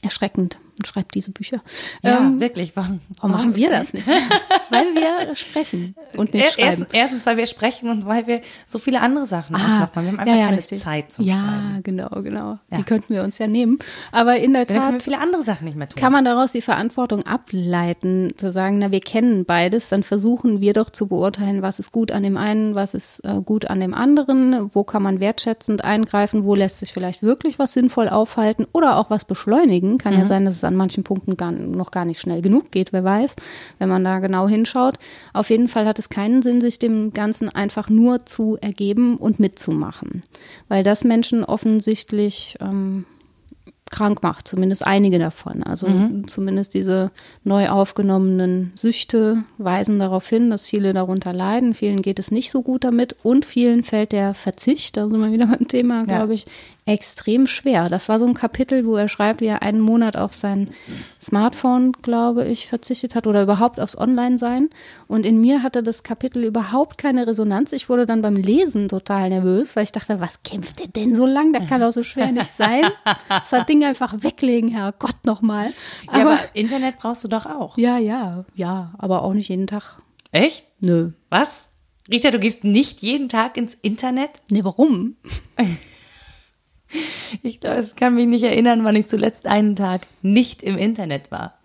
Erschreckend, 0.01 0.59
und 0.77 0.85
schreibt 0.87 1.15
diese 1.15 1.31
Bücher. 1.31 1.61
Ja, 2.03 2.17
Ähm, 2.17 2.39
wirklich. 2.39 2.75
Warum, 2.75 2.99
warum 3.19 3.31
machen 3.31 3.55
wir 3.55 3.69
das 3.69 3.93
nicht? 3.93 4.07
weil 4.69 4.85
wir 4.93 5.35
sprechen 5.35 5.95
und 6.17 6.33
nicht 6.33 6.43
Er- 6.45 6.51
schreiben. 6.51 6.67
Erstens, 6.67 6.87
erstens, 6.91 7.25
weil 7.25 7.37
wir 7.37 7.45
sprechen 7.45 7.89
und 7.89 8.05
weil 8.05 8.27
wir 8.27 8.41
so 8.65 8.77
viele 8.79 9.01
andere 9.01 9.25
Sachen 9.25 9.55
Ah, 9.55 9.59
noch 9.59 9.67
machen. 9.79 9.89
Wir 9.95 10.07
haben 10.11 10.19
einfach 10.19 10.33
ja, 10.33 10.39
ja, 10.39 10.45
keine 10.47 10.57
richtig. 10.57 10.79
Zeit 10.79 11.11
zum 11.11 11.25
ja, 11.25 11.33
Schreiben. 11.35 11.83
genau, 11.83 12.09
genau. 12.21 12.59
Ja. 12.71 12.77
Die 12.77 12.83
könnten 12.83 13.13
wir 13.13 13.23
uns 13.23 13.37
ja 13.37 13.47
nehmen. 13.47 13.79
Aber 14.11 14.37
in 14.37 14.53
der 14.53 14.65
Dann 14.65 14.77
können 14.77 14.87
wir 14.89 14.91
Tat 14.99 15.03
viele 15.03 15.19
andere 15.19 15.43
Sachen 15.43 15.65
nicht 15.65 15.77
mehr 15.77 15.87
tun. 15.87 15.99
kann 16.01 16.11
man 16.11 16.25
daraus 16.25 16.51
die 16.51 16.61
Verantwortung 16.61 17.23
ableiten, 17.25 18.33
zu 18.37 18.51
sagen, 18.51 18.79
na, 18.79 18.91
wir 18.91 18.99
kennen 18.99 19.45
beides, 19.45 19.89
dann 19.89 20.03
versuchen 20.03 20.61
wir 20.61 20.73
doch 20.73 20.89
zu 20.89 21.07
beurteilen, 21.07 21.61
was 21.61 21.79
ist 21.79 21.91
gut 21.91 22.11
an 22.11 22.23
dem 22.23 22.37
einen, 22.37 22.75
was 22.75 22.93
ist 22.93 23.19
äh, 23.23 23.41
gut 23.43 23.69
an 23.69 23.79
dem 23.79 23.93
anderen, 23.93 24.69
wo 24.73 24.83
kann 24.83 25.03
man 25.03 25.19
wertschätzend 25.19 25.83
eingreifen, 25.83 26.43
wo 26.43 26.55
lässt 26.55 26.79
sich 26.79 26.93
vielleicht 26.93 27.23
wirklich 27.23 27.59
was 27.59 27.73
sinnvoll 27.73 28.09
aufhalten 28.09 28.67
oder 28.73 28.97
auch 28.97 29.09
was 29.09 29.25
beschleunigen. 29.25 29.97
Kann 29.97 30.13
ja 30.17 30.25
sein, 30.25 30.45
dass 30.45 30.55
es 30.55 30.63
an 30.65 30.75
manchen 30.75 31.03
Punkten 31.03 31.37
gar, 31.37 31.51
noch 31.51 31.91
gar 31.91 32.05
nicht 32.05 32.19
schnell 32.19 32.41
genug 32.41 32.71
geht, 32.71 32.91
wer 32.93 33.03
weiß, 33.03 33.35
wenn 33.79 33.89
man 33.89 34.03
da 34.03 34.19
genau 34.19 34.47
hinschaut. 34.47 34.95
Auf 35.33 35.49
jeden 35.49 35.67
Fall 35.67 35.85
hat 35.85 35.99
es 35.99 36.09
keinen 36.09 36.41
Sinn, 36.41 36.61
sich 36.61 36.79
dem 36.79 37.13
Ganzen 37.13 37.49
einfach 37.49 37.89
nur 37.89 38.25
zu 38.25 38.57
ergeben 38.59 39.17
und 39.17 39.39
mitzumachen, 39.39 40.23
weil 40.67 40.83
das 40.83 41.03
Menschen 41.03 41.43
offensichtlich 41.43 42.57
ähm, 42.59 43.05
krank 43.91 44.23
macht, 44.23 44.47
zumindest 44.47 44.85
einige 44.85 45.19
davon. 45.19 45.61
Also 45.63 45.87
zumindest 46.27 46.73
diese 46.73 47.11
neu 47.43 47.69
aufgenommenen 47.69 48.71
Süchte 48.75 49.43
weisen 49.59 49.99
darauf 49.99 50.27
hin, 50.27 50.49
dass 50.49 50.65
viele 50.65 50.91
darunter 50.91 51.31
leiden. 51.31 51.75
Vielen 51.75 52.01
geht 52.01 52.17
es 52.19 52.31
nicht 52.31 52.49
so 52.51 52.61
gut 52.63 52.83
damit 52.83 53.15
und 53.23 53.45
vielen 53.45 53.83
fällt 53.83 54.11
der 54.11 54.33
Verzicht, 54.33 54.97
da 54.97 55.07
sind 55.07 55.19
wir 55.21 55.31
wieder 55.31 55.45
beim 55.47 55.67
Thema, 55.67 55.99
Ja. 55.99 56.03
glaube 56.17 56.33
ich, 56.33 56.45
extrem 56.87 57.47
schwer. 57.47 57.89
Das 57.89 58.09
war 58.09 58.19
so 58.19 58.25
ein 58.27 58.35
Kapitel, 58.35 58.85
wo 58.85 58.95
er 58.95 59.07
schreibt, 59.07 59.41
wie 59.41 59.47
er 59.47 59.63
einen 59.63 59.81
Monat 59.81 60.15
auf 60.15 60.35
sein 60.35 60.69
Smartphone, 61.19 61.93
glaube 61.93 62.45
ich, 62.45 62.67
verzichtet 62.67 63.15
hat 63.15 63.25
oder 63.25 63.41
überhaupt 63.41 63.79
aufs 63.79 63.97
Online-Sein. 63.97 64.69
Und 65.07 65.25
in 65.25 65.41
mir 65.41 65.63
hatte 65.63 65.81
das 65.81 66.03
Kapitel 66.03 66.43
überhaupt 66.43 66.99
keine 66.99 67.25
Resonanz. 67.25 67.73
Ich 67.73 67.89
wurde 67.89 68.05
dann 68.05 68.21
beim 68.21 68.35
Lesen 68.35 68.87
total 68.87 69.29
nervös, 69.29 69.75
weil 69.75 69.83
ich 69.85 69.91
dachte, 69.91 70.19
was 70.21 70.43
kämpft 70.43 70.79
der 70.79 70.87
denn 70.87 71.15
so 71.15 71.25
lang? 71.25 71.53
Das 71.53 71.67
kann 71.67 71.81
doch 71.81 71.91
so 71.91 72.03
schwer 72.03 72.31
nicht 72.31 72.51
sein. 72.51 72.83
Das 73.27 73.65
Ding 73.65 73.83
einfach 73.83 74.21
weglegen, 74.21 74.69
Herrgott 74.69 75.25
nochmal. 75.25 75.71
ja, 76.05 76.21
Aber, 76.21 76.33
aber 76.33 76.39
Internet 76.53 76.97
brauchst 76.97 77.23
du 77.23 77.27
doch 77.27 77.47
auch. 77.47 77.77
ja, 77.79 77.97
ja, 77.97 78.45
ja, 78.53 78.93
aber 78.99 79.23
auch 79.23 79.33
nicht 79.33 79.49
jeden 79.49 79.65
Tag. 79.67 80.01
Echt? 80.31 80.67
Nö. 80.81 81.13
Was? 81.31 81.69
Rita, 82.11 82.29
du 82.29 82.37
gehst 82.37 82.63
nicht 82.63 83.01
jeden 83.01 83.29
Tag 83.29 83.57
ins 83.57 83.73
Internet? 83.81 84.29
Nee, 84.51 84.63
warum? 84.63 85.15
Ich 87.43 87.59
glaube, 87.59 87.79
ich 87.81 87.95
kann 87.95 88.15
mich 88.15 88.27
nicht 88.27 88.43
erinnern, 88.43 88.83
wann 88.83 88.95
ich 88.95 89.07
zuletzt 89.07 89.47
einen 89.47 89.75
Tag 89.75 90.01
nicht 90.21 90.63
im 90.63 90.77
Internet 90.77 91.31
war. 91.31 91.57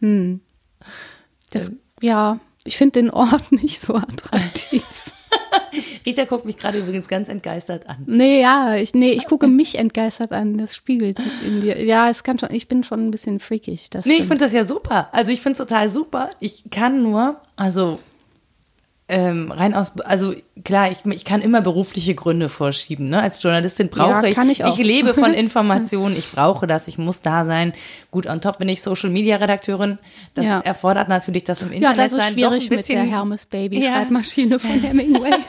Das, 1.50 1.72
ja, 2.00 2.38
ich 2.64 2.76
finde 2.76 3.00
den 3.00 3.10
Ort 3.10 3.52
nicht 3.62 3.80
so 3.80 3.94
attraktiv. 3.94 4.82
Rita 6.06 6.24
guckt 6.24 6.44
mich 6.44 6.56
gerade 6.56 6.78
übrigens 6.78 7.06
ganz 7.08 7.28
entgeistert 7.28 7.88
an. 7.88 8.04
Nee, 8.06 8.40
ja, 8.40 8.74
ich, 8.76 8.94
nee, 8.94 9.12
ich 9.12 9.26
gucke 9.26 9.46
mich 9.46 9.78
entgeistert 9.78 10.32
an. 10.32 10.58
Das 10.58 10.74
spiegelt 10.74 11.18
sich 11.18 11.46
in 11.46 11.60
dir. 11.60 11.82
Ja, 11.84 12.08
es 12.10 12.22
kann 12.24 12.38
schon, 12.38 12.50
ich 12.52 12.66
bin 12.68 12.82
schon 12.84 13.06
ein 13.06 13.10
bisschen 13.10 13.38
freakig. 13.38 13.90
Das 13.90 14.06
Nee, 14.06 14.12
ich 14.12 14.16
stimmt. 14.18 14.30
finde 14.30 14.44
das 14.46 14.52
ja 14.52 14.64
super. 14.64 15.08
Also 15.12 15.30
ich 15.30 15.40
finde 15.40 15.52
es 15.62 15.68
total 15.68 15.88
super. 15.88 16.30
Ich 16.40 16.64
kann 16.70 17.02
nur, 17.02 17.40
also 17.56 18.00
ähm, 19.10 19.50
rein 19.52 19.74
aus, 19.74 19.92
also 20.00 20.32
klar, 20.64 20.90
ich, 20.90 20.98
ich 21.06 21.24
kann 21.24 21.42
immer 21.42 21.60
berufliche 21.60 22.14
Gründe 22.14 22.48
vorschieben. 22.48 23.08
Ne? 23.10 23.20
Als 23.20 23.42
Journalistin 23.42 23.88
brauche 23.88 24.10
Ja, 24.10 24.22
ich, 24.24 24.34
kann 24.34 24.48
ich 24.48 24.64
auch. 24.64 24.78
lebe 24.78 25.12
von 25.14 25.34
Informationen, 25.34 26.16
ich 26.16 26.30
brauche 26.30 26.66
das, 26.66 26.88
ich 26.88 26.96
muss 26.96 27.20
da 27.20 27.44
sein. 27.44 27.72
Gut, 28.10 28.26
on 28.26 28.40
top 28.40 28.58
bin 28.58 28.68
ich 28.68 28.80
Social 28.82 29.10
Media 29.10 29.36
Redakteurin. 29.36 29.98
Das 30.34 30.46
Ja. 30.46 30.60
erfordert 30.60 31.08
natürlich, 31.08 31.44
dass 31.44 31.60
im 31.62 31.68
ja, 31.70 31.74
Internet 31.76 31.98
das 31.98 32.12
ist 32.12 32.18
sein 32.18 32.32
schwierig 32.32 32.64
ein 32.64 32.68
mit 32.68 32.70
der 32.70 32.76
bisschen, 32.94 33.08
Hermes 33.08 33.46
Baby 33.46 33.82
Ja. 33.84 33.92
Schreibmaschine 33.92 34.58
von 34.58 34.80
Hemingway. 34.80 35.32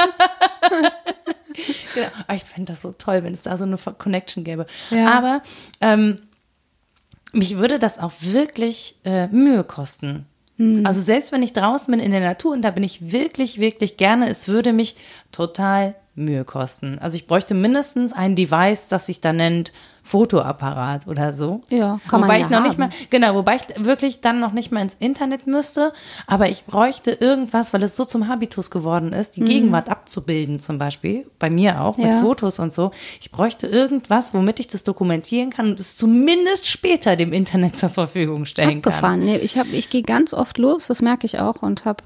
Genau. 1.94 2.08
Ich 2.34 2.44
fände 2.46 2.72
das 2.72 2.82
so 2.82 2.94
toll, 2.94 3.24
wenn 3.24 3.34
es 3.34 3.42
da 3.42 3.58
so 3.58 3.66
eine 3.66 3.78
Connection 3.78 4.44
gäbe. 4.46 4.66
Ja. 4.90 5.12
Aber 5.12 5.42
ähm, 5.82 6.16
mich 7.34 7.58
würde 7.58 7.78
das 7.80 8.00
auch 8.00 8.14
wirklich 8.22 8.96
äh, 9.04 9.28
Mühe 9.28 9.64
kosten. 9.66 10.26
Hm. 10.62 10.86
Also 10.86 11.02
selbst 11.02 11.32
wenn 11.32 11.42
ich 11.42 11.54
draußen 11.54 11.92
bin 11.92 12.00
in 12.00 12.12
der 12.12 12.22
Natur 12.22 12.54
und 12.54 12.62
da 12.62 12.70
bin 12.70 12.84
ich 12.84 13.12
wirklich, 13.12 13.60
wirklich 13.60 13.98
gerne, 13.98 14.30
es 14.30 14.48
würde 14.48 14.74
mich 14.74 14.96
total 15.32 15.96
Mühe 16.14 16.44
kosten. 16.44 17.00
Also 17.00 17.16
ich 17.16 17.26
bräuchte 17.26 17.54
mindestens 17.54 18.12
ein 18.12 18.36
Device, 18.36 18.90
das 18.90 19.06
sich 19.06 19.22
da 19.22 19.32
nennt 19.32 19.72
Fotoapparat 20.04 21.08
oder 21.08 21.32
so. 21.32 21.62
Ja, 21.70 22.00
kann 22.10 22.22
man 22.22 22.28
wobei 22.30 22.40
ja 22.40 22.46
ich 22.46 22.52
noch 22.52 22.64
nicht 22.64 22.72
haben. 22.80 22.90
mal, 22.90 23.08
genau, 23.10 23.36
wobei 23.36 23.56
ich 23.58 23.86
wirklich 23.86 24.20
dann 24.20 24.40
noch 24.40 24.52
nicht 24.52 24.72
mal 24.72 24.82
ins 24.82 24.96
Internet 25.00 25.48
müsste, 25.48 25.94
aber 26.28 26.50
ich 26.50 26.66
bräuchte 26.66 27.12
irgendwas, 27.12 27.72
weil 27.72 27.84
es 27.84 27.96
so 27.96 28.04
zum 28.04 28.28
Habitus 28.28 28.72
geworden 28.72 29.14
ist, 29.14 29.38
die 29.38 29.42
Gegenwart 29.42 29.90
abzubilden 29.90 30.60
zum 30.60 30.78
Beispiel, 30.78 31.28
bei 31.40 31.50
mir 31.50 31.82
auch, 31.82 31.98
mit 31.98 32.08
Mhm. 32.08 32.12
Ja. 32.14 32.22
Fotos 32.22 32.60
und 32.60 32.74
so. 32.74 32.92
Ich 33.22 33.32
bräuchte 33.32 33.68
irgendwas, 33.68 34.34
womit 34.34 34.60
ich 34.60 34.68
das 34.68 34.84
dokumentieren 34.84 35.50
kann 35.50 35.70
und 35.70 35.80
es 35.80 35.96
zumindest 35.96 36.68
später 36.68 37.16
dem 37.16 37.32
Internet 37.32 37.78
zur 37.78 37.90
Verfügung 37.90 38.46
stellen 38.46 38.82
kann. 38.82 38.92
Abgefahren. 38.92 39.20
Nee, 39.24 39.38
ich 39.38 39.58
hab, 39.58 39.68
ich 39.68 39.90
gehe 39.90 40.04
ganz 40.04 40.34
oft 40.34 40.58
los, 40.58 40.88
das 40.88 41.02
merke 41.02 41.26
ich 41.26 41.40
auch, 41.40 41.62
und 41.62 41.86
habe 41.86 42.04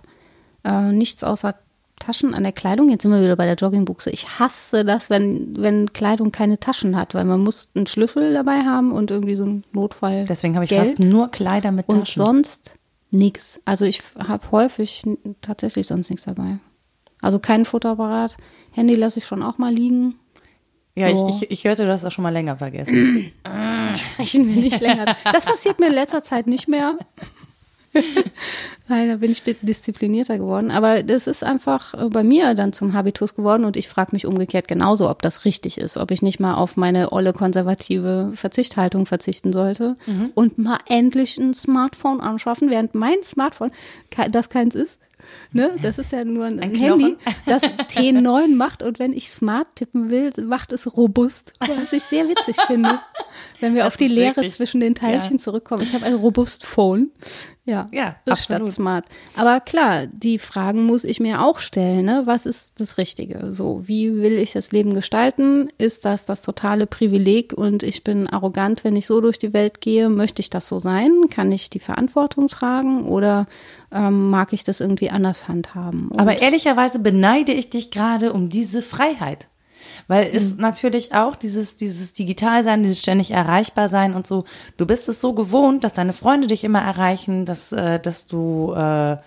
äh, 0.63 0.91
nichts 0.91 1.23
außer 1.23 1.55
Taschen 1.99 2.33
an 2.33 2.43
der 2.43 2.51
Kleidung. 2.51 2.89
Jetzt 2.89 3.03
sind 3.03 3.11
wir 3.11 3.21
wieder 3.21 3.35
bei 3.35 3.45
der 3.45 3.55
Joggingbuchse. 3.55 4.09
Ich 4.11 4.39
hasse 4.39 4.83
das, 4.85 5.09
wenn, 5.09 5.55
wenn 5.57 5.93
Kleidung 5.93 6.31
keine 6.31 6.59
Taschen 6.59 6.95
hat, 6.97 7.13
weil 7.13 7.25
man 7.25 7.41
muss 7.43 7.69
einen 7.75 7.87
Schlüssel 7.87 8.33
dabei 8.33 8.63
haben 8.63 8.91
und 8.91 9.11
irgendwie 9.11 9.35
so 9.35 9.45
ein 9.45 9.63
Notfall. 9.71 10.25
Deswegen 10.25 10.55
habe 10.55 10.65
ich 10.65 10.69
Geld. 10.69 10.87
fast 10.87 10.99
nur 10.99 11.29
Kleider 11.29 11.71
mit 11.71 11.87
Und 11.87 11.99
Taschen. 11.99 12.23
sonst 12.23 12.71
nichts. 13.11 13.59
Also 13.65 13.85
ich 13.85 14.01
habe 14.27 14.51
häufig 14.51 15.03
tatsächlich 15.41 15.87
sonst 15.87 16.09
nichts 16.09 16.25
dabei. 16.25 16.57
Also 17.21 17.39
kein 17.39 17.65
Fotoapparat. 17.65 18.35
Handy 18.71 18.95
lasse 18.95 19.19
ich 19.19 19.25
schon 19.25 19.41
auch 19.41 19.57
mal 19.57 19.73
liegen. 19.73 20.15
ja, 20.95 21.07
ich, 21.07 21.17
Ja. 21.17 21.27
ich, 21.29 21.49
ich 21.51 21.63
hörte, 21.63 21.85
du 21.85 21.91
hast 21.91 22.03
das 22.03 22.13
schon 22.13 22.23
mal 22.23 22.33
länger 22.33 22.57
vergessen. 22.57 23.31
Sprechen 23.95 24.47
wir 24.53 24.61
nicht 24.61 24.81
länger. 24.81 25.15
Das 25.31 25.45
passiert 25.45 25.79
mir 25.79 25.87
in 25.87 25.93
letzter 25.93 26.21
Zeit 26.23 26.47
nicht 26.47 26.67
mehr. 26.67 26.97
Nein, 28.87 29.09
da 29.09 29.15
bin 29.17 29.31
ich 29.31 29.41
disziplinierter 29.43 30.37
geworden. 30.37 30.69
Aber 30.69 31.01
das 31.01 31.25
ist 31.27 31.43
einfach 31.43 31.93
äh, 31.95 32.09
bei 32.09 32.23
mir 32.23 32.53
dann 32.53 32.71
zum 32.73 32.93
Habitus 32.93 33.35
geworden 33.35 33.65
und 33.65 33.75
ich 33.77 33.87
frage 33.87 34.11
mich 34.13 34.25
umgekehrt 34.27 34.67
genauso, 34.67 35.09
ob 35.09 35.21
das 35.21 35.45
richtig 35.45 35.77
ist, 35.79 35.97
ob 35.97 36.11
ich 36.11 36.21
nicht 36.21 36.39
mal 36.39 36.53
auf 36.55 36.77
meine 36.77 37.11
olle 37.11 37.33
konservative 37.33 38.31
Verzichthaltung 38.35 39.05
verzichten 39.05 39.53
sollte 39.53 39.95
Mhm. 40.05 40.31
und 40.35 40.57
mal 40.57 40.77
endlich 40.87 41.37
ein 41.37 41.53
Smartphone 41.53 42.19
anschaffen, 42.21 42.69
während 42.69 42.93
mein 42.95 43.23
Smartphone 43.23 43.71
das 44.31 44.49
keins 44.49 44.75
ist. 44.75 44.97
Ne? 45.51 45.71
Das 45.81 45.97
ist 45.97 46.11
ja 46.11 46.23
nur 46.23 46.45
ein, 46.45 46.59
Ein 46.59 46.75
Handy, 46.75 47.17
das 47.47 47.63
T9 47.89 48.55
macht 48.55 48.83
und 48.83 48.99
wenn 48.99 49.11
ich 49.11 49.31
smart 49.31 49.67
tippen 49.75 50.11
will, 50.11 50.29
macht 50.45 50.71
es 50.71 50.95
robust, 50.95 51.53
was 51.59 51.93
ich 51.93 52.03
sehr 52.03 52.29
witzig 52.29 52.57
finde. 52.67 52.99
Wenn 53.59 53.73
wir 53.73 53.81
Das 53.83 53.93
auf 53.93 53.97
die 53.97 54.07
Leere 54.07 54.35
wirklich- 54.35 54.53
zwischen 54.53 54.81
den 54.81 54.93
Teilchen 54.93 55.37
ja. 55.37 55.41
zurückkommen. 55.43 55.81
Ich 55.81 55.93
habe 55.93 56.05
ein 56.05 56.13
robust 56.13 56.63
Phone. 56.63 57.09
Ja, 57.65 57.89
Ja, 57.91 58.15
absolut. 58.29 58.71
smart. 58.71 59.05
Aber 59.35 59.59
klar, 59.59 60.05
die 60.05 60.37
Fragen 60.37 60.85
muss 60.85 61.03
ich 61.03 61.19
mir 61.19 61.43
auch 61.43 61.59
stellen. 61.59 62.05
Ne? 62.05 62.21
Was 62.25 62.45
ist 62.45 62.73
das 62.77 62.99
Richtige? 62.99 63.51
So, 63.53 63.87
wie 63.87 64.21
will 64.21 64.37
ich 64.37 64.53
das 64.53 64.71
Leben 64.71 64.93
gestalten? 64.93 65.69
Ist 65.79 66.05
das 66.05 66.25
das 66.25 66.43
totale 66.43 66.85
Privileg 66.85 67.53
und 67.53 67.81
ich 67.81 68.03
bin 68.03 68.27
arrogant, 68.27 68.83
wenn 68.83 68.95
ich 68.95 69.07
so 69.07 69.19
durch 69.19 69.39
die 69.39 69.53
Welt 69.53 69.81
gehe? 69.81 70.09
Möchte 70.09 70.41
ich 70.41 70.51
das 70.51 70.67
so 70.67 70.77
sein? 70.77 71.11
Kann 71.31 71.51
ich 71.51 71.71
die 71.71 71.79
Verantwortung 71.79 72.49
tragen 72.49 73.05
oder 73.07 73.47
ähm, 73.91 74.29
mag 74.29 74.53
ich 74.53 74.63
das 74.63 74.79
irgendwie 74.79 75.09
anders 75.09 75.47
handhaben? 75.47 76.09
Und 76.09 76.19
Aber 76.19 76.39
ehrlicherweise 76.39 76.99
beneide 76.99 77.51
ich 77.51 77.71
dich 77.71 77.89
gerade 77.89 78.31
um 78.33 78.49
diese 78.49 78.83
Freiheit. 78.83 79.47
Weil 80.07 80.25
Mhm. 80.29 80.35
es 80.37 80.57
natürlich 80.57 81.13
auch 81.13 81.35
dieses, 81.35 81.75
dieses 81.75 82.13
Digitalsein, 82.13 82.83
dieses 82.83 82.99
ständig 82.99 83.31
erreichbar 83.31 83.89
sein 83.89 84.13
und 84.13 84.27
so, 84.27 84.45
du 84.77 84.85
bist 84.85 85.07
es 85.09 85.21
so 85.21 85.33
gewohnt, 85.33 85.83
dass 85.83 85.93
deine 85.93 86.13
Freunde 86.13 86.47
dich 86.47 86.63
immer 86.63 86.81
erreichen, 86.81 87.45
dass, 87.45 87.71
äh, 87.71 87.99
dass 87.99 88.27
du, 88.27 88.73
äh, 88.75 89.17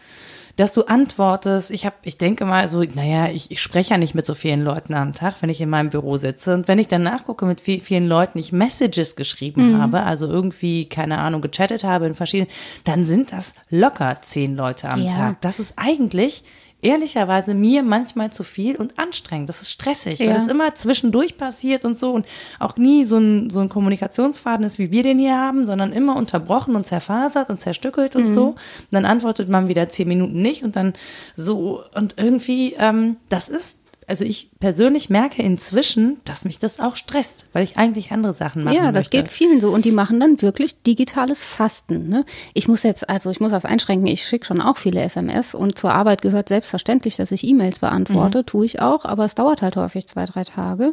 dass 0.56 0.72
du 0.72 0.82
antwortest. 0.86 1.70
Ich 1.70 1.86
habe, 1.86 1.94
ich 2.02 2.18
denke 2.18 2.44
mal 2.44 2.66
so, 2.66 2.82
naja, 2.82 3.28
ich, 3.28 3.52
ich 3.52 3.62
spreche 3.62 3.90
ja 3.90 3.96
nicht 3.98 4.16
mit 4.16 4.26
so 4.26 4.34
vielen 4.34 4.62
Leuten 4.64 4.92
am 4.94 5.12
Tag, 5.12 5.36
wenn 5.40 5.50
ich 5.50 5.60
in 5.60 5.70
meinem 5.70 5.88
Büro 5.90 6.16
sitze. 6.16 6.52
Und 6.52 6.66
wenn 6.66 6.80
ich 6.80 6.88
dann 6.88 7.04
nachgucke, 7.04 7.46
mit 7.46 7.64
wie 7.68 7.78
vielen 7.78 8.08
Leuten 8.08 8.40
ich 8.40 8.50
Messages 8.50 9.14
geschrieben 9.14 9.80
habe, 9.80 10.02
also 10.02 10.26
irgendwie, 10.26 10.86
keine 10.86 11.18
Ahnung, 11.18 11.42
gechattet 11.42 11.84
habe 11.84 12.06
in 12.06 12.16
verschiedenen, 12.16 12.50
dann 12.82 13.04
sind 13.04 13.30
das 13.30 13.52
locker 13.70 14.18
zehn 14.22 14.56
Leute 14.56 14.90
am 14.90 15.02
Ja. 15.02 15.12
Tag. 15.12 15.40
Das 15.42 15.60
ist 15.60 15.74
eigentlich 15.76 16.42
ehrlicherweise 16.80 17.54
mir 17.54 17.82
manchmal 17.82 18.30
zu 18.32 18.44
viel 18.44 18.76
und 18.76 18.98
anstrengend. 18.98 19.48
Das 19.48 19.60
ist 19.60 19.70
stressig, 19.70 20.20
weil 20.20 20.28
Ja. 20.28 20.34
das 20.34 20.46
immer 20.46 20.74
zwischendurch 20.74 21.36
passiert 21.36 21.84
und 21.84 21.98
so 21.98 22.12
und 22.12 22.26
auch 22.60 22.76
nie 22.76 23.04
so 23.04 23.18
ein, 23.18 23.50
so 23.50 23.60
ein 23.60 23.68
Kommunikationsfaden 23.68 24.64
ist, 24.64 24.78
wie 24.78 24.90
wir 24.90 25.02
den 25.02 25.18
hier 25.18 25.36
haben, 25.36 25.66
sondern 25.66 25.92
immer 25.92 26.14
unterbrochen 26.16 26.76
und 26.76 26.86
zerfasert 26.86 27.50
und 27.50 27.60
zerstückelt 27.60 28.14
und 28.16 28.28
so. 28.28 28.46
Und 28.50 28.56
dann 28.92 29.04
antwortet 29.06 29.48
man 29.48 29.66
wieder 29.68 29.88
zehn 29.88 30.06
Minuten 30.08 30.40
nicht 30.40 30.62
und 30.62 30.76
dann 30.76 30.92
so 31.36 31.82
und 31.94 32.14
irgendwie, 32.16 32.74
ähm, 32.78 33.16
das 33.28 33.48
ist 33.48 33.78
also 34.08 34.24
ich 34.24 34.50
persönlich 34.58 35.10
merke 35.10 35.42
inzwischen, 35.42 36.18
dass 36.24 36.44
mich 36.44 36.58
das 36.58 36.80
auch 36.80 36.96
stresst, 36.96 37.44
weil 37.52 37.62
ich 37.62 37.76
eigentlich 37.76 38.10
andere 38.10 38.32
Sachen 38.32 38.64
machen 38.64 38.74
Ja, 38.74 38.90
das 38.90 39.04
möchte. 39.04 39.18
geht 39.18 39.28
vielen 39.28 39.60
so 39.60 39.70
und 39.70 39.84
die 39.84 39.92
machen 39.92 40.18
dann 40.18 40.40
wirklich 40.40 40.82
digitales 40.82 41.42
Fasten. 41.42 42.08
Ne? 42.08 42.24
Ich 42.54 42.68
muss 42.68 42.82
jetzt, 42.82 43.08
also 43.08 43.30
ich 43.30 43.40
muss 43.40 43.50
das 43.50 43.66
einschränken, 43.66 44.06
ich 44.06 44.24
schicke 44.24 44.46
schon 44.46 44.62
auch 44.62 44.78
viele 44.78 45.02
SMS 45.02 45.54
und 45.54 45.78
zur 45.78 45.92
Arbeit 45.92 46.22
gehört 46.22 46.48
selbstverständlich, 46.48 47.16
dass 47.16 47.30
ich 47.32 47.44
E-Mails 47.44 47.80
beantworte, 47.80 48.44
tue 48.46 48.64
ich 48.64 48.80
auch, 48.80 49.04
aber 49.04 49.26
es 49.26 49.34
dauert 49.34 49.60
halt 49.60 49.76
häufig 49.76 50.06
zwei, 50.08 50.24
drei 50.24 50.44
Tage 50.44 50.92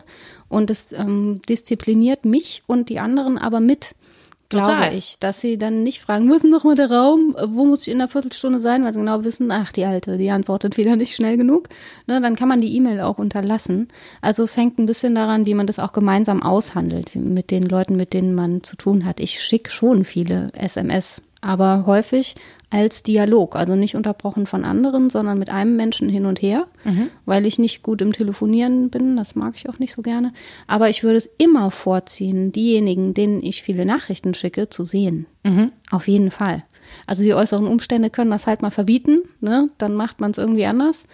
und 0.49 0.69
es 0.69 0.91
ähm, 0.91 1.41
diszipliniert 1.47 2.25
mich 2.25 2.63
und 2.67 2.89
die 2.89 2.99
anderen 2.99 3.37
aber 3.37 3.61
mit. 3.61 3.95
Glaube 4.49 4.73
Total. 4.73 4.95
ich, 4.95 5.17
dass 5.19 5.41
sie 5.41 5.57
dann 5.57 5.81
nicht 5.81 6.01
fragen, 6.01 6.29
wo 6.29 6.35
ist 6.35 6.43
denn 6.43 6.51
nochmal 6.51 6.75
der 6.75 6.91
Raum? 6.91 7.35
Wo 7.47 7.65
muss 7.65 7.81
ich 7.81 7.87
in 7.87 7.99
einer 7.99 8.07
Viertelstunde 8.07 8.59
sein? 8.59 8.83
Weil 8.83 8.93
sie 8.93 8.99
genau 8.99 9.23
wissen, 9.23 9.49
ach, 9.49 9.71
die 9.71 9.85
Alte, 9.85 10.17
die 10.17 10.29
antwortet 10.29 10.77
wieder 10.77 10.95
nicht 10.95 11.15
schnell 11.15 11.35
genug. 11.35 11.67
Ne, 12.05 12.21
dann 12.21 12.35
kann 12.35 12.47
man 12.47 12.61
die 12.61 12.75
E-Mail 12.75 13.01
auch 13.01 13.17
unterlassen. 13.17 13.87
Also 14.21 14.43
es 14.43 14.55
hängt 14.55 14.77
ein 14.77 14.85
bisschen 14.85 15.15
daran, 15.15 15.47
wie 15.47 15.55
man 15.55 15.65
das 15.65 15.79
auch 15.79 15.93
gemeinsam 15.93 16.43
aushandelt, 16.43 17.15
mit 17.15 17.49
den 17.49 17.63
Leuten, 17.63 17.95
mit 17.95 18.13
denen 18.13 18.35
man 18.35 18.61
zu 18.61 18.75
tun 18.75 19.05
hat. 19.05 19.19
Ich 19.19 19.41
schicke 19.41 19.71
schon 19.71 20.05
viele 20.05 20.49
SMS, 20.53 21.23
aber 21.41 21.85
häufig 21.87 22.35
als 22.69 23.03
Dialog, 23.03 23.55
also 23.55 23.75
nicht 23.75 23.95
unterbrochen 23.95 24.45
von 24.47 24.65
anderen, 24.65 25.09
sondern 25.09 25.39
mit 25.39 25.49
einem 25.49 25.75
Menschen 25.75 26.09
hin 26.09 26.25
und 26.25 26.41
her, 26.41 26.67
weil 27.25 27.45
ich 27.45 27.59
nicht 27.59 27.83
gut 27.83 28.01
im 28.01 28.11
Telefonieren 28.13 28.89
bin, 28.89 29.15
das 29.17 29.35
mag 29.35 29.53
ich 29.55 29.69
auch 29.69 29.79
nicht 29.79 29.93
so 29.93 30.01
gerne. 30.01 30.33
Aber 30.67 30.89
ich 30.89 31.03
würde 31.03 31.17
es 31.17 31.29
immer 31.37 31.71
vorziehen, 31.71 32.51
diejenigen, 32.51 33.13
denen 33.13 33.41
ich 33.43 33.63
viele 33.63 33.85
Nachrichten 33.85 34.33
schicke, 34.33 34.69
zu 34.69 34.83
sehen. 34.85 35.25
Auf 35.91 36.07
jeden 36.07 36.31
Fall. 36.31 36.63
Also 37.07 37.23
die 37.23 37.33
äußeren 37.33 37.67
Umstände 37.67 38.09
können 38.09 38.31
das 38.31 38.47
halt 38.47 38.61
mal 38.61 38.71
verbieten, 38.71 39.19
ne? 39.41 39.67
dann 39.77 39.95
macht 39.95 40.19
man 40.19 40.31
es 40.31 40.37
irgendwie 40.37 40.65
anders. 40.65 41.05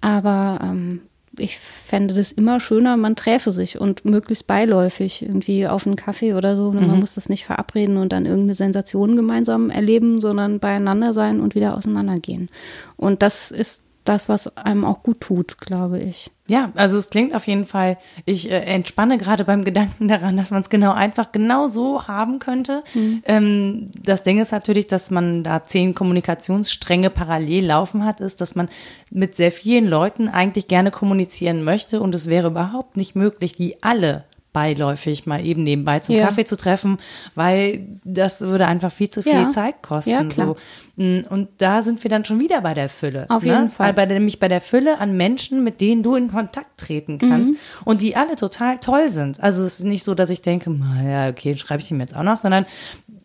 Aber 0.00 0.58
ähm, 0.62 1.02
ich 1.38 1.58
fände 1.58 2.14
das 2.14 2.32
immer 2.32 2.60
schöner, 2.60 2.96
man 2.96 3.16
träfe 3.16 3.52
sich 3.52 3.80
und 3.80 4.04
möglichst 4.04 4.46
beiläufig 4.46 5.22
irgendwie 5.22 5.66
auf 5.66 5.86
einen 5.86 5.96
Kaffee 5.96 6.34
oder 6.34 6.56
so. 6.56 6.72
Man 6.72 7.00
muss 7.00 7.14
das 7.14 7.28
nicht 7.28 7.46
verabreden 7.46 7.96
und 7.96 8.12
dann 8.12 8.26
irgendeine 8.26 8.54
Sensation 8.54 9.16
gemeinsam 9.16 9.70
erleben, 9.70 10.20
sondern 10.20 10.58
beieinander 10.58 11.12
sein 11.14 11.40
und 11.40 11.54
wieder 11.54 11.76
auseinandergehen. 11.76 12.48
Und 12.96 13.22
das 13.22 13.50
ist 13.50 13.82
das, 14.04 14.28
was 14.28 14.56
einem 14.56 14.84
auch 14.84 15.02
gut 15.02 15.20
tut, 15.20 15.58
glaube 15.58 16.00
ich. 16.00 16.30
Ja, 16.48 16.72
also 16.74 16.98
es 16.98 17.08
klingt 17.08 17.34
auf 17.34 17.46
jeden 17.46 17.66
Fall, 17.66 17.98
ich 18.24 18.50
äh, 18.50 18.60
entspanne 18.60 19.16
gerade 19.16 19.44
beim 19.44 19.64
Gedanken 19.64 20.08
daran, 20.08 20.36
dass 20.36 20.50
man 20.50 20.62
es 20.62 20.70
genau 20.70 20.92
einfach 20.92 21.32
genau 21.32 21.68
so 21.68 22.08
haben 22.08 22.38
könnte. 22.40 22.82
Ähm, 23.24 23.90
das 24.02 24.22
Ding 24.22 24.40
ist 24.40 24.52
natürlich, 24.52 24.86
dass 24.86 25.10
man 25.10 25.44
da 25.44 25.64
zehn 25.64 25.94
Kommunikationsstränge 25.94 27.10
parallel 27.10 27.66
laufen 27.66 28.04
hat, 28.04 28.20
ist, 28.20 28.40
dass 28.40 28.54
man 28.54 28.68
mit 29.10 29.36
sehr 29.36 29.52
vielen 29.52 29.86
Leuten 29.86 30.28
eigentlich 30.28 30.68
gerne 30.68 30.90
kommunizieren 30.90 31.62
möchte 31.62 32.00
und 32.00 32.14
es 32.14 32.28
wäre 32.28 32.48
überhaupt 32.48 32.96
nicht 32.96 33.14
möglich, 33.14 33.54
die 33.54 33.82
alle 33.82 34.24
beiläufig 34.52 35.24
mal 35.26 35.44
eben 35.44 35.62
nebenbei 35.64 36.00
zum 36.00 36.14
Ja. 36.14 36.26
Kaffee 36.26 36.44
zu 36.44 36.56
treffen, 36.56 36.98
weil 37.34 37.86
das 38.04 38.40
würde 38.42 38.66
einfach 38.66 38.92
viel 38.92 39.08
zu 39.08 39.22
viel 39.22 39.32
Ja. 39.32 39.50
Zeit 39.50 39.82
kosten. 39.82 40.10
Ja, 40.10 40.30
so. 40.30 40.56
Mm, 40.96 41.20
Und 41.30 41.48
da 41.58 41.80
sind 41.82 42.02
wir 42.04 42.10
dann 42.10 42.24
schon 42.26 42.38
wieder 42.38 42.60
bei 42.60 42.74
der 42.74 42.88
Fülle. 42.90 43.24
Auf 43.30 43.42
ne? 43.44 43.48
jeden 43.54 43.70
Fall. 43.70 43.86
Weil 43.88 43.92
bei 43.94 44.06
der, 44.06 44.18
nämlich 44.18 44.38
bei 44.40 44.48
der 44.48 44.60
Fülle 44.60 44.98
an 44.98 45.16
Menschen, 45.16 45.64
mit 45.64 45.80
denen 45.80 46.02
du 46.02 46.14
in 46.16 46.30
Kontakt 46.30 46.78
treten 46.78 47.18
kannst 47.18 47.52
Mhm. 47.52 47.56
und 47.86 48.00
die 48.02 48.14
alle 48.14 48.36
total 48.36 48.78
toll 48.78 49.08
sind. 49.08 49.40
Also 49.42 49.62
es 49.64 49.80
ist 49.80 49.84
nicht 49.86 50.04
so, 50.04 50.14
dass 50.14 50.28
ich 50.28 50.42
denke, 50.42 50.70
na 50.70 51.02
ja, 51.02 51.30
okay, 51.30 51.56
schreibe 51.56 51.82
ich 51.82 51.90
ihm 51.90 52.00
jetzt 52.00 52.14
auch 52.14 52.22
noch, 52.22 52.38
sondern 52.38 52.66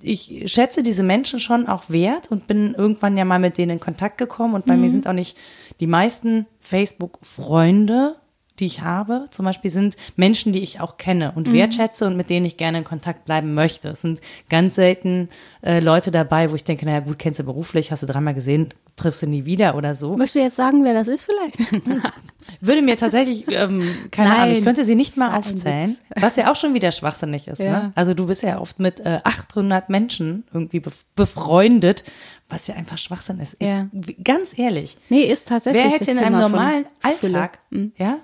ich 0.02 0.44
schätze 0.46 0.84
diese 0.84 1.04
Menschen 1.04 1.40
schon 1.40 1.68
auch 1.68 1.90
wert 1.90 2.30
und 2.32 2.48
bin 2.48 2.74
irgendwann 2.76 3.18
ja 3.18 3.26
mal 3.26 3.40
mit 3.40 3.58
denen 3.58 3.72
in 3.72 3.80
Kontakt 3.80 4.18
gekommen 4.18 4.54
und 4.54 4.66
bei 4.66 4.76
Mhm. 4.76 4.82
mir 4.82 4.90
sind 4.92 5.08
auch 5.08 5.14
nicht 5.14 5.36
die 5.80 5.88
meisten 5.88 6.46
Facebook-Freunde, 6.62 8.16
die 8.60 8.66
ich 8.66 8.82
habe, 8.82 9.26
zum 9.30 9.46
Beispiel 9.46 9.72
sind 9.72 9.96
Menschen, 10.16 10.54
die 10.54 10.60
ich 10.64 10.80
auch 10.80 10.98
kenne 10.98 11.30
Mhm. 11.32 11.38
und 11.38 11.54
wertschätze 11.54 12.06
und 12.08 12.18
mit 12.18 12.30
denen 12.30 12.46
ich 12.46 12.58
gerne 12.58 12.80
in 12.80 12.84
Kontakt 12.84 13.26
bleiben 13.26 13.54
möchte. 13.54 13.90
Es 13.90 14.02
sind 14.02 14.20
ganz 14.50 14.76
selten 14.76 15.30
äh, 15.62 15.80
Leute 15.80 16.12
dabei, 16.12 16.52
wo 16.52 16.56
ich 16.56 16.64
denke, 16.64 16.86
naja 16.86 17.00
gut, 17.02 17.20
kennst 17.20 17.40
du 17.40 17.44
beruflich, 17.44 17.92
hast 17.92 18.04
du 18.04 18.08
dreimal 18.08 18.34
gesehen, 18.34 18.74
triffst 18.96 19.22
du 19.22 19.28
nie 19.28 19.46
wieder 19.46 19.76
oder 19.76 19.94
so. 19.96 20.18
Möchtest 20.18 20.36
du 20.36 20.40
jetzt 20.40 20.56
sagen, 20.56 20.84
wer 20.84 20.94
das 20.94 21.08
ist 21.08 21.24
vielleicht? 21.26 21.60
Würde 22.62 22.82
mir 22.82 22.96
tatsächlich, 22.98 23.46
ähm, 23.50 23.84
keine 24.10 24.30
Nein. 24.30 24.40
Ahnung, 24.42 24.56
ich 24.56 24.64
könnte 24.64 24.86
sie 24.86 24.96
nicht 24.96 25.18
mal 25.18 25.36
aufzählen, 25.38 25.98
was 26.16 26.38
ja 26.38 26.50
auch 26.50 26.56
schon 26.56 26.74
wieder 26.74 26.92
schwachsinnig 26.94 27.48
ist. 27.50 27.60
Ja. 27.60 27.72
Ne? 27.84 27.92
Also 27.96 28.14
du 28.14 28.26
bist 28.28 28.42
ja 28.42 28.60
oft 28.60 28.80
mit 28.80 29.02
äh, 29.02 29.20
800 29.24 29.90
Menschen 29.90 30.46
irgendwie 30.54 30.80
bef 30.80 31.04
befreundet, 31.16 32.06
was 32.50 32.68
ja 32.68 32.76
einfach 32.76 32.98
Schwachsinn 32.98 33.40
ist. 33.42 33.58
Ja. 33.62 33.88
Ganz 34.24 34.58
ehrlich, 34.58 34.98
nee, 35.10 35.22
ist 35.24 35.50
tatsächlich 35.50 35.84
wer 35.84 35.92
hätte 35.92 36.12
in 36.12 36.18
einem 36.20 36.28
Thema 36.36 36.42
von 36.44 36.52
normalen. 36.52 36.86
Alltag, 37.04 37.60
ja, 37.98 38.20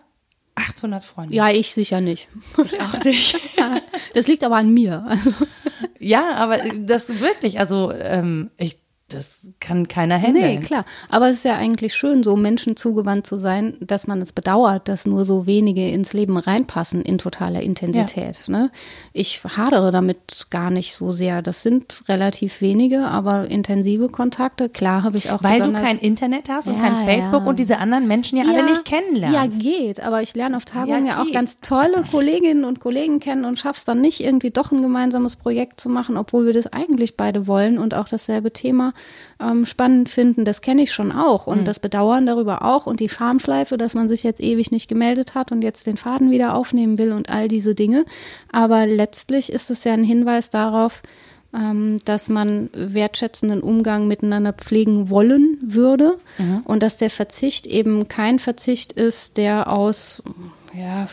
800 0.56 1.04
Freunde? 1.04 1.36
Ja, 1.36 1.49
ich 1.49 1.74
sicher 1.74 2.01
nicht. 2.01 2.28
ich 2.64 2.82
auch 2.82 3.04
nicht. 3.04 3.36
Das 4.14 4.28
liegt 4.28 4.43
aber 4.43 4.58
an 4.58 4.74
mir. 4.74 5.04
Also, 5.08 5.32
ja, 5.99 6.36
aber 6.36 6.58
das 6.76 7.22
wirklich, 7.22 7.60
also 7.60 7.91
ähm, 7.91 8.51
ich, 8.58 8.78
das 9.14 9.41
kann 9.59 9.88
keiner 9.88 10.18
nee, 10.18 10.28
handeln. 10.28 10.61
klar. 10.61 10.86
Aber 11.09 11.30
es 11.30 11.36
ist 11.36 11.45
ja 11.45 11.55
eigentlich 11.55 11.93
schön, 11.93 12.24
so 12.24 12.36
Menschen 12.36 12.76
zugewandt 12.76 13.28
zu 13.28 13.38
sein, 13.38 13.78
dass 13.80 14.07
man 14.07 14.22
es 14.22 14.34
bedauert, 14.34 14.88
dass 14.88 15.05
nur 15.05 15.26
so 15.26 15.45
wenige 15.45 15.89
ins 15.89 16.14
Leben 16.14 16.38
reinpassen 16.38 17.01
in 17.01 17.18
totaler 17.18 17.61
Intensität. 17.61 18.47
Ne? 18.47 18.72
Ich 19.14 19.41
hadere 19.43 19.91
damit 19.91 20.47
gar 20.49 20.70
nicht 20.70 20.95
so 20.95 21.11
sehr. 21.11 21.41
Das 21.41 21.64
sind 21.64 22.03
relativ 22.07 22.61
wenige, 22.61 23.07
aber 23.07 23.49
intensive 23.49 24.09
Kontakte. 24.09 24.70
Klar 24.70 25.03
habe 25.03 25.18
ich 25.18 25.32
auch 25.32 25.43
Weil 25.43 25.61
du 25.61 25.74
kein 25.74 25.97
Internet 25.97 26.49
hast 26.49 26.68
und 26.68 26.78
Ja, 26.78 26.82
kein 26.82 27.05
Facebook 27.05 27.43
ja. 27.43 27.47
und 27.49 27.59
diese 27.59 27.78
anderen 27.78 28.07
Menschen 28.07 28.38
ja, 28.38 28.45
alle 28.45 28.64
nicht 28.66 28.86
kennenlernst. 28.86 29.36
Ja, 29.36 29.45
geht. 29.47 30.01
Aber 30.01 30.22
ich 30.22 30.36
lerne 30.36 30.57
auf 30.57 30.66
Tagungen 30.66 31.05
Ja, 31.05 31.18
ja, 31.18 31.22
auch 31.22 31.32
ganz 31.32 31.59
tolle 31.59 32.03
Kolleginnen 32.09 32.64
und 32.64 32.80
Kollegen 32.80 33.20
kennen 33.20 33.45
und 33.45 33.59
schaff's 33.59 33.86
dann 33.86 34.01
nicht, 34.01 34.22
irgendwie 34.22 34.51
doch 34.51 34.72
ein 34.72 34.82
gemeinsames 34.82 35.36
Projekt 35.36 35.80
zu 35.80 35.89
machen, 35.89 36.18
obwohl 36.18 36.45
wir 36.45 36.53
das 36.53 36.68
eigentlich 36.68 37.18
beide 37.18 37.47
wollen 37.47 37.78
und 37.78 37.93
auch 37.93 38.07
dasselbe 38.07 38.51
Thema 38.51 38.93
ähm, 39.39 39.66
spannend 39.66 40.10
finden. 40.10 40.45
Das 40.45 40.62
kenne 40.62 40.84
ich 40.84 40.93
schon 40.93 41.12
auch. 41.12 41.47
Mhm. 41.47 41.54
Und 41.54 41.68
das 41.68 41.80
Bedauern 41.80 42.26
darüber 42.26 42.64
auch 42.64 42.86
und 42.86 42.99
die 42.99 43.10
Schamschleife, 43.10 43.78
dass 43.78 43.93
man 43.93 44.08
sich 44.08 44.24
jetzt 44.24 44.41
ewig 44.41 44.72
nicht 44.72 44.88
gemeldet 44.88 45.36
hat 45.36 45.51
und 45.51 45.62
jetzt 45.62 45.88
den 45.88 45.97
Faden 45.97 46.32
wieder 46.32 46.56
aufnehmen 46.56 46.97
will 46.97 47.12
und 47.12 47.30
all 47.30 47.47
diese 47.47 47.76
Dinge. 47.76 48.06
Aber 48.51 48.86
letztlich 48.86 49.51
ist 49.51 49.70
es 49.70 49.84
ja 49.84 49.93
ein 49.93 50.04
Hinweis 50.04 50.49
darauf, 50.49 51.01
ähm, 51.54 51.99
dass 52.06 52.30
man 52.30 52.70
wertschätzenden 52.74 53.62
Umgang 53.62 54.08
miteinander 54.08 54.54
pflegen 54.54 55.10
wollen 55.10 55.58
würde 55.62 56.18
und 56.66 56.82
dass 56.82 56.97
der 56.97 57.10
Verzicht 57.10 57.68
eben 57.68 58.08
kein 58.08 58.39
Verzicht 58.39 58.91
ist, 58.93 59.38
der 59.38 59.72
aus 59.72 60.24
ja, 60.74 61.08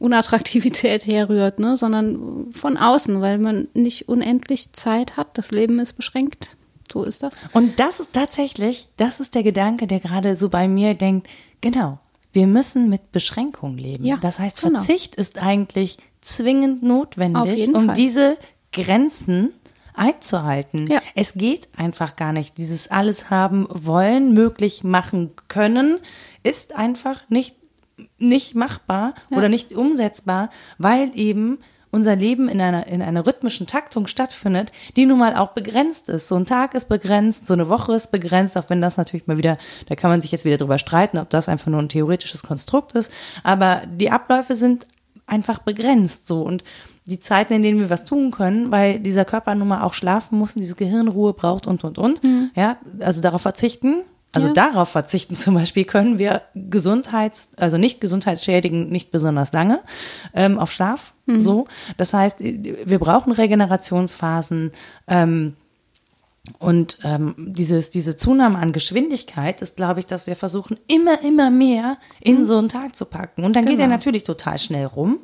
Unattraktivität 0.00 1.06
herrührt, 1.06 1.58
ne, 1.58 1.76
sondern 1.76 2.52
von 2.52 2.76
außen, 2.76 3.20
weil 3.20 3.38
man 3.38 3.68
nicht 3.74 4.08
unendlich 4.08 4.72
Zeit 4.72 5.16
hat. 5.16 5.38
Das 5.38 5.50
Leben 5.50 5.78
ist 5.78 5.94
beschränkt. 5.94 6.57
So 6.92 7.04
ist 7.04 7.22
das. 7.22 7.46
Und 7.52 7.78
das 7.80 8.00
ist 8.00 8.12
tatsächlich, 8.12 8.88
das 8.96 9.20
ist 9.20 9.34
der 9.34 9.42
Gedanke, 9.42 9.86
der 9.86 10.00
gerade 10.00 10.36
so 10.36 10.48
bei 10.48 10.68
mir 10.68 10.94
denkt, 10.94 11.28
genau, 11.60 11.98
wir 12.32 12.46
müssen 12.46 12.88
mit 12.88 13.12
Beschränkung 13.12 13.78
leben. 13.78 14.04
Ja, 14.04 14.16
das 14.16 14.38
heißt, 14.38 14.62
genau. 14.62 14.78
Verzicht 14.78 15.16
ist 15.16 15.38
eigentlich 15.38 15.98
zwingend 16.20 16.82
notwendig, 16.82 17.68
um 17.74 17.86
Fall. 17.86 17.94
diese 17.94 18.38
Grenzen 18.72 19.52
einzuhalten. 19.94 20.86
Ja. 20.86 21.00
Es 21.14 21.34
geht 21.34 21.68
einfach 21.76 22.16
gar 22.16 22.32
nicht. 22.32 22.56
Dieses 22.56 22.88
alles 22.90 23.30
haben 23.30 23.66
wollen, 23.70 24.32
möglich 24.32 24.84
machen 24.84 25.32
können, 25.48 25.98
ist 26.42 26.76
einfach 26.76 27.28
nicht, 27.28 27.56
nicht 28.18 28.54
machbar 28.54 29.14
oder 29.30 29.48
nicht 29.48 29.72
umsetzbar, 29.72 30.50
weil 30.78 31.10
eben 31.14 31.58
unser 31.90 32.16
Leben 32.16 32.48
in 32.48 32.60
einer, 32.60 32.86
in 32.86 33.02
einer 33.02 33.26
rhythmischen 33.26 33.66
Taktung 33.66 34.06
stattfindet, 34.06 34.72
die 34.96 35.06
nun 35.06 35.18
mal 35.18 35.36
auch 35.36 35.52
begrenzt 35.52 36.08
ist. 36.08 36.28
So 36.28 36.36
ein 36.36 36.46
Tag 36.46 36.74
ist 36.74 36.88
begrenzt, 36.88 37.46
so 37.46 37.54
eine 37.54 37.68
Woche 37.68 37.94
ist 37.94 38.10
begrenzt, 38.10 38.56
auch 38.58 38.68
wenn 38.68 38.80
das 38.80 38.96
natürlich 38.96 39.26
mal 39.26 39.38
wieder, 39.38 39.58
da 39.86 39.94
kann 39.94 40.10
man 40.10 40.20
sich 40.20 40.32
jetzt 40.32 40.44
wieder 40.44 40.58
drüber 40.58 40.78
streiten, 40.78 41.18
ob 41.18 41.30
das 41.30 41.48
einfach 41.48 41.68
nur 41.68 41.80
ein 41.80 41.88
theoretisches 41.88 42.42
Konstrukt 42.42 42.92
ist. 42.92 43.12
Aber 43.42 43.82
die 43.86 44.10
Abläufe 44.10 44.54
sind 44.54 44.86
einfach 45.26 45.58
begrenzt 45.60 46.26
so 46.26 46.42
und 46.42 46.64
die 47.04 47.18
Zeiten, 47.18 47.54
in 47.54 47.62
denen 47.62 47.80
wir 47.80 47.90
was 47.90 48.04
tun 48.04 48.30
können, 48.30 48.70
weil 48.70 49.00
dieser 49.00 49.24
Körper 49.24 49.54
nun 49.54 49.68
mal 49.68 49.82
auch 49.82 49.94
schlafen 49.94 50.38
muss 50.38 50.56
und 50.56 50.60
dieses 50.60 50.76
Gehirn 50.76 51.08
Ruhe 51.08 51.32
braucht 51.32 51.66
und 51.66 51.84
und 51.84 51.96
und. 51.96 52.20
Ja, 52.54 52.76
also 53.00 53.22
darauf 53.22 53.42
verzichten. 53.42 54.02
Also 54.34 54.48
Ja. 54.48 54.52
darauf 54.54 54.90
verzichten 54.90 55.36
zum 55.36 55.54
Beispiel 55.54 55.84
können 55.84 56.18
wir 56.18 56.42
Gesundheits, 56.54 57.48
also 57.56 57.78
nicht 57.78 58.00
gesundheitsschädigend, 58.00 58.90
nicht 58.90 59.10
besonders 59.10 59.52
lange 59.52 59.80
ähm, 60.34 60.58
auf 60.58 60.70
Schlaf. 60.72 61.12
So, 61.26 61.66
das 61.98 62.14
heißt, 62.14 62.38
wir 62.40 62.98
brauchen 62.98 63.32
Regenerationsphasen. 63.32 64.72
Ähm, 65.06 65.54
und 66.58 66.98
ähm, 67.04 67.34
dieses, 67.36 67.90
diese 67.90 68.16
Zunahme 68.16 68.58
an 68.58 68.72
Geschwindigkeit 68.72 69.60
ist, 69.60 69.76
glaube 69.76 70.00
ich, 70.00 70.06
dass 70.06 70.26
wir 70.26 70.36
versuchen, 70.36 70.78
immer, 70.86 71.22
immer 71.22 71.50
mehr 71.50 71.98
in 72.20 72.44
so 72.44 72.56
einen 72.56 72.70
Tag 72.70 72.96
zu 72.96 73.04
packen. 73.04 73.44
Und 73.44 73.56
dann 73.56 73.66
geht 73.66 73.78
er 73.78 73.84
Genau. 73.84 73.96
natürlich 73.96 74.22
total 74.22 74.58
schnell 74.58 74.86
rum. 74.86 75.18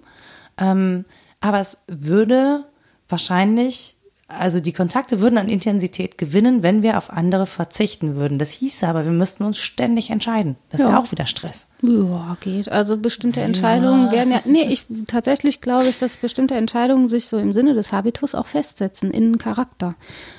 Ähm, 0.59 1.07
aber 1.40 1.61
es 1.61 1.78
würde 1.86 2.64
wahrscheinlich 3.09 3.96
also 4.27 4.59
die 4.59 4.72
Kontakte 4.72 5.20
würden 5.20 5.37
an 5.37 5.51
Intensität 5.51 6.16
gewinnen, 6.16 6.62
wenn 6.62 6.83
wir 6.83 6.97
auf 6.97 7.11
andere 7.11 7.45
verzichten 7.45 8.16
würden. 8.16 8.39
Das 8.39 8.53
hieße 8.53 8.89
aber, 8.89 9.05
wir 9.05 9.12
müssten 9.12 9.45
uns 9.45 9.59
ständig 9.59 10.09
entscheiden. 10.11 10.57
Das 10.70 10.81
ja. 10.81 10.89
wäre 10.89 10.99
auch 10.99 11.11
wieder 11.11 11.27
Stress. 11.27 11.66
Ja, 11.83 12.37
geht. 12.41 12.70
Also 12.70 12.97
bestimmte 12.97 13.43
Entscheidungen 13.43 14.07
ja. 14.07 14.12
werden 14.12 14.33
ja, 14.33 14.41
nee, 14.47 14.66
ich, 14.70 14.87
tatsächlich 15.07 15.61
glaube 15.61 15.89
ich, 15.89 15.99
dass 15.99 16.16
bestimmte 16.16 16.55
Entscheidungen 16.55 17.11
sich 17.11 17.27
so 17.27 17.37
im 17.37 17.53
Sinne 17.53 17.75
des 17.75 17.93
Habitus 17.93 18.35
auch 18.35 18.47
festsetzen 18.47 19.11
in 19.11 19.37
Charakter. 19.37 19.95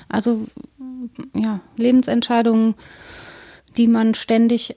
Also, 0.08 0.46
ja, 1.34 1.60
Lebensentscheidungen, 1.76 2.74
die 3.76 3.86
man 3.86 4.14
ständig 4.14 4.76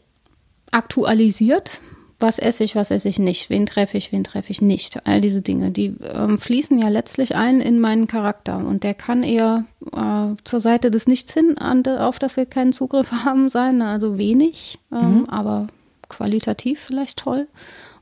aktualisiert, 0.72 1.82
was 2.20 2.38
esse 2.38 2.64
ich, 2.64 2.76
was 2.76 2.92
esse 2.92 3.08
ich 3.08 3.18
nicht, 3.18 3.50
wen 3.50 3.66
treffe 3.66 3.98
ich, 3.98 4.12
wen 4.12 4.24
treffe 4.24 4.52
ich 4.52 4.62
nicht. 4.62 5.08
All 5.08 5.22
diese 5.22 5.42
Dinge, 5.42 5.72
die 5.72 5.96
ähm, 6.02 6.38
fließen 6.38 6.78
ja 6.78 6.90
letztlich 6.90 7.36
ein 7.36 7.62
in 7.62 7.80
meinen 7.80 8.08
Charakter 8.08 8.58
und 8.58 8.84
der 8.84 8.94
kann 8.94 9.24
eher 9.24 9.66
äh, 9.94 10.36
zur 10.44 10.60
Seite 10.60 10.92
des 10.92 11.08
Nichts 11.08 11.34
hin, 11.34 11.58
an, 11.58 11.86
auf 11.88 12.20
das 12.20 12.36
wir 12.36 12.46
keinen 12.46 12.74
Zugriff 12.74 13.12
haben, 13.26 13.50
sein, 13.50 13.82
also 13.82 14.18
wenig, 14.18 14.80
ähm, 14.92 15.20
mhm. 15.20 15.26
aber 15.30 15.68
qualitativ 16.10 16.80
vielleicht 16.80 17.20
toll. 17.20 17.48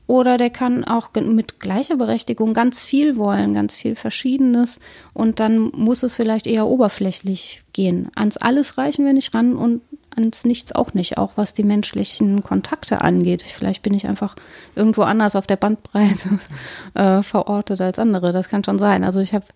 Oder 0.08 0.38
der 0.38 0.48
kann 0.48 0.84
auch 0.84 1.10
mit 1.14 1.60
gleicher 1.60 1.96
Berechtigung 1.96 2.54
ganz 2.54 2.82
viel 2.82 3.18
wollen, 3.18 3.52
ganz 3.52 3.76
viel 3.76 3.94
Verschiedenes. 3.94 4.80
Und 5.12 5.38
dann 5.38 5.70
muss 5.74 6.02
es 6.02 6.14
vielleicht 6.14 6.46
eher 6.46 6.66
oberflächlich 6.66 7.62
gehen. 7.74 8.08
Ans 8.14 8.38
Alles 8.38 8.78
reichen 8.78 9.04
wir 9.04 9.12
nicht 9.12 9.34
ran 9.34 9.54
und 9.54 9.82
ans 10.18 10.44
Nichts 10.44 10.74
auch 10.74 10.94
nicht, 10.94 11.18
auch 11.18 11.32
was 11.36 11.54
die 11.54 11.64
menschlichen 11.64 12.42
Kontakte 12.42 13.00
angeht. 13.00 13.42
Vielleicht 13.42 13.82
bin 13.82 13.94
ich 13.94 14.06
einfach 14.06 14.36
irgendwo 14.74 15.02
anders 15.02 15.36
auf 15.36 15.46
der 15.46 15.56
Bandbreite 15.56 16.38
äh, 16.94 17.22
verortet 17.22 17.80
als 17.80 17.98
andere. 17.98 18.32
Das 18.32 18.48
kann 18.48 18.64
schon 18.64 18.78
sein. 18.78 19.04
Also 19.04 19.20
ich 19.20 19.32
habe 19.32 19.46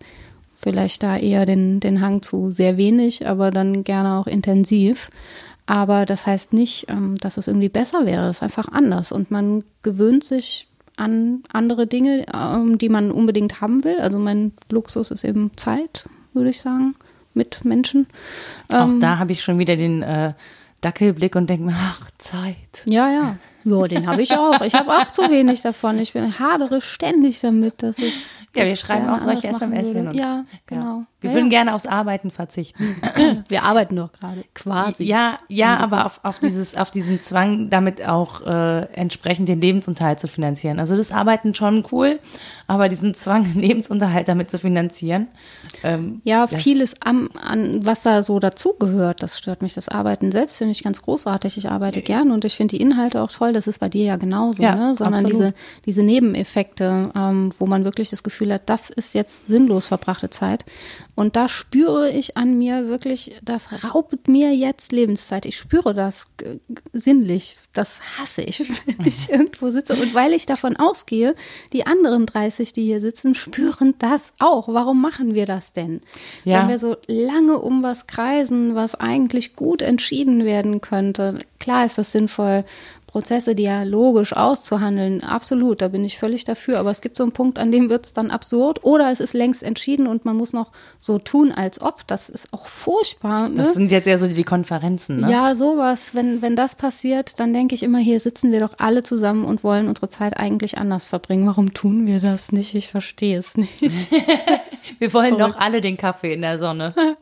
vielleicht 0.53 1.03
da 1.03 1.17
eher 1.17 1.45
den, 1.45 1.79
den 1.79 2.01
Hang 2.01 2.21
zu 2.21 2.51
sehr 2.51 2.77
wenig, 2.77 3.27
aber 3.27 3.51
dann 3.51 3.83
gerne 3.83 4.17
auch 4.17 4.27
intensiv. 4.27 5.09
Aber 5.65 6.05
das 6.05 6.25
heißt 6.25 6.53
nicht, 6.53 6.87
ähm, 6.89 7.15
dass 7.15 7.37
es 7.37 7.47
irgendwie 7.47 7.69
besser 7.69 8.05
wäre. 8.05 8.29
Es 8.29 8.37
ist 8.37 8.43
einfach 8.43 8.67
anders. 8.69 9.11
Und 9.11 9.31
man 9.31 9.63
gewöhnt 9.81 10.23
sich 10.23 10.67
an 10.95 11.43
andere 11.51 11.87
Dinge, 11.87 12.25
ähm, 12.33 12.77
die 12.77 12.89
man 12.89 13.11
unbedingt 13.11 13.61
haben 13.61 13.83
will. 13.83 13.99
Also 13.99 14.19
mein 14.19 14.53
Luxus 14.71 15.11
ist 15.11 15.23
eben 15.23 15.51
Zeit, 15.55 16.07
würde 16.33 16.49
ich 16.49 16.61
sagen 16.61 16.95
mit 17.33 17.65
Menschen. 17.65 18.07
Auch 18.69 18.87
ähm, 18.87 18.99
da 18.99 19.17
habe 19.17 19.31
ich 19.31 19.43
schon 19.43 19.59
wieder 19.59 19.75
den 19.75 20.01
äh, 20.01 20.33
Dackelblick 20.81 21.35
und 21.35 21.49
denke 21.49 21.65
mir, 21.65 21.75
ach, 21.75 22.11
Zeit. 22.17 22.83
Ja, 22.85 23.09
ja. 23.09 23.37
Ja, 23.63 23.87
den 23.87 24.07
habe 24.07 24.21
ich 24.21 24.33
auch. 24.33 24.61
Ich 24.61 24.73
habe 24.73 24.91
auch 24.91 25.07
zu 25.07 25.23
wenig 25.29 25.61
davon. 25.61 25.97
Ich 25.99 26.13
bin 26.13 26.37
hadere 26.37 26.81
ständig 26.81 27.39
damit, 27.39 27.81
dass 27.81 27.97
ich. 27.97 28.27
Ja, 28.55 28.65
wir 28.65 28.75
schreiben 28.75 29.09
auch 29.09 29.19
solche 29.19 29.47
SMS 29.47 29.93
hin. 29.93 30.09
Und, 30.09 30.15
ja, 30.15 30.45
genau. 30.67 30.99
Ja. 30.99 31.05
Wir 31.23 31.29
ja, 31.29 31.35
würden 31.37 31.49
ja. 31.49 31.59
gerne 31.59 31.73
aufs 31.73 31.85
Arbeiten 31.85 32.31
verzichten. 32.31 32.83
Wir 33.47 33.63
arbeiten 33.63 33.95
doch 33.95 34.11
gerade, 34.11 34.43
quasi. 34.53 35.05
Ja, 35.05 35.37
ja, 35.47 35.77
aber 35.77 36.05
auf, 36.05 36.19
auf, 36.23 36.39
dieses, 36.39 36.75
auf 36.75 36.91
diesen 36.91 37.21
Zwang, 37.21 37.69
damit 37.69 38.05
auch 38.05 38.45
äh, 38.45 38.81
entsprechend 38.93 39.47
den 39.47 39.61
Lebensunterhalt 39.61 40.19
zu 40.19 40.27
finanzieren. 40.27 40.81
Also 40.81 40.97
das 40.97 41.13
Arbeiten 41.13 41.55
schon 41.55 41.85
cool, 41.93 42.19
aber 42.67 42.89
diesen 42.89 43.13
Zwang, 43.13 43.45
den 43.45 43.61
Lebensunterhalt 43.61 44.27
damit 44.27 44.51
zu 44.51 44.59
finanzieren. 44.59 45.29
Ähm, 45.81 46.19
ja, 46.25 46.45
vieles 46.47 46.95
am, 46.99 47.29
an, 47.41 47.85
was 47.85 48.03
da 48.03 48.21
so 48.21 48.39
dazugehört, 48.39 49.23
das 49.23 49.37
stört 49.37 49.61
mich. 49.61 49.75
Das 49.75 49.87
Arbeiten 49.87 50.29
selbst 50.33 50.57
finde 50.57 50.73
ich 50.73 50.83
ganz 50.83 51.01
großartig. 51.01 51.55
Ich 51.57 51.69
arbeite 51.69 52.01
gern 52.01 52.31
und 52.31 52.43
ich 52.43 52.57
finde 52.57 52.75
die 52.75 52.81
Inhalte 52.81 53.21
auch 53.21 53.31
toll. 53.31 53.53
Das 53.53 53.67
ist 53.67 53.79
bei 53.79 53.87
dir 53.87 54.03
ja 54.03 54.17
genauso, 54.17 54.61
ja, 54.61 54.75
ne? 54.75 54.93
Sondern 54.93 55.23
diese, 55.23 55.53
diese 55.85 56.03
Nebeneffekte, 56.03 57.11
ähm, 57.15 57.53
wo 57.59 57.65
man 57.65 57.85
wirklich 57.85 58.09
das 58.09 58.23
Gefühl 58.23 58.51
hat, 58.51 58.63
das 58.65 58.89
ist 58.89 59.13
jetzt 59.13 59.47
sinnlos 59.47 59.87
verbrachte 59.87 60.29
Zeit. 60.29 60.65
Und 61.15 61.35
da 61.35 61.47
spüre 61.47 62.09
ich 62.09 62.37
an 62.37 62.57
mir 62.57 62.87
wirklich, 62.87 63.35
das 63.43 63.83
raubt 63.83 64.27
mir 64.27 64.55
jetzt 64.55 64.91
Lebenszeit. 64.91 65.45
Ich 65.45 65.57
spüre 65.57 65.93
das 65.93 66.27
sinnlich. 66.91 67.57
Das 67.71 67.99
hasse 68.17 68.41
ich, 68.41 68.59
wenn 68.85 69.05
ich 69.05 69.29
irgendwo 69.29 69.69
sitze. 69.69 69.93
Und 69.95 70.15
weil 70.15 70.33
ich 70.33 70.45
davon 70.47 70.75
ausgehe, 70.75 71.35
die 71.71 71.85
anderen 71.85 72.25
30, 72.25 72.73
die 72.73 72.85
hier 72.85 72.99
sitzen, 72.99 73.35
spüren 73.35 73.93
das 73.99 74.33
auch. 74.39 74.67
Warum 74.67 75.01
machen 75.01 75.35
wir 75.35 75.45
das 75.45 75.71
denn? 75.73 76.01
Ja. 76.45 76.61
Wenn 76.61 76.69
wir 76.69 76.79
so 76.79 76.97
lange 77.07 77.59
um 77.59 77.83
was 77.83 78.07
kreisen, 78.07 78.73
was 78.73 78.95
eigentlich 78.95 79.55
gut 79.55 79.83
entschieden 79.83 80.45
werden 80.45 80.81
könnte. 80.81 81.37
Klar 81.59 81.85
ist 81.85 81.97
das 81.99 82.11
sinnvoll, 82.11 82.65
Prozesse 83.13 83.53
dialogisch 83.53 84.33
auszuhandeln, 84.33 85.23
absolut, 85.23 85.81
da 85.81 85.89
bin 85.89 86.03
ich 86.03 86.17
völlig 86.17 86.45
dafür. 86.45 86.79
Aber 86.79 86.89
es 86.89 86.99
gibt 86.99 87.15
so 87.15 87.21
einen 87.21 87.31
Punkt, 87.31 87.59
an 87.59 87.71
dem 87.71 87.91
wird 87.91 88.07
es 88.07 88.13
dann 88.13 88.31
absurd 88.31 88.83
oder 88.83 89.11
es 89.11 89.19
ist 89.19 89.33
längst 89.35 89.61
entschieden 89.61 90.07
und 90.07 90.25
man 90.25 90.35
muss 90.35 90.51
noch 90.51 90.71
so 90.97 91.19
tun, 91.19 91.51
als 91.51 91.79
ob. 91.79 92.07
Das 92.07 92.27
ist 92.27 92.51
auch 92.51 92.65
furchtbar. 92.65 93.49
Ne? 93.49 93.57
Das 93.57 93.75
sind 93.75 93.91
jetzt 93.91 94.07
eher 94.07 94.17
so 94.17 94.27
die 94.27 94.43
Konferenzen, 94.43 95.17
ne? 95.17 95.31
Ja, 95.31 95.53
sowas. 95.53 96.15
Wenn, 96.15 96.41
wenn 96.41 96.55
das 96.55 96.73
passiert, 96.73 97.39
dann 97.39 97.53
denke 97.53 97.75
ich 97.75 97.83
immer, 97.83 97.99
hier 97.99 98.19
sitzen 98.19 98.51
wir 98.51 98.59
doch 98.59 98.73
alle 98.79 99.03
zusammen 99.03 99.45
und 99.45 99.63
wollen 99.63 99.89
unsere 99.89 100.09
Zeit 100.09 100.35
eigentlich 100.35 100.79
anders 100.79 101.05
verbringen. 101.05 101.45
Warum 101.45 101.75
tun 101.75 102.07
wir 102.07 102.19
das 102.19 102.51
nicht? 102.51 102.73
Ich 102.73 102.87
verstehe 102.87 103.37
es 103.37 103.55
nicht. 103.55 103.79
wir 104.99 105.13
wollen 105.13 105.37
doch 105.37 105.59
alle 105.59 105.81
den 105.81 105.97
Kaffee 105.97 106.33
in 106.33 106.41
der 106.41 106.57
Sonne. 106.57 106.95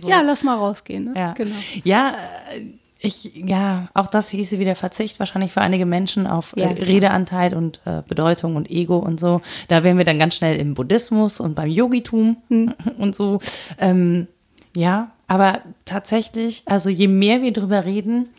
So. 0.00 0.08
Ja, 0.08 0.22
lass 0.22 0.42
mal 0.42 0.56
rausgehen. 0.56 1.04
Ne? 1.04 1.12
Ja, 1.14 1.32
genau. 1.34 1.54
Ja, 1.84 2.16
ich, 2.98 3.32
ja, 3.34 3.88
auch 3.94 4.06
das 4.06 4.30
hieße 4.30 4.58
wieder 4.58 4.74
Verzicht 4.74 5.18
wahrscheinlich 5.18 5.52
für 5.52 5.60
einige 5.60 5.84
Menschen 5.84 6.26
auf 6.26 6.56
äh, 6.56 6.62
ja, 6.62 6.68
Redeanteil 6.68 7.54
und 7.54 7.80
äh, 7.84 8.02
Bedeutung 8.08 8.56
und 8.56 8.70
Ego 8.70 8.98
und 8.98 9.20
so. 9.20 9.42
Da 9.68 9.84
wären 9.84 9.98
wir 9.98 10.04
dann 10.04 10.18
ganz 10.18 10.34
schnell 10.34 10.58
im 10.58 10.74
Buddhismus 10.74 11.38
und 11.38 11.54
beim 11.54 11.68
Yogitum 11.68 12.38
hm. 12.48 12.74
und 12.98 13.14
so. 13.14 13.38
Ähm, 13.78 14.28
ja, 14.74 15.10
aber 15.28 15.60
tatsächlich, 15.84 16.62
also 16.66 16.88
je 16.88 17.08
mehr 17.08 17.42
wir 17.42 17.52
drüber 17.52 17.84
reden, 17.84 18.30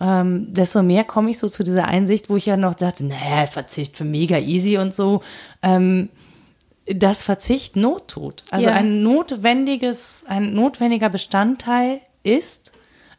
ähm, 0.00 0.52
desto 0.52 0.82
mehr 0.82 1.04
komme 1.04 1.30
ich 1.30 1.38
so 1.38 1.48
zu 1.48 1.62
dieser 1.62 1.86
Einsicht, 1.86 2.28
wo 2.28 2.36
ich 2.36 2.46
ja 2.46 2.56
noch 2.56 2.74
dachte, 2.74 3.04
naja, 3.04 3.46
Verzicht 3.46 3.96
für 3.96 4.04
mega 4.04 4.38
easy 4.38 4.76
und 4.78 4.94
so. 4.94 5.22
Ähm, 5.62 6.08
dass 6.86 7.24
Verzicht 7.24 7.76
Not 7.76 8.08
tut. 8.08 8.44
Also 8.50 8.68
ja. 8.68 8.74
ein 8.74 9.02
notwendiges, 9.02 10.24
ein 10.26 10.52
notwendiger 10.52 11.08
Bestandteil 11.08 12.00
ist, 12.22 12.73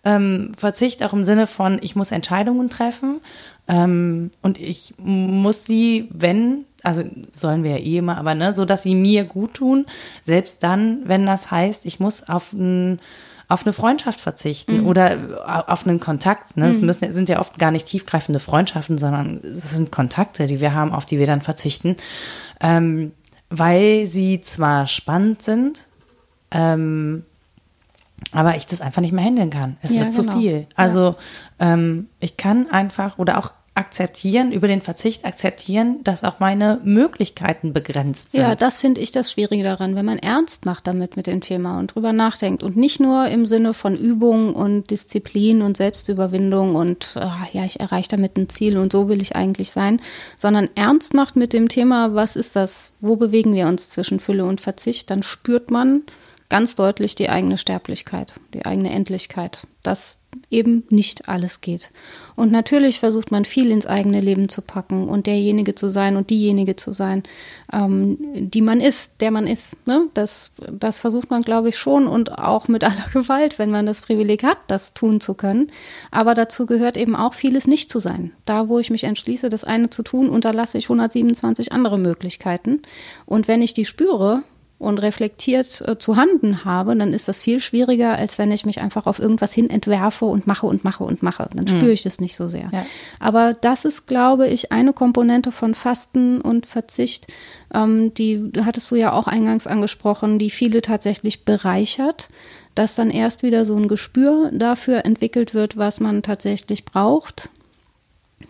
ähm, 0.06 0.52
Verzicht 0.56 1.04
auch 1.04 1.14
im 1.14 1.24
Sinne 1.24 1.48
von, 1.48 1.80
ich 1.82 1.96
muss 1.96 2.12
Entscheidungen 2.12 2.70
treffen 2.70 3.20
ähm, 3.68 4.32
und 4.42 4.60
ich 4.60 4.94
muss 4.98 5.64
die, 5.64 6.08
wenn, 6.12 6.66
also 6.84 7.04
sollen 7.34 7.64
wir 7.64 7.72
ja 7.72 7.78
eh 7.78 7.98
immer, 7.98 8.18
aber 8.18 8.36
ne, 8.36 8.54
so 8.54 8.64
dass 8.66 8.84
sie 8.84 8.96
mir 8.96 9.26
gut 9.26 9.56
tun, 9.56 9.86
selbst 10.24 10.64
dann, 10.64 11.02
wenn 11.06 11.26
das 11.26 11.52
heißt, 11.52 11.86
ich 11.86 12.00
muss 12.00 12.30
auf 12.30 12.54
ein 12.54 12.98
auf 13.48 13.64
eine 13.64 13.74
Freundschaft 13.74 14.22
verzichten 14.22 14.82
mhm. 14.82 14.88
oder 14.88 15.66
auf 15.68 15.86
einen 15.86 16.00
Kontakt. 16.00 16.58
Ne? 16.58 16.68
Es 16.68 16.80
mhm. 16.80 16.88
müssen, 16.88 17.12
sind 17.12 17.30
ja 17.30 17.40
oft 17.40 17.60
gar 17.60 17.70
nicht 17.70 17.86
tiefgreifende 17.86 18.40
Freundschaften, 18.40 18.98
sondern 18.98 19.40
es 19.44 19.70
sind 19.70 19.92
Kontakte, 19.92 20.48
die 20.48 20.62
wir 20.62 20.74
haben, 20.74 20.92
auf 20.92 21.06
die 21.06 21.20
wir 21.20 21.28
dann 21.28 21.42
verzichten, 21.42 21.96
ähm, 22.60 23.12
weil 23.52 24.08
sie 24.08 24.42
zwar 24.42 24.88
spannend 24.88 25.44
sind, 25.44 25.86
ähm, 26.50 27.24
aber 28.32 28.56
ich 28.56 28.66
das 28.66 28.82
einfach 28.82 29.02
nicht 29.02 29.14
mehr 29.14 29.24
handeln 29.24 29.50
kann. 29.50 29.78
Es 29.82 29.94
ja, 29.94 30.02
wird 30.02 30.16
genau. 30.16 30.34
zu 30.34 30.40
viel. 30.40 30.68
Also 30.76 31.16
ja. 31.60 31.74
ähm, 31.74 32.08
ich 32.20 32.38
kann 32.38 32.70
einfach 32.70 33.18
oder 33.18 33.38
auch 33.38 33.52
akzeptieren, 33.76 34.54
über 34.54 34.70
den 34.70 34.80
Verzicht 34.80 35.26
akzeptieren, 35.26 36.00
dass 36.06 36.24
auch 36.24 36.40
meine 36.40 36.80
Möglichkeiten 36.86 37.74
begrenzt 37.74 38.32
sind. 38.32 38.42
Ja, 38.42 38.56
das 38.56 38.80
finde 38.80 39.02
ich 39.02 39.12
das 39.12 39.34
Schwierige 39.34 39.64
daran, 39.64 39.98
wenn 39.98 40.06
man 40.06 40.18
ernst 40.18 40.66
macht 40.66 40.88
damit 40.88 41.18
mit 41.18 41.28
dem 41.28 41.42
Thema 41.42 41.78
und 41.78 41.94
drüber 41.94 42.14
nachdenkt 42.14 42.64
und 42.64 42.78
nicht 42.78 43.02
nur 43.02 43.28
im 43.28 43.46
Sinne 43.46 43.74
von 43.74 43.98
Übung 43.98 44.56
und 44.56 44.92
Disziplin 44.92 45.62
und 45.62 45.76
Selbstüberwindung 45.76 46.76
und 46.76 47.18
ach, 47.20 47.54
ja, 47.54 47.66
ich 47.66 47.82
erreiche 47.82 48.08
damit 48.08 48.38
ein 48.38 48.48
Ziel 48.48 48.78
und 48.78 48.94
so 48.94 49.10
will 49.10 49.22
ich 49.22 49.36
eigentlich 49.36 49.72
sein, 49.72 50.02
sondern 50.38 50.70
ernst 50.76 51.14
macht 51.14 51.36
mit 51.36 51.52
dem 51.52 51.68
Thema, 51.68 52.16
was 52.16 52.38
ist 52.38 52.56
das, 52.56 52.94
wo 53.02 53.18
bewegen 53.18 53.54
wir 53.54 53.68
uns 53.68 53.90
zwischen 53.90 54.22
Fülle 54.22 54.46
und 54.46 54.62
Verzicht, 54.62 55.10
dann 55.10 55.22
spürt 55.22 55.70
man, 55.70 56.04
ganz 56.50 56.76
deutlich 56.76 57.16
die 57.16 57.30
eigene 57.30 57.58
Sterblichkeit, 57.58 58.34
die 58.54 58.66
eigene 58.66 58.92
Endlichkeit, 58.92 59.68
dass 59.84 60.20
eben 60.50 60.84
nicht 60.90 61.30
alles 61.30 61.62
geht. 61.62 61.92
Und 62.36 62.52
natürlich 62.52 63.00
versucht 63.00 63.32
man 63.32 63.46
viel 63.46 63.72
ins 63.72 63.86
eigene 63.86 64.20
Leben 64.20 64.50
zu 64.50 64.62
packen 64.62 65.08
und 65.08 65.28
derjenige 65.28 65.76
zu 65.76 65.90
sein 65.90 66.18
und 66.18 66.30
diejenige 66.30 66.76
zu 66.76 66.94
sein, 66.94 67.24
ähm, 67.72 68.18
die 68.52 68.62
man 68.62 68.82
ist, 68.82 69.12
der 69.22 69.32
man 69.32 69.48
ist. 69.48 69.76
Ne? 69.88 70.08
Das, 70.14 70.52
das 70.72 71.00
versucht 71.00 71.32
man, 71.32 71.42
glaube 71.44 71.70
ich, 71.70 71.78
schon 71.78 72.08
und 72.08 72.38
auch 72.38 72.68
mit 72.68 72.84
aller 72.84 73.10
Gewalt, 73.14 73.58
wenn 73.58 73.72
man 73.72 73.86
das 73.86 74.02
Privileg 74.02 74.44
hat, 74.44 74.58
das 74.68 74.94
tun 74.94 75.22
zu 75.22 75.34
können. 75.34 75.72
Aber 76.12 76.36
dazu 76.36 76.66
gehört 76.66 76.98
eben 76.98 77.16
auch 77.16 77.34
vieles 77.34 77.66
nicht 77.68 77.90
zu 77.90 78.00
sein. 78.00 78.32
Da, 78.46 78.68
wo 78.68 78.80
ich 78.80 78.92
mich 78.92 79.06
entschließe, 79.06 79.50
das 79.50 79.64
eine 79.64 79.90
zu 79.90 80.04
tun, 80.04 80.30
unterlasse 80.30 80.78
ich 80.78 80.86
127 80.86 81.72
andere 81.72 81.98
Möglichkeiten. 81.98 82.82
Und 83.26 83.48
wenn 83.48 83.62
ich 83.62 83.74
die 83.74 83.86
spüre, 83.86 84.44
und 84.86 85.00
reflektiert 85.00 85.82
äh, 85.86 85.98
zu 85.98 86.16
handeln 86.16 86.64
habe, 86.64 86.96
dann 86.96 87.14
ist 87.14 87.28
das 87.28 87.40
viel 87.40 87.60
schwieriger, 87.60 88.16
als 88.16 88.38
wenn 88.38 88.52
ich 88.52 88.66
mich 88.66 88.80
einfach 88.80 89.08
auf 89.08 89.20
irgendwas 89.20 89.54
hin 89.54 89.70
entwerfe 89.70 90.26
und 90.26 90.48
mache 90.48 90.66
und 90.66 90.84
mache 90.84 91.04
und 91.04 91.24
mache. 91.24 91.50
Dann 91.54 91.68
spüre 91.68 91.92
ich 91.92 92.04
das 92.04 92.20
nicht 92.20 92.36
so 92.36 92.48
sehr. 92.48 92.70
Ja. 92.72 92.86
Aber 93.20 93.54
das 93.54 93.84
ist, 93.86 94.06
glaube 94.06 94.48
ich, 94.48 94.72
eine 94.72 94.94
Komponente 94.94 95.52
von 95.52 95.76
Fasten 95.76 96.40
und 96.40 96.66
Verzicht, 96.66 97.28
ähm, 97.74 98.14
die 98.14 98.52
hattest 98.64 98.90
du 98.92 98.96
ja 98.96 99.12
auch 99.14 99.28
eingangs 99.28 99.68
angesprochen, 99.68 100.40
die 100.40 100.50
viele 100.50 100.82
tatsächlich 100.82 101.46
bereichert, 101.46 102.30
dass 102.76 102.94
dann 102.94 103.10
erst 103.10 103.42
wieder 103.42 103.66
so 103.66 103.76
ein 103.76 103.88
Gespür 103.88 104.52
dafür 104.54 105.06
entwickelt 105.06 105.54
wird, 105.54 105.78
was 105.78 106.00
man 106.00 106.22
tatsächlich 106.22 106.86
braucht, 106.86 107.50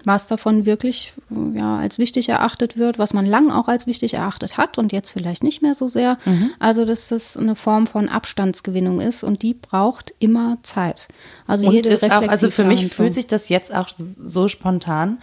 was 0.04 0.28
davon 0.28 0.66
wirklich 0.66 1.14
ja, 1.54 1.78
als 1.78 1.98
wichtig 1.98 2.30
erachtet 2.30 2.78
wird, 2.78 2.98
was 3.00 3.14
man 3.14 3.26
lang 3.26 3.52
auch 3.52 3.68
als 3.68 3.88
wichtig 3.88 4.16
erachtet 4.16 4.58
hat 4.58 4.78
und 4.78 4.92
jetzt 4.92 5.12
vielleicht 5.12 5.44
nicht 5.44 5.62
mehr 5.62 5.76
so 5.76 5.88
sehr. 5.88 6.18
Also, 6.60 6.86
dass 6.86 7.08
das 7.08 7.38
eine 7.38 7.56
Form 7.56 7.88
von 7.88 8.10
Abstandsgewinnung 8.10 9.00
ist 9.00 9.24
und 9.24 9.42
die 9.42 9.54
braucht 9.54 10.14
immer 10.20 10.58
Zeit. 10.64 11.08
Also 11.48 11.68
Und 11.68 11.74
jede 11.74 11.90
ist 11.90 12.04
auch, 12.04 12.28
also 12.28 12.50
für 12.50 12.64
mich 12.64 12.88
fühlt 12.88 13.14
sich 13.14 13.28
das 13.28 13.50
jetzt 13.50 13.74
auch 13.74 13.90
so 13.98 14.48
spontan, 14.48 15.20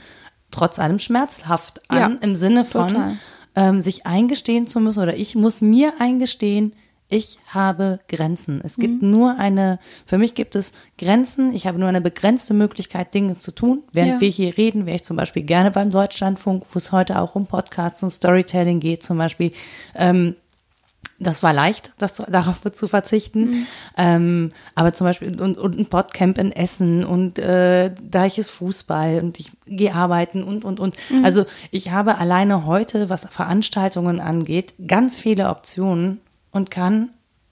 trotz 0.50 0.78
allem 0.78 0.98
schmerzhaft 0.98 1.80
an, 1.88 1.98
Ja, 1.98 2.18
im 2.20 2.34
Sinne 2.34 2.64
von 2.64 3.18
ähm, 3.54 3.80
sich 3.80 4.06
eingestehen 4.06 4.66
zu 4.66 4.80
müssen 4.80 5.02
oder 5.02 5.16
ich 5.16 5.34
muss 5.34 5.60
mir 5.60 5.94
eingestehen, 5.98 6.72
ich 7.12 7.38
habe 7.48 8.00
Grenzen. 8.08 8.60
Es 8.64 8.76
gibt 8.76 9.02
Mhm. 9.02 9.10
nur 9.10 9.38
eine, 9.38 9.78
für 10.06 10.16
mich 10.16 10.34
gibt 10.34 10.56
es 10.56 10.72
Grenzen, 10.96 11.52
ich 11.52 11.66
habe 11.66 11.78
nur 11.78 11.88
eine 11.88 12.00
begrenzte 12.00 12.54
Möglichkeit, 12.54 13.12
Dinge 13.12 13.38
zu 13.38 13.52
tun. 13.54 13.82
Während 13.92 14.12
Ja. 14.14 14.20
wir 14.22 14.28
hier 14.30 14.56
reden, 14.56 14.86
wäre 14.86 14.96
ich 14.96 15.04
zum 15.04 15.16
Beispiel 15.18 15.42
gerne 15.42 15.70
beim 15.70 15.90
Deutschlandfunk, 15.90 16.64
wo 16.72 16.78
es 16.78 16.90
heute 16.90 17.20
auch 17.20 17.34
um 17.34 17.46
Podcasts 17.46 18.02
und 18.02 18.10
Storytelling 18.10 18.80
geht, 18.80 19.02
zum 19.02 19.18
Beispiel. 19.18 19.52
Ähm, 19.94 20.36
das 21.18 21.42
war 21.42 21.52
leicht, 21.52 21.92
das 21.98 22.14
darauf 22.14 22.62
zu 22.72 22.88
verzichten. 22.88 23.66
Ähm, 23.96 24.50
aber 24.74 24.94
zum 24.94 25.06
Beispiel 25.06 25.40
und, 25.40 25.58
und 25.58 25.78
ein 25.78 25.86
Podcamp 25.86 26.38
in 26.38 26.50
Essen 26.50 27.04
und 27.04 27.38
äh, 27.38 27.92
da 28.02 28.24
ich 28.24 28.38
es 28.38 28.50
Fußball 28.50 29.20
und 29.22 29.38
ich 29.38 29.52
gehe 29.66 29.94
arbeiten 29.94 30.42
und 30.42 30.64
und 30.64 30.80
und. 30.80 30.96
Also 31.22 31.44
ich 31.70 31.90
habe 31.90 32.16
alleine 32.18 32.64
heute, 32.66 33.10
was 33.10 33.26
Veranstaltungen 33.30 34.18
angeht, 34.18 34.72
ganz 34.88 35.20
viele 35.20 35.48
Optionen 35.50 36.18
und 36.52 36.70
kann 36.70 37.10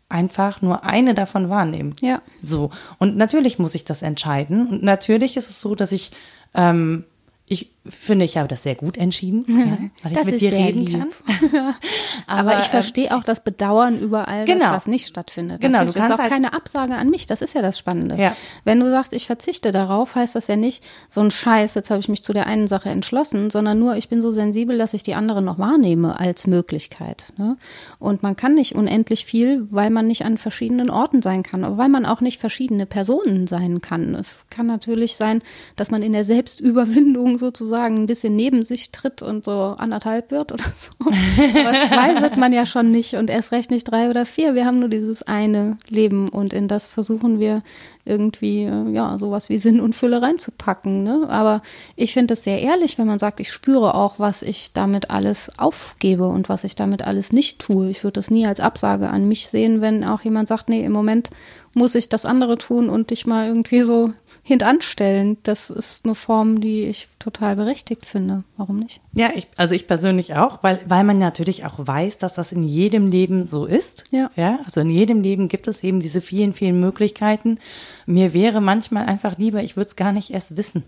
einfach 0.08 0.60
nur 0.62 0.84
eine 0.84 1.14
davon 1.14 1.48
wahrnehmen. 1.48 1.94
Ja. 2.00 2.22
So. 2.40 2.70
Und 2.98 3.16
natürlich 3.16 3.58
muss 3.58 3.74
ich 3.74 3.84
das 3.84 4.02
entscheiden. 4.02 4.68
Und 4.68 4.82
natürlich 4.82 5.36
ist 5.36 5.48
es 5.50 5.60
so, 5.60 5.74
dass 5.74 5.92
ich, 5.92 6.12
ähm, 6.54 7.04
ich 7.48 7.74
finde, 7.88 8.24
ich 8.26 8.36
habe 8.36 8.46
das 8.46 8.62
sehr 8.62 8.74
gut 8.74 8.96
entschieden, 8.98 9.44
ja, 9.48 9.78
weil 10.02 10.12
ich 10.12 10.18
Das 10.18 10.26
mit 10.26 10.34
ist 10.34 10.40
dir 10.42 10.52
reden 10.52 10.80
lieb. 10.86 10.98
kann. 10.98 11.74
Aber, 12.26 12.50
ich 12.58 12.66
ähm, 12.66 12.70
verstehe 12.70 13.16
auch 13.16 13.24
das 13.24 13.42
Bedauern 13.42 13.98
über 13.98 14.28
all 14.28 14.44
das, 14.44 14.54
Genau. 14.54 14.70
was 14.72 14.86
nicht 14.86 15.06
stattfindet. 15.06 15.60
Genau, 15.62 15.78
Natürlich, 15.78 15.94
du 15.94 15.98
das 16.00 16.04
ist 16.04 16.08
kannst 16.08 16.18
auch 16.18 16.22
halt- 16.24 16.32
keine 16.32 16.52
Absage 16.52 16.94
an 16.94 17.08
mich. 17.10 17.26
Das 17.26 17.40
ist 17.40 17.54
ja 17.54 17.62
das 17.62 17.78
Spannende. 17.78 18.16
Ja. 18.16 18.36
Wenn 18.64 18.80
du 18.80 18.90
sagst, 18.90 19.12
ich 19.14 19.26
verzichte 19.26 19.72
darauf, 19.72 20.14
heißt 20.14 20.34
das 20.34 20.46
ja 20.48 20.56
nicht 20.56 20.84
so 21.08 21.22
ein 21.22 21.30
Scheiß, 21.30 21.74
jetzt 21.74 21.90
habe 21.90 22.00
ich 22.00 22.08
mich 22.08 22.22
zu 22.22 22.32
der 22.34 22.46
einen 22.46 22.68
Sache 22.68 22.90
entschlossen, 22.90 23.48
sondern 23.50 23.78
nur, 23.78 23.96
ich 23.96 24.08
bin 24.10 24.20
so 24.20 24.30
sensibel, 24.30 24.76
dass 24.76 24.92
ich 24.92 25.02
die 25.02 25.14
andere 25.14 25.40
noch 25.40 25.58
wahrnehme 25.58 26.20
als 26.20 26.46
Möglichkeit. 26.46 27.32
Ne? 27.38 27.56
Und 27.98 28.22
man 28.22 28.36
kann 28.36 28.54
nicht 28.54 28.74
unendlich 28.74 29.24
viel, 29.24 29.66
weil 29.70 29.88
man 29.90 30.06
nicht 30.06 30.24
an 30.26 30.36
verschiedenen 30.36 30.90
Orten 30.90 31.22
sein 31.22 31.42
kann, 31.42 31.64
aber 31.64 31.78
weil 31.78 31.88
man 31.88 32.04
auch 32.04 32.20
nicht 32.20 32.38
verschiedene 32.40 32.84
Personen 32.84 33.46
sein 33.46 33.80
kann. 33.80 34.14
Es 34.14 34.44
kann 34.50 34.66
natürlich 34.66 35.16
sein, 35.16 35.40
dass 35.76 35.90
man 35.90 36.02
in 36.02 36.12
der 36.12 36.24
Selbstüberwindung 36.24 37.38
sozusagen 37.38 37.69
ein 37.76 38.06
bisschen 38.06 38.36
neben 38.36 38.64
sich 38.64 38.92
tritt 38.92 39.22
und 39.22 39.44
so 39.44 39.74
anderthalb 39.78 40.30
wird 40.30 40.52
oder 40.52 40.64
so. 40.76 40.90
Aber 41.08 41.86
zwei 41.86 42.20
wird 42.22 42.36
man 42.36 42.52
ja 42.52 42.66
schon 42.66 42.90
nicht 42.90 43.14
und 43.14 43.30
erst 43.30 43.52
recht 43.52 43.70
nicht 43.70 43.84
drei 43.84 44.10
oder 44.10 44.26
vier. 44.26 44.54
Wir 44.54 44.66
haben 44.66 44.78
nur 44.78 44.88
dieses 44.88 45.22
eine 45.22 45.76
Leben 45.88 46.28
und 46.28 46.52
in 46.52 46.68
das 46.68 46.88
versuchen 46.88 47.40
wir 47.40 47.62
irgendwie, 48.04 48.64
äh, 48.64 48.90
ja, 48.90 49.16
sowas 49.16 49.48
wie 49.48 49.58
Sinn 49.58 49.80
und 49.80 49.94
Fülle 49.94 50.22
reinzupacken. 50.22 51.04
Ne? 51.04 51.26
Aber 51.28 51.62
ich 51.96 52.12
finde 52.12 52.34
es 52.34 52.44
sehr 52.44 52.60
ehrlich, 52.60 52.98
wenn 52.98 53.06
man 53.06 53.18
sagt, 53.18 53.40
ich 53.40 53.52
spüre 53.52 53.94
auch, 53.94 54.18
was 54.18 54.42
ich 54.42 54.72
damit 54.72 55.10
alles 55.10 55.58
aufgebe 55.58 56.28
und 56.28 56.48
was 56.48 56.64
ich 56.64 56.74
damit 56.74 57.02
alles 57.06 57.32
nicht 57.32 57.60
tue. 57.60 57.90
Ich 57.90 58.02
würde 58.02 58.14
das 58.14 58.30
nie 58.30 58.46
als 58.46 58.60
Absage 58.60 59.08
an 59.08 59.28
mich 59.28 59.48
sehen, 59.48 59.80
wenn 59.80 60.04
auch 60.04 60.22
jemand 60.22 60.48
sagt, 60.48 60.68
nee, 60.68 60.84
im 60.84 60.92
Moment 60.92 61.30
muss 61.74 61.94
ich 61.94 62.08
das 62.08 62.26
andere 62.26 62.58
tun 62.58 62.90
und 62.90 63.10
dich 63.10 63.26
mal 63.26 63.46
irgendwie 63.46 63.82
so 63.82 64.12
hintanstellen. 64.42 65.38
Das 65.42 65.70
ist 65.70 66.04
eine 66.04 66.14
Form, 66.14 66.60
die 66.60 66.84
ich 66.84 67.08
total 67.18 67.56
berechtigt 67.56 68.06
finde. 68.06 68.44
Warum 68.56 68.78
nicht? 68.78 69.00
Ja, 69.12 69.30
ich, 69.34 69.48
also 69.56 69.74
ich 69.74 69.86
persönlich 69.86 70.34
auch, 70.34 70.62
weil, 70.62 70.80
weil 70.86 71.04
man 71.04 71.18
natürlich 71.18 71.64
auch 71.64 71.74
weiß, 71.76 72.18
dass 72.18 72.34
das 72.34 72.52
in 72.52 72.62
jedem 72.62 73.10
Leben 73.10 73.46
so 73.46 73.66
ist. 73.66 74.06
Ja. 74.10 74.30
ja. 74.36 74.58
Also 74.64 74.80
in 74.80 74.90
jedem 74.90 75.22
Leben 75.22 75.48
gibt 75.48 75.68
es 75.68 75.84
eben 75.84 76.00
diese 76.00 76.20
vielen, 76.20 76.52
vielen 76.52 76.80
Möglichkeiten. 76.80 77.58
Mir 78.06 78.32
wäre 78.32 78.60
manchmal 78.60 79.06
einfach 79.06 79.38
lieber, 79.38 79.62
ich 79.62 79.76
würde 79.76 79.88
es 79.88 79.96
gar 79.96 80.12
nicht 80.12 80.30
erst 80.30 80.56
wissen. 80.56 80.84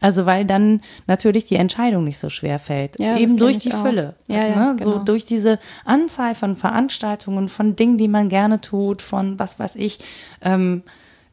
Also 0.00 0.26
weil 0.26 0.44
dann 0.44 0.80
natürlich 1.06 1.46
die 1.46 1.56
Entscheidung 1.56 2.04
nicht 2.04 2.18
so 2.18 2.30
schwer 2.30 2.58
fällt. 2.58 2.98
Ja, 2.98 3.16
eben 3.16 3.36
durch 3.36 3.58
die 3.58 3.72
auch. 3.72 3.82
Fülle. 3.82 4.16
Ja, 4.26 4.46
ja, 4.46 4.72
ne? 4.72 4.76
So 4.82 4.92
genau. 4.92 5.04
durch 5.04 5.24
diese 5.24 5.58
Anzahl 5.84 6.34
von 6.34 6.56
Veranstaltungen, 6.56 7.48
von 7.48 7.76
Dingen, 7.76 7.98
die 7.98 8.08
man 8.08 8.28
gerne 8.28 8.60
tut, 8.60 9.02
von 9.02 9.38
was 9.38 9.58
weiß 9.58 9.76
ich. 9.76 10.00
Ähm, 10.42 10.82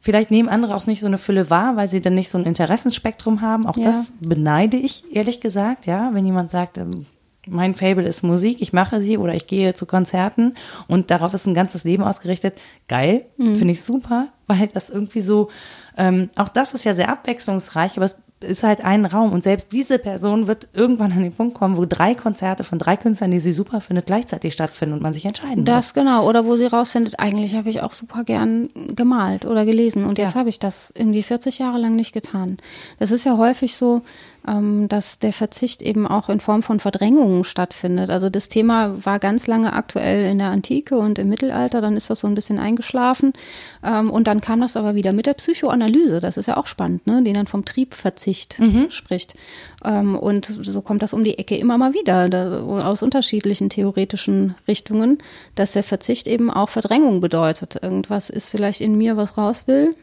Vielleicht 0.05 0.29
nehmen 0.29 0.49
andere 0.49 0.75
auch 0.75 0.85
nicht 0.85 0.99
so 1.01 1.07
eine 1.07 1.17
Fülle 1.17 1.49
wahr, 1.49 1.75
weil 1.77 1.87
sie 1.87 1.99
dann 1.99 2.13
nicht 2.13 2.29
so 2.29 2.37
ein 2.37 2.43
Interessenspektrum 2.45 3.41
haben. 3.41 3.65
Auch 3.65 3.75
Ja. 3.75 3.85
das 3.85 4.13
beneide 4.19 4.77
ich, 4.77 5.03
ehrlich 5.11 5.41
gesagt, 5.41 5.87
ja. 5.87 6.11
Wenn 6.13 6.27
jemand 6.27 6.51
sagt, 6.51 6.77
ähm, 6.77 7.07
mein 7.47 7.73
Fable 7.73 8.07
ist 8.07 8.21
Musik, 8.23 8.61
ich 8.61 8.71
mache 8.71 9.01
sie 9.01 9.17
oder 9.17 9.33
ich 9.33 9.47
gehe 9.47 9.73
zu 9.73 9.87
Konzerten 9.87 10.53
und 10.87 11.09
darauf 11.09 11.33
ist 11.33 11.47
ein 11.47 11.55
ganzes 11.55 11.83
Leben 11.85 12.03
ausgerichtet, 12.03 12.53
geil, 12.87 13.25
Mhm. 13.37 13.55
finde 13.55 13.71
ich 13.73 13.81
super, 13.81 14.27
weil 14.45 14.67
das 14.73 14.91
irgendwie 14.91 15.21
so, 15.21 15.49
ähm, 15.97 16.29
auch 16.35 16.49
das 16.49 16.75
ist 16.75 16.83
ja 16.85 16.93
sehr 16.93 17.09
abwechslungsreich, 17.09 17.97
aber 17.97 18.05
es 18.05 18.15
ist 18.41 18.63
halt 18.63 18.83
ein 18.83 19.05
Raum 19.05 19.31
und 19.31 19.43
selbst 19.43 19.71
diese 19.71 19.97
Person 19.97 20.47
wird 20.47 20.67
irgendwann 20.73 21.11
an 21.13 21.23
den 21.23 21.31
Punkt 21.33 21.55
kommen, 21.55 21.77
wo 21.77 21.85
drei 21.85 22.15
Konzerte 22.15 22.63
von 22.63 22.77
drei 22.79 22.97
Künstlern, 22.97 23.31
die 23.31 23.39
sie 23.39 23.51
super 23.53 23.81
findet, 23.81 24.05
gleichzeitig 24.07 24.53
stattfinden 24.53 24.93
und 24.93 25.01
man 25.01 25.13
sich 25.13 25.25
entscheiden 25.25 25.59
muss. 25.59 25.65
Das 25.65 25.93
genau. 25.93 26.27
Oder 26.27 26.45
wo 26.45 26.55
sie 26.57 26.65
rausfindet, 26.65 27.19
eigentlich 27.19 27.55
habe 27.55 27.69
ich 27.69 27.81
auch 27.81 27.93
super 27.93 28.23
gern 28.23 28.69
gemalt 28.95 29.45
oder 29.45 29.65
gelesen 29.65 30.03
und 30.05 30.17
jetzt 30.17 30.33
Ja. 30.33 30.39
habe 30.41 30.49
ich 30.49 30.59
das 30.59 30.91
irgendwie 30.95 31.23
40 31.23 31.59
Jahre 31.59 31.79
lang 31.79 31.95
nicht 31.95 32.13
getan. 32.13 32.57
Das 32.99 33.11
ist 33.11 33.25
ja 33.25 33.37
häufig 33.37 33.77
so, 33.77 34.01
dass 34.45 35.17
der 35.17 35.33
Verzicht 35.33 35.81
eben 35.81 36.05
auch 36.07 36.29
in 36.29 36.39
Form 36.39 36.61
von 36.61 36.79
Verdrängungen 36.79 37.43
stattfindet. 37.43 38.09
Also 38.09 38.29
das 38.29 38.47
Thema 38.47 39.03
war 39.03 39.19
ganz 39.19 39.47
lange 39.47 39.73
aktuell 39.73 40.25
in 40.25 40.37
der 40.37 40.49
Antike 40.49 40.97
und 40.97 41.17
im 41.17 41.29
Mittelalter, 41.29 41.81
dann 41.81 41.97
ist 41.97 42.09
das 42.09 42.19
so 42.19 42.27
ein 42.27 42.35
bisschen 42.35 42.59
eingeschlafen 42.59 43.33
ähm, 43.83 44.11
und 44.11 44.27
dann 44.27 44.41
kam 44.41 44.61
das 44.61 44.77
aber 44.77 44.93
wieder 44.93 45.13
mit 45.13 45.25
der 45.25 45.33
Psychoanalyse. 45.33 46.19
Das 46.19 46.37
ist 46.37 46.47
ja 46.47 46.57
auch 46.57 46.67
spannend, 46.67 47.07
ne? 47.07 47.23
die 47.23 47.33
dann 47.33 47.47
vom 47.47 47.65
Triebverzicht 47.65 48.59
spricht. 48.89 49.33
Ähm, 49.83 50.15
und 50.15 50.45
so 50.45 50.81
kommt 50.81 51.01
das 51.01 51.13
um 51.13 51.23
die 51.23 51.39
Ecke 51.39 51.57
immer 51.57 51.77
mal 51.77 51.93
wieder 51.93 52.63
aus 52.85 53.01
unterschiedlichen 53.01 53.69
theoretischen 53.69 54.55
Richtungen, 54.67 55.17
dass 55.55 55.73
der 55.73 55.83
Verzicht 55.83 56.27
eben 56.27 56.51
auch 56.51 56.69
Verdrängung 56.69 57.19
bedeutet. 57.19 57.81
Irgendwas 57.81 58.29
ist 58.29 58.49
vielleicht 58.49 58.81
in 58.81 58.97
mir, 58.97 59.17
was 59.17 59.37
raus 59.37 59.67
will, 59.67 59.95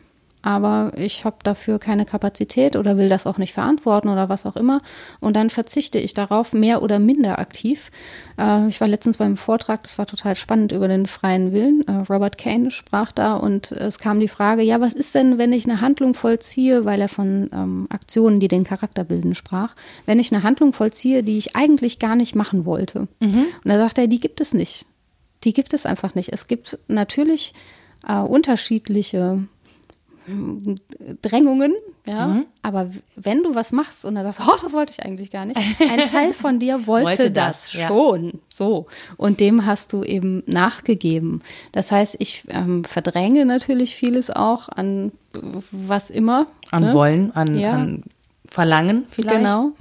aber 0.42 0.92
ich 0.96 1.24
habe 1.24 1.36
dafür 1.44 1.78
keine 1.78 2.04
Kapazität 2.04 2.76
oder 2.76 2.98
will 2.98 3.08
das 3.08 3.26
auch 3.26 3.38
nicht 3.38 3.52
verantworten 3.52 4.08
oder 4.08 4.28
was 4.28 4.44
auch 4.44 4.56
immer. 4.56 4.82
Und 5.20 5.36
dann 5.36 5.50
verzichte 5.50 5.98
ich 5.98 6.14
darauf, 6.14 6.52
mehr 6.52 6.82
oder 6.82 6.98
minder 6.98 7.38
aktiv. 7.38 7.90
Äh, 8.38 8.68
ich 8.68 8.80
war 8.80 8.88
letztens 8.88 9.16
beim 9.16 9.36
Vortrag, 9.36 9.84
das 9.84 9.98
war 9.98 10.06
total 10.06 10.34
spannend 10.34 10.72
über 10.72 10.88
den 10.88 11.06
freien 11.06 11.52
Willen. 11.52 11.86
Äh, 11.86 12.12
Robert 12.12 12.38
Kane 12.38 12.72
sprach 12.72 13.12
da 13.12 13.36
und 13.36 13.70
es 13.72 13.98
kam 13.98 14.18
die 14.18 14.28
Frage, 14.28 14.62
ja, 14.62 14.80
was 14.80 14.92
ist 14.92 15.14
denn, 15.14 15.38
wenn 15.38 15.52
ich 15.52 15.64
eine 15.64 15.80
Handlung 15.80 16.14
vollziehe, 16.14 16.84
weil 16.84 17.00
er 17.00 17.08
von 17.08 17.48
ähm, 17.52 17.86
Aktionen, 17.90 18.40
die 18.40 18.48
den 18.48 18.64
Charakter 18.64 19.04
bilden, 19.04 19.34
sprach, 19.34 19.74
wenn 20.06 20.18
ich 20.18 20.32
eine 20.32 20.42
Handlung 20.42 20.72
vollziehe, 20.72 21.22
die 21.22 21.38
ich 21.38 21.54
eigentlich 21.54 22.00
gar 22.00 22.16
nicht 22.16 22.34
machen 22.34 22.64
wollte. 22.64 23.06
Und 23.64 23.70
da 23.70 23.78
sagt 23.78 23.98
er, 23.98 24.08
die 24.08 24.20
gibt 24.20 24.40
es 24.40 24.52
nicht. 24.52 24.86
Die 25.44 25.52
gibt 25.52 25.72
es 25.74 25.86
einfach 25.86 26.14
nicht. 26.14 26.32
Es 26.32 26.46
gibt 26.48 26.78
natürlich 26.88 27.54
äh, 28.06 28.14
unterschiedliche 28.18 29.46
Drängungen, 31.22 31.74
ja. 32.06 32.42
Aber 32.62 32.90
wenn 33.16 33.42
du 33.42 33.54
was 33.54 33.72
machst 33.72 34.04
und 34.04 34.14
dann 34.14 34.24
sagst, 34.24 34.40
oh, 34.46 34.56
das 34.62 34.72
wollte 34.72 34.92
ich 34.92 35.04
eigentlich 35.04 35.30
gar 35.30 35.44
nicht, 35.44 35.58
ein 35.80 36.08
Teil 36.10 36.32
von 36.32 36.58
dir 36.58 36.86
wollte, 36.86 37.06
Wollte 37.06 37.30
das, 37.30 37.64
das, 37.64 37.72
ja. 37.74 37.88
schon, 37.88 38.40
so. 38.52 38.86
Und 39.16 39.40
dem 39.40 39.66
hast 39.66 39.92
du 39.92 40.02
eben 40.04 40.42
nachgegeben. 40.46 41.42
Das 41.72 41.90
heißt, 41.90 42.16
ich 42.18 42.44
ähm, 42.48 42.84
verdränge 42.84 43.44
natürlich 43.44 43.94
vieles 43.96 44.30
auch 44.30 44.68
an 44.68 45.12
was 45.70 46.10
immer. 46.10 46.46
An 46.70 46.84
ne? 46.84 46.94
Wollen, 46.94 47.32
an, 47.34 47.58
Ja. 47.58 47.72
an 47.72 48.04
Verlangen 48.46 49.06
vielleicht. 49.10 49.38
Genau. 49.38 49.72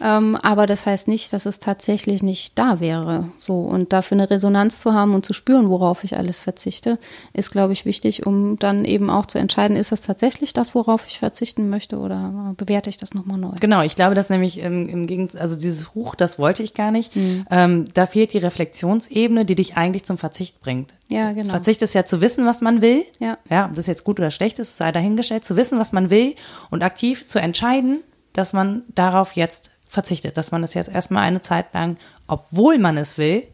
Ähm, 0.00 0.36
aber 0.36 0.66
das 0.66 0.86
heißt 0.86 1.08
nicht, 1.08 1.32
dass 1.32 1.46
es 1.46 1.58
tatsächlich 1.58 2.22
nicht 2.22 2.58
da 2.58 2.80
wäre. 2.80 3.30
So 3.38 3.56
und 3.56 3.92
dafür 3.92 4.16
eine 4.16 4.30
Resonanz 4.30 4.80
zu 4.80 4.92
haben 4.92 5.14
und 5.14 5.24
zu 5.24 5.34
spüren, 5.34 5.68
worauf 5.68 6.04
ich 6.04 6.16
alles 6.16 6.40
verzichte, 6.40 6.98
ist, 7.32 7.50
glaube 7.50 7.72
ich, 7.72 7.84
wichtig, 7.84 8.26
um 8.26 8.58
dann 8.58 8.84
eben 8.84 9.10
auch 9.10 9.26
zu 9.26 9.38
entscheiden, 9.38 9.76
ist 9.76 9.92
das 9.92 10.00
tatsächlich 10.00 10.52
das, 10.52 10.74
worauf 10.74 11.06
ich 11.06 11.18
verzichten 11.18 11.68
möchte 11.68 11.98
oder 11.98 12.54
bewerte 12.56 12.90
ich 12.90 12.96
das 12.96 13.14
nochmal 13.14 13.38
neu? 13.38 13.52
Genau, 13.60 13.82
ich 13.82 13.96
glaube, 13.96 14.14
dass 14.14 14.30
nämlich 14.30 14.58
im, 14.58 14.88
im 14.88 15.06
Gegensatz, 15.06 15.40
also 15.40 15.56
dieses 15.56 15.94
Huch, 15.94 16.14
das 16.14 16.38
wollte 16.38 16.62
ich 16.62 16.74
gar 16.74 16.90
nicht. 16.90 17.14
Mhm. 17.16 17.46
Ähm, 17.50 17.84
da 17.94 18.06
fehlt 18.06 18.32
die 18.32 18.38
Reflexionsebene, 18.38 19.44
die 19.44 19.54
dich 19.54 19.76
eigentlich 19.76 20.04
zum 20.04 20.18
Verzicht 20.18 20.60
bringt. 20.60 20.92
Ja, 21.08 21.32
genau. 21.32 21.50
Verzicht 21.50 21.82
ist 21.82 21.94
ja 21.94 22.04
zu 22.04 22.20
wissen, 22.20 22.46
was 22.46 22.60
man 22.60 22.82
will. 22.82 23.04
Ja. 23.18 23.38
Ja, 23.50 23.66
ob 23.66 23.74
das 23.74 23.86
jetzt 23.86 24.04
gut 24.04 24.18
oder 24.20 24.30
schlecht 24.30 24.58
ist, 24.58 24.76
sei 24.76 24.92
dahingestellt. 24.92 25.44
Zu 25.44 25.56
wissen, 25.56 25.78
was 25.78 25.92
man 25.92 26.10
will 26.10 26.34
und 26.70 26.82
aktiv 26.82 27.26
zu 27.26 27.40
entscheiden, 27.40 28.00
dass 28.32 28.52
man 28.52 28.82
darauf 28.94 29.32
jetzt 29.32 29.70
verzichtet, 29.88 30.36
dass 30.36 30.52
man 30.52 30.62
es 30.62 30.74
jetzt 30.74 30.90
erstmal 30.90 31.24
eine 31.24 31.42
Zeit 31.42 31.74
lang, 31.74 31.96
obwohl 32.26 32.78
man 32.78 32.96
es 32.96 33.18
will, 33.18 33.44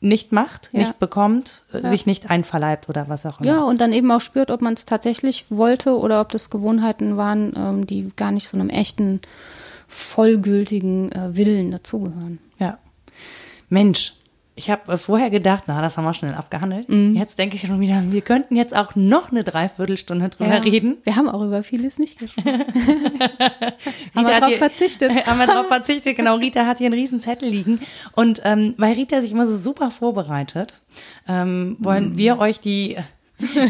nicht 0.00 0.32
macht, 0.32 0.70
ja. 0.72 0.80
nicht 0.80 0.98
bekommt, 0.98 1.64
ja. 1.72 1.88
sich 1.88 2.06
nicht 2.06 2.30
einverleibt 2.30 2.88
oder 2.88 3.08
was 3.08 3.26
auch 3.26 3.40
immer. 3.40 3.48
Ja, 3.48 3.62
und 3.62 3.80
dann 3.80 3.92
eben 3.92 4.10
auch 4.10 4.20
spürt, 4.20 4.50
ob 4.50 4.62
man 4.62 4.74
es 4.74 4.86
tatsächlich 4.86 5.44
wollte 5.50 5.96
oder 5.96 6.20
ob 6.20 6.30
das 6.30 6.50
Gewohnheiten 6.50 7.16
waren, 7.16 7.52
ähm, 7.56 7.86
die 7.86 8.10
gar 8.16 8.32
nicht 8.32 8.48
so 8.48 8.56
einem 8.56 8.70
echten, 8.70 9.20
vollgültigen 9.86 11.12
äh, 11.12 11.36
Willen 11.36 11.70
dazugehören. 11.70 12.38
Ja. 12.58 12.78
Mensch, 13.68 14.14
ich 14.60 14.68
habe 14.68 14.92
äh, 14.92 14.98
vorher 14.98 15.30
gedacht, 15.30 15.64
na, 15.68 15.80
das 15.80 15.96
haben 15.96 16.04
wir 16.04 16.12
schnell 16.12 16.34
abgehandelt. 16.34 16.86
Mhm. 16.90 17.16
Jetzt 17.16 17.38
denke 17.38 17.56
ich 17.56 17.62
schon 17.62 17.80
wieder, 17.80 18.02
wir 18.06 18.20
könnten 18.20 18.56
jetzt 18.56 18.76
auch 18.76 18.94
noch 18.94 19.30
eine 19.30 19.42
Dreiviertelstunde 19.42 20.28
drüber 20.28 20.52
ja, 20.52 20.60
reden. 20.60 20.98
Wir 21.04 21.16
haben 21.16 21.30
auch 21.30 21.42
über 21.42 21.62
vieles 21.62 21.98
nicht 21.98 22.18
gesprochen. 22.18 22.46
haben 24.14 24.26
wir 24.26 24.38
darauf 24.38 24.56
verzichtet. 24.56 25.26
haben 25.26 25.38
wir 25.38 25.46
darauf 25.46 25.68
verzichtet, 25.68 26.14
genau. 26.14 26.36
Rita 26.36 26.66
hat 26.66 26.76
hier 26.76 26.88
einen 26.88 26.98
riesen 26.98 27.22
Zettel 27.22 27.48
liegen. 27.48 27.80
Und 28.12 28.42
ähm, 28.44 28.74
weil 28.76 28.92
Rita 28.92 29.22
sich 29.22 29.32
immer 29.32 29.46
so 29.46 29.56
super 29.56 29.90
vorbereitet, 29.90 30.82
ähm, 31.26 31.78
wollen 31.78 32.12
mhm. 32.12 32.18
wir 32.18 32.38
euch 32.38 32.60
die 32.60 32.98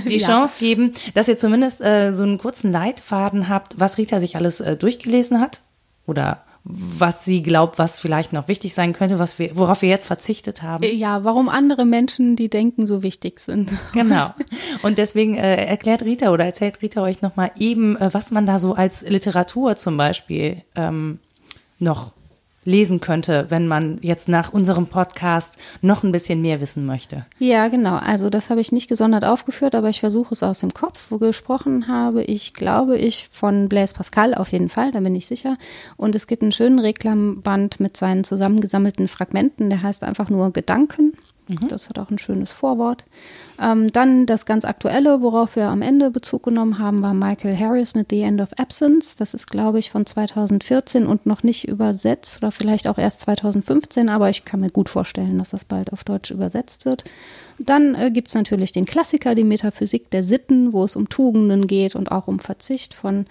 die 0.08 0.16
ja. 0.16 0.26
Chance 0.26 0.56
geben, 0.58 0.94
dass 1.14 1.28
ihr 1.28 1.38
zumindest 1.38 1.80
äh, 1.80 2.12
so 2.12 2.24
einen 2.24 2.38
kurzen 2.38 2.72
Leitfaden 2.72 3.48
habt, 3.48 3.78
was 3.78 3.96
Rita 3.96 4.18
sich 4.18 4.34
alles 4.34 4.58
äh, 4.58 4.74
durchgelesen 4.74 5.40
hat 5.40 5.60
oder 6.08 6.42
was 6.64 7.24
sie 7.24 7.42
glaubt, 7.42 7.78
was 7.78 8.00
vielleicht 8.00 8.32
noch 8.32 8.46
wichtig 8.46 8.74
sein 8.74 8.92
könnte, 8.92 9.18
was 9.18 9.38
wir, 9.38 9.56
worauf 9.56 9.80
wir 9.82 9.88
jetzt 9.88 10.06
verzichtet 10.06 10.62
haben. 10.62 10.84
Ja, 10.84 11.24
warum 11.24 11.48
andere 11.48 11.86
Menschen, 11.86 12.36
die 12.36 12.50
denken, 12.50 12.86
so 12.86 13.02
wichtig 13.02 13.40
sind. 13.40 13.70
Genau. 13.92 14.34
Und 14.82 14.98
deswegen 14.98 15.36
äh, 15.36 15.66
erklärt 15.66 16.02
Rita 16.02 16.30
oder 16.30 16.44
erzählt 16.44 16.80
Rita 16.80 17.02
euch 17.02 17.22
nochmal 17.22 17.50
eben, 17.56 17.96
äh, 17.96 18.12
was 18.12 18.30
man 18.30 18.46
da 18.46 18.58
so 18.58 18.74
als 18.74 19.02
Literatur 19.02 19.76
zum 19.76 19.96
Beispiel 19.96 20.62
ähm, 20.76 21.18
noch 21.78 22.12
lesen 22.64 23.00
könnte, 23.00 23.46
wenn 23.48 23.66
man 23.66 23.98
jetzt 24.02 24.28
nach 24.28 24.52
unserem 24.52 24.86
Podcast 24.86 25.56
noch 25.80 26.02
ein 26.02 26.12
bisschen 26.12 26.42
mehr 26.42 26.60
wissen 26.60 26.84
möchte. 26.84 27.24
Ja, 27.38 27.68
genau. 27.68 27.96
Also 27.96 28.28
das 28.28 28.50
habe 28.50 28.60
ich 28.60 28.72
nicht 28.72 28.88
gesondert 28.88 29.24
aufgeführt, 29.24 29.74
aber 29.74 29.88
ich 29.88 30.00
versuche 30.00 30.34
es 30.34 30.42
aus 30.42 30.60
dem 30.60 30.74
Kopf. 30.74 31.06
Wo 31.10 31.18
gesprochen 31.18 31.88
habe 31.88 32.22
ich, 32.22 32.52
glaube 32.52 32.98
ich, 32.98 33.28
von 33.32 33.68
Blaise 33.68 33.94
Pascal 33.94 34.34
auf 34.34 34.52
jeden 34.52 34.68
Fall, 34.68 34.92
da 34.92 35.00
bin 35.00 35.14
ich 35.14 35.26
sicher. 35.26 35.56
Und 35.96 36.14
es 36.14 36.26
gibt 36.26 36.42
einen 36.42 36.52
schönen 36.52 36.78
Reklamband 36.78 37.80
mit 37.80 37.96
seinen 37.96 38.24
zusammengesammelten 38.24 39.08
Fragmenten, 39.08 39.70
der 39.70 39.82
heißt 39.82 40.04
einfach 40.04 40.28
nur 40.28 40.52
Gedanken. 40.52 41.12
Mhm. 41.50 41.68
Das 41.68 41.88
hat 41.88 41.98
auch 41.98 42.10
ein 42.10 42.18
schönes 42.18 42.50
Vorwort. 42.50 43.04
Ähm, 43.60 43.92
dann 43.92 44.26
das 44.26 44.46
ganz 44.46 44.64
aktuelle, 44.64 45.20
worauf 45.20 45.56
wir 45.56 45.68
am 45.68 45.82
Ende 45.82 46.10
Bezug 46.10 46.44
genommen 46.44 46.78
haben, 46.78 47.02
war 47.02 47.14
Michael 47.14 47.56
Harris 47.56 47.94
mit 47.94 48.08
The 48.10 48.22
End 48.22 48.40
of 48.40 48.50
Absence. 48.58 49.16
Das 49.16 49.34
ist, 49.34 49.48
glaube 49.48 49.78
ich, 49.78 49.90
von 49.90 50.06
2014 50.06 51.06
und 51.06 51.26
noch 51.26 51.42
nicht 51.42 51.68
übersetzt 51.68 52.38
oder 52.38 52.52
vielleicht 52.52 52.86
auch 52.86 52.98
erst 52.98 53.20
2015, 53.20 54.08
aber 54.08 54.30
ich 54.30 54.44
kann 54.44 54.60
mir 54.60 54.70
gut 54.70 54.88
vorstellen, 54.88 55.38
dass 55.38 55.50
das 55.50 55.64
bald 55.64 55.92
auf 55.92 56.04
Deutsch 56.04 56.30
übersetzt 56.30 56.84
wird. 56.84 57.04
Dann 57.58 57.94
äh, 57.94 58.10
gibt 58.10 58.28
es 58.28 58.34
natürlich 58.34 58.72
den 58.72 58.86
Klassiker, 58.86 59.34
die 59.34 59.44
Metaphysik 59.44 60.10
der 60.10 60.24
Sitten, 60.24 60.72
wo 60.72 60.84
es 60.84 60.96
um 60.96 61.08
Tugenden 61.08 61.66
geht 61.66 61.94
und 61.94 62.10
auch 62.10 62.28
um 62.28 62.38
Verzicht 62.38 62.94
von 62.94 63.26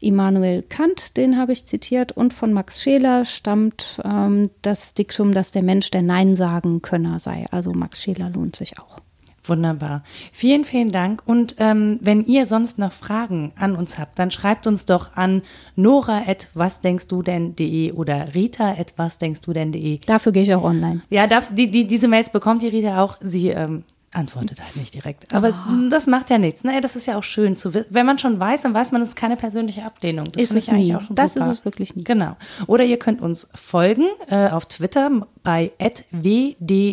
Immanuel 0.00 0.62
Kant, 0.62 1.16
den 1.16 1.38
habe 1.38 1.52
ich 1.52 1.66
zitiert, 1.66 2.12
und 2.12 2.34
von 2.34 2.52
Max 2.52 2.82
Scheler 2.82 3.24
stammt 3.24 4.00
ähm, 4.04 4.50
das 4.62 4.94
Diktum, 4.94 5.32
dass 5.32 5.52
der 5.52 5.62
Mensch 5.62 5.90
der 5.90 6.02
Nein 6.02 6.34
sagen 6.34 6.82
Könner 6.82 7.18
sei. 7.18 7.46
Also 7.50 7.72
Max 7.72 8.02
Scheler 8.02 8.30
lohnt 8.30 8.56
sich 8.56 8.78
auch. 8.78 9.00
Wunderbar. 9.44 10.02
Vielen, 10.32 10.64
vielen 10.64 10.90
Dank. 10.92 11.22
Und 11.24 11.56
ähm, 11.58 11.98
wenn 12.02 12.26
ihr 12.26 12.44
sonst 12.46 12.78
noch 12.78 12.92
Fragen 12.92 13.52
an 13.56 13.74
uns 13.74 13.98
habt, 13.98 14.18
dann 14.18 14.30
schreibt 14.30 14.66
uns 14.66 14.84
doch 14.86 15.16
an 15.16 15.42
nora.wasdenkstu.denn.de 15.76 17.92
oder 17.92 18.34
rita.wasdenkstu.denn.de. 18.34 20.00
Dafür 20.06 20.32
gehe 20.32 20.42
ich 20.42 20.54
auch 20.54 20.64
online. 20.64 21.00
Ja, 21.08 21.26
darf, 21.26 21.54
die, 21.54 21.70
die, 21.70 21.86
diese 21.86 22.08
Mails 22.08 22.28
bekommt 22.30 22.62
die 22.62 22.68
Rita 22.68 23.02
auch. 23.02 23.16
Sie 23.20 23.48
ähm, 23.48 23.84
antwortet 24.12 24.60
halt 24.60 24.74
nicht 24.74 24.92
direkt. 24.94 25.32
Aber 25.32 25.50
oh. 25.50 25.88
das 25.88 26.08
macht 26.08 26.30
ja 26.30 26.38
nichts. 26.38 26.64
Ne? 26.64 26.80
Das 26.80 26.96
ist 26.96 27.06
ja 27.06 27.16
auch 27.16 27.22
schön 27.22 27.54
zu 27.56 27.74
wissen. 27.74 27.86
Wenn 27.90 28.06
man 28.06 28.18
schon 28.18 28.40
weiß, 28.40 28.62
dann 28.62 28.74
weiß 28.74 28.90
man, 28.90 29.02
es 29.02 29.10
ist 29.10 29.16
keine 29.16 29.36
persönliche 29.36 29.84
Ablehnung. 29.84 30.26
Das 30.32 30.42
ist 30.42 30.50
es 30.50 30.56
ich 30.56 30.70
eigentlich 30.70 30.96
auch 30.96 31.02
schon 31.02 31.14
Das 31.14 31.34
super. 31.34 31.46
ist 31.48 31.58
es 31.58 31.64
wirklich 31.64 31.94
nie. 31.94 32.02
Genau. 32.02 32.36
Oder 32.66 32.82
ihr 32.84 32.98
könnt 32.98 33.20
uns 33.22 33.48
folgen 33.54 34.06
äh, 34.28 34.48
auf 34.48 34.66
Twitter 34.66 35.10
bei 35.44 35.70
wddd-podcast. 35.78 36.84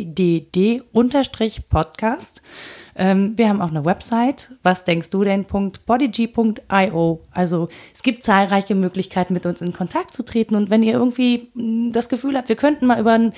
Ähm, 2.96 3.34
wir 3.36 3.50
haben 3.50 3.62
auch 3.62 3.70
eine 3.70 3.84
Website, 3.84 4.52
was 4.62 4.84
denkst 4.84 5.10
du 5.10 5.24
denn? 5.24 5.46
.bodyg.io. 5.46 7.22
Also 7.32 7.70
es 7.96 8.04
gibt 8.04 8.24
zahlreiche 8.26 8.76
Möglichkeiten, 8.76 9.34
mit 9.34 9.48
uns 9.48 9.62
in 9.62 9.74
Kontakt 9.74 10.14
zu 10.14 10.24
treten. 10.24 10.56
Und 10.56 10.70
wenn 10.70 10.84
ihr 10.84 10.94
irgendwie 10.94 11.50
mm, 11.56 11.92
das 11.94 12.10
Gefühl 12.10 12.38
habt, 12.38 12.50
wir 12.50 12.56
könnten 12.56 12.86
mal 12.86 13.00
über 13.00 13.14
ein 13.14 13.34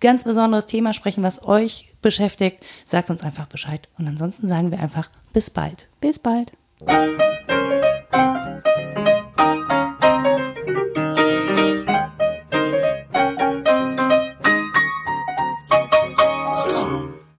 ganz 0.00 0.24
besonderes 0.24 0.66
Thema 0.66 0.92
sprechen, 0.92 1.22
was 1.22 1.42
euch 1.42 1.87
beschäftigt, 2.02 2.64
sagt 2.84 3.10
uns 3.10 3.22
einfach 3.22 3.46
Bescheid. 3.46 3.88
Und 3.98 4.08
ansonsten 4.08 4.48
sagen 4.48 4.70
wir 4.70 4.80
einfach 4.80 5.10
bis 5.32 5.50
bald. 5.50 5.88
Bis 6.00 6.18
bald. 6.18 6.52